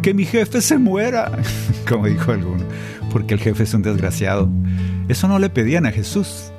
que 0.00 0.14
mi 0.14 0.24
jefe 0.24 0.62
se 0.62 0.78
muera, 0.78 1.30
como 1.86 2.06
dijo 2.06 2.32
alguno, 2.32 2.64
porque 3.12 3.34
el 3.34 3.40
jefe 3.40 3.64
es 3.64 3.74
un 3.74 3.82
desgraciado. 3.82 4.48
Eso 5.08 5.28
no 5.28 5.38
le 5.38 5.50
pedían 5.50 5.84
a 5.84 5.92
Jesús. 5.92 6.52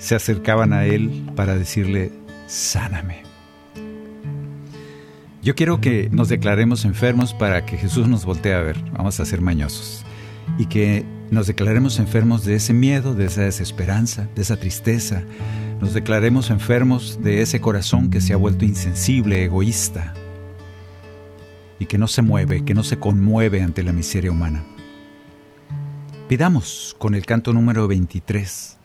Se 0.00 0.16
acercaban 0.16 0.72
a 0.72 0.86
él 0.86 1.24
para 1.36 1.56
decirle, 1.56 2.10
sáname. 2.48 3.23
Yo 5.44 5.54
quiero 5.54 5.78
que 5.78 6.08
nos 6.10 6.30
declaremos 6.30 6.86
enfermos 6.86 7.34
para 7.34 7.66
que 7.66 7.76
Jesús 7.76 8.08
nos 8.08 8.24
voltee 8.24 8.54
a 8.54 8.62
ver. 8.62 8.82
Vamos 8.92 9.20
a 9.20 9.26
ser 9.26 9.42
mañosos. 9.42 10.02
Y 10.56 10.64
que 10.64 11.04
nos 11.30 11.46
declaremos 11.46 11.98
enfermos 11.98 12.46
de 12.46 12.54
ese 12.54 12.72
miedo, 12.72 13.14
de 13.14 13.26
esa 13.26 13.42
desesperanza, 13.42 14.26
de 14.34 14.40
esa 14.40 14.56
tristeza. 14.56 15.22
Nos 15.82 15.92
declaremos 15.92 16.48
enfermos 16.48 17.18
de 17.22 17.42
ese 17.42 17.60
corazón 17.60 18.08
que 18.08 18.22
se 18.22 18.32
ha 18.32 18.38
vuelto 18.38 18.64
insensible, 18.64 19.44
egoísta, 19.44 20.14
y 21.78 21.84
que 21.84 21.98
no 21.98 22.08
se 22.08 22.22
mueve, 22.22 22.64
que 22.64 22.72
no 22.72 22.82
se 22.82 22.98
conmueve 22.98 23.60
ante 23.60 23.82
la 23.82 23.92
miseria 23.92 24.30
humana. 24.30 24.64
Pidamos 26.26 26.96
con 26.98 27.14
el 27.14 27.26
canto 27.26 27.52
número 27.52 27.86
23. 27.86 28.78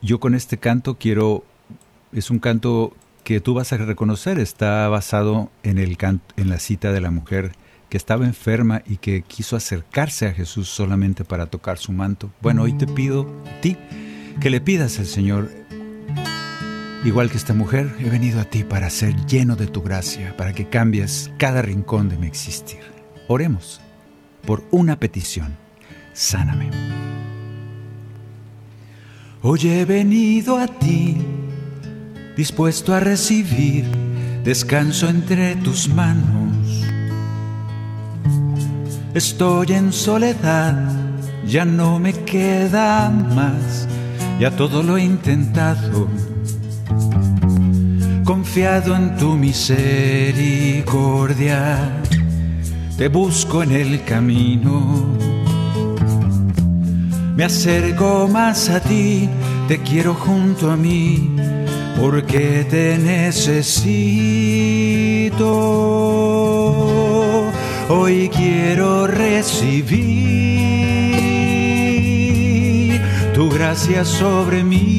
Yo 0.00 0.18
con 0.18 0.34
este 0.34 0.56
canto 0.56 0.94
quiero, 0.94 1.44
es 2.12 2.30
un 2.30 2.38
canto 2.38 2.94
que 3.26 3.40
tú 3.40 3.54
vas 3.54 3.72
a 3.72 3.76
reconocer, 3.76 4.38
está 4.38 4.88
basado 4.88 5.50
en, 5.64 5.78
el 5.78 5.98
en 6.36 6.48
la 6.48 6.60
cita 6.60 6.92
de 6.92 7.00
la 7.00 7.10
mujer 7.10 7.56
que 7.88 7.96
estaba 7.96 8.24
enferma 8.24 8.82
y 8.86 8.98
que 8.98 9.22
quiso 9.22 9.56
acercarse 9.56 10.28
a 10.28 10.32
Jesús 10.32 10.68
solamente 10.68 11.24
para 11.24 11.46
tocar 11.46 11.78
su 11.78 11.90
manto. 11.90 12.30
Bueno, 12.40 12.62
hoy 12.62 12.74
te 12.74 12.86
pido 12.86 13.28
a 13.44 13.60
ti 13.60 13.76
que 14.40 14.48
le 14.48 14.60
pidas 14.60 15.00
al 15.00 15.06
Señor 15.06 15.50
Igual 17.04 17.30
que 17.30 17.36
esta 17.36 17.52
mujer, 17.52 17.94
he 18.00 18.10
venido 18.10 18.40
a 18.40 18.44
ti 18.44 18.64
para 18.64 18.90
ser 18.90 19.14
lleno 19.26 19.54
de 19.54 19.66
tu 19.66 19.82
gracia, 19.82 20.36
para 20.36 20.52
que 20.52 20.68
cambies 20.68 21.30
cada 21.36 21.62
rincón 21.62 22.08
de 22.08 22.18
mi 22.18 22.26
existir. 22.26 22.80
Oremos 23.28 23.80
por 24.44 24.64
una 24.72 24.98
petición. 24.98 25.56
Sáname. 26.14 26.70
Hoy 29.42 29.68
he 29.68 29.84
venido 29.84 30.58
a 30.58 30.66
ti, 30.66 31.16
dispuesto 32.36 32.94
a 32.94 33.00
recibir 33.00 33.84
descanso 34.44 35.08
entre 35.08 35.56
tus 35.56 35.88
manos. 35.88 36.84
Estoy 39.14 39.72
en 39.72 39.92
soledad, 39.92 40.76
ya 41.46 41.64
no 41.64 41.98
me 41.98 42.12
queda 42.12 43.10
más, 43.10 43.88
ya 44.38 44.50
todo 44.50 44.82
lo 44.82 44.98
he 44.98 45.04
intentado 45.04 46.08
confiado 48.26 48.94
en 48.96 49.16
tu 49.16 49.36
misericordia, 49.36 51.78
te 52.98 53.06
busco 53.06 53.62
en 53.62 53.70
el 53.70 54.02
camino. 54.02 55.06
Me 57.36 57.44
acerco 57.44 58.28
más 58.28 58.68
a 58.68 58.80
ti, 58.80 59.28
te 59.68 59.78
quiero 59.78 60.14
junto 60.14 60.72
a 60.72 60.76
mí, 60.76 61.36
porque 61.98 62.66
te 62.68 62.98
necesito. 62.98 63.86
Hoy 67.88 68.28
quiero 68.28 69.06
recibir 69.06 70.26
tu 73.34 73.48
gracia 73.50 74.04
sobre 74.04 74.64
mí 74.64 74.96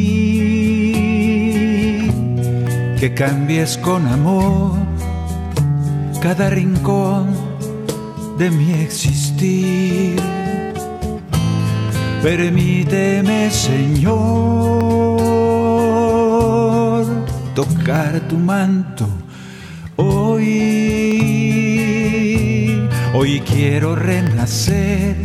que 3.00 3.14
cambies 3.14 3.78
con 3.78 4.08
amor 4.08 4.72
cada 6.22 6.50
rincón 6.50 7.28
de 8.38 8.50
mi 8.52 8.72
existir. 8.74 10.16
Permíteme, 12.24 13.52
Señor, 13.52 15.17
tocar 17.58 18.14
tu 18.30 18.38
manto 18.38 19.10
hoy. 19.96 20.46
Hoy 23.16 23.40
quiero 23.40 23.96
renacer 23.96 25.16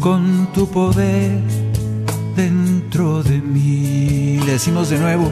con 0.00 0.50
tu 0.54 0.66
poder 0.70 1.42
dentro 2.34 3.22
de 3.22 3.42
mí. 3.42 4.40
Le 4.46 4.52
decimos 4.52 4.88
de 4.88 4.98
nuevo. 4.98 5.30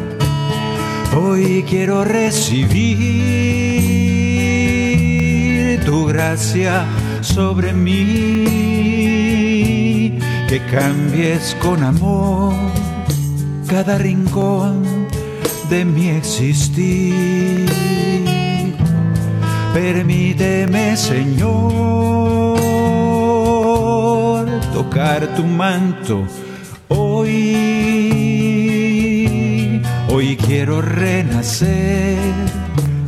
Hoy 1.17 1.65
quiero 1.67 2.05
recibir 2.05 2.91
tu 5.87 6.05
gracia 6.05 6.85
sobre 7.23 7.73
mí, 7.73 8.49
que 10.47 10.61
cambies 10.71 11.57
con 11.63 11.83
amor 11.83 12.53
cada 13.67 13.97
rincón 13.97 15.02
de 15.73 15.85
mi 15.87 16.09
existir. 16.11 17.67
Permíteme, 19.73 20.97
Señor, 20.97 21.49
tocar 24.75 25.35
tu 25.35 25.45
manto 25.45 26.27
hoy 26.89 28.03
Hoy 30.15 30.37
quiero 30.37 30.83
renacer 30.83 32.19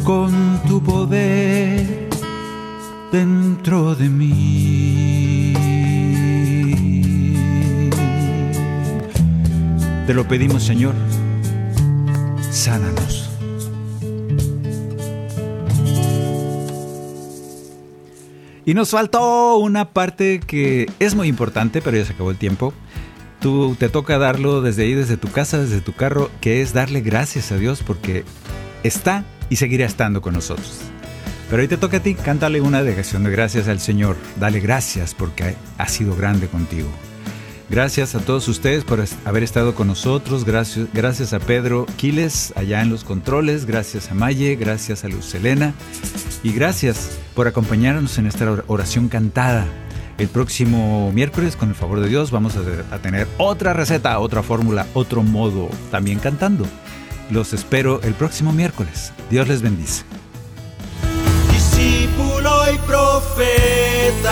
con 0.03 0.33
tu 0.67 0.83
poder 0.83 2.09
dentro 3.13 3.95
de 3.95 4.09
mí. 4.09 5.53
Te 10.07 10.15
lo 10.15 10.27
pedimos, 10.27 10.63
Señor, 10.63 10.95
sánanos. 12.55 13.31
Y 18.67 18.73
nos 18.73 18.91
faltó 18.91 19.59
una 19.59 19.91
parte 19.91 20.41
que 20.41 20.91
es 20.99 21.15
muy 21.15 21.29
importante, 21.29 21.83
pero 21.83 21.99
ya 21.99 22.05
se 22.07 22.15
acabó 22.15 22.31
el 22.31 22.39
tiempo 22.39 22.73
tú 23.45 23.77
te 23.79 23.91
toca 23.91 24.17
darlo 24.17 24.63
desde 24.63 24.85
ahí, 24.85 24.95
desde 24.95 25.19
tu 25.19 25.31
casa, 25.31 25.59
desde 25.59 25.83
tu 25.83 25.93
carro, 25.93 26.31
que 26.41 26.63
es 26.63 26.73
darle 26.73 27.03
gracias 27.03 27.53
a 27.53 27.59
Dios 27.59 27.83
porque 27.87 28.25
está 28.85 29.27
y 29.51 29.57
seguirá 29.57 29.85
estando 29.85 30.23
con 30.23 30.33
nosotros. 30.33 30.81
Pero 31.51 31.61
hoy 31.61 31.69
te 31.69 31.77
toca 31.77 31.99
a 31.99 32.01
ti, 32.01 32.15
cántale 32.15 32.63
una 32.63 32.83
dejación 32.83 33.23
de 33.23 33.31
gracias 33.31 33.69
al 33.69 33.81
Señor. 33.81 34.17
Dale 34.41 34.61
gracias 34.61 35.13
porque 35.13 35.57
ha 35.77 35.89
sido 35.89 36.17
grande 36.17 36.47
contigo. 36.47 36.89
Gracias 37.71 38.15
a 38.15 38.21
todos 38.21 38.47
ustedes 38.49 38.85
por 38.85 39.03
haber 39.25 39.43
estado 39.43 39.75
con 39.75 39.87
nosotros. 39.87 40.45
Gracias, 40.45 40.89
gracias 40.93 41.33
a 41.33 41.39
Pedro 41.39 41.87
Quiles 41.97 42.53
allá 42.57 42.83
en 42.83 42.91
los 42.91 43.05
controles. 43.05 43.67
Gracias 43.67 44.11
a 44.11 44.15
Maye. 44.15 44.57
Gracias 44.57 45.05
a 45.05 45.09
Luz 45.09 45.35
Elena. 45.35 45.75
Y 46.43 46.53
gracias 46.53 47.19
por 47.35 47.49
acompañarnos 47.49 48.19
en 48.19 48.27
esta 48.27 48.63
oración 48.67 49.09
cantada 49.09 49.67
el 50.19 50.29
próximo 50.29 51.11
miércoles, 51.13 51.57
con 51.57 51.71
el 51.71 51.75
favor 51.75 51.99
de 52.01 52.09
Dios, 52.09 52.31
vamos 52.31 52.55
a, 52.57 52.63
tener 52.99 53.27
otra 53.39 53.73
receta, 53.73 54.21
otra 54.21 54.45
fórmula, 54.45 54.87
otro 54.95 55.23
modo, 55.23 55.69
también 55.91 56.19
cantando. 56.21 56.67
Los 57.31 57.53
espero 57.53 58.01
el 58.03 58.15
próximo 58.15 58.53
miércoles. 58.53 59.13
Dios 59.31 59.49
les 59.49 59.61
bendice. 59.63 60.05
discípulo 61.51 62.73
y 62.73 62.79
profeta. 62.87 64.25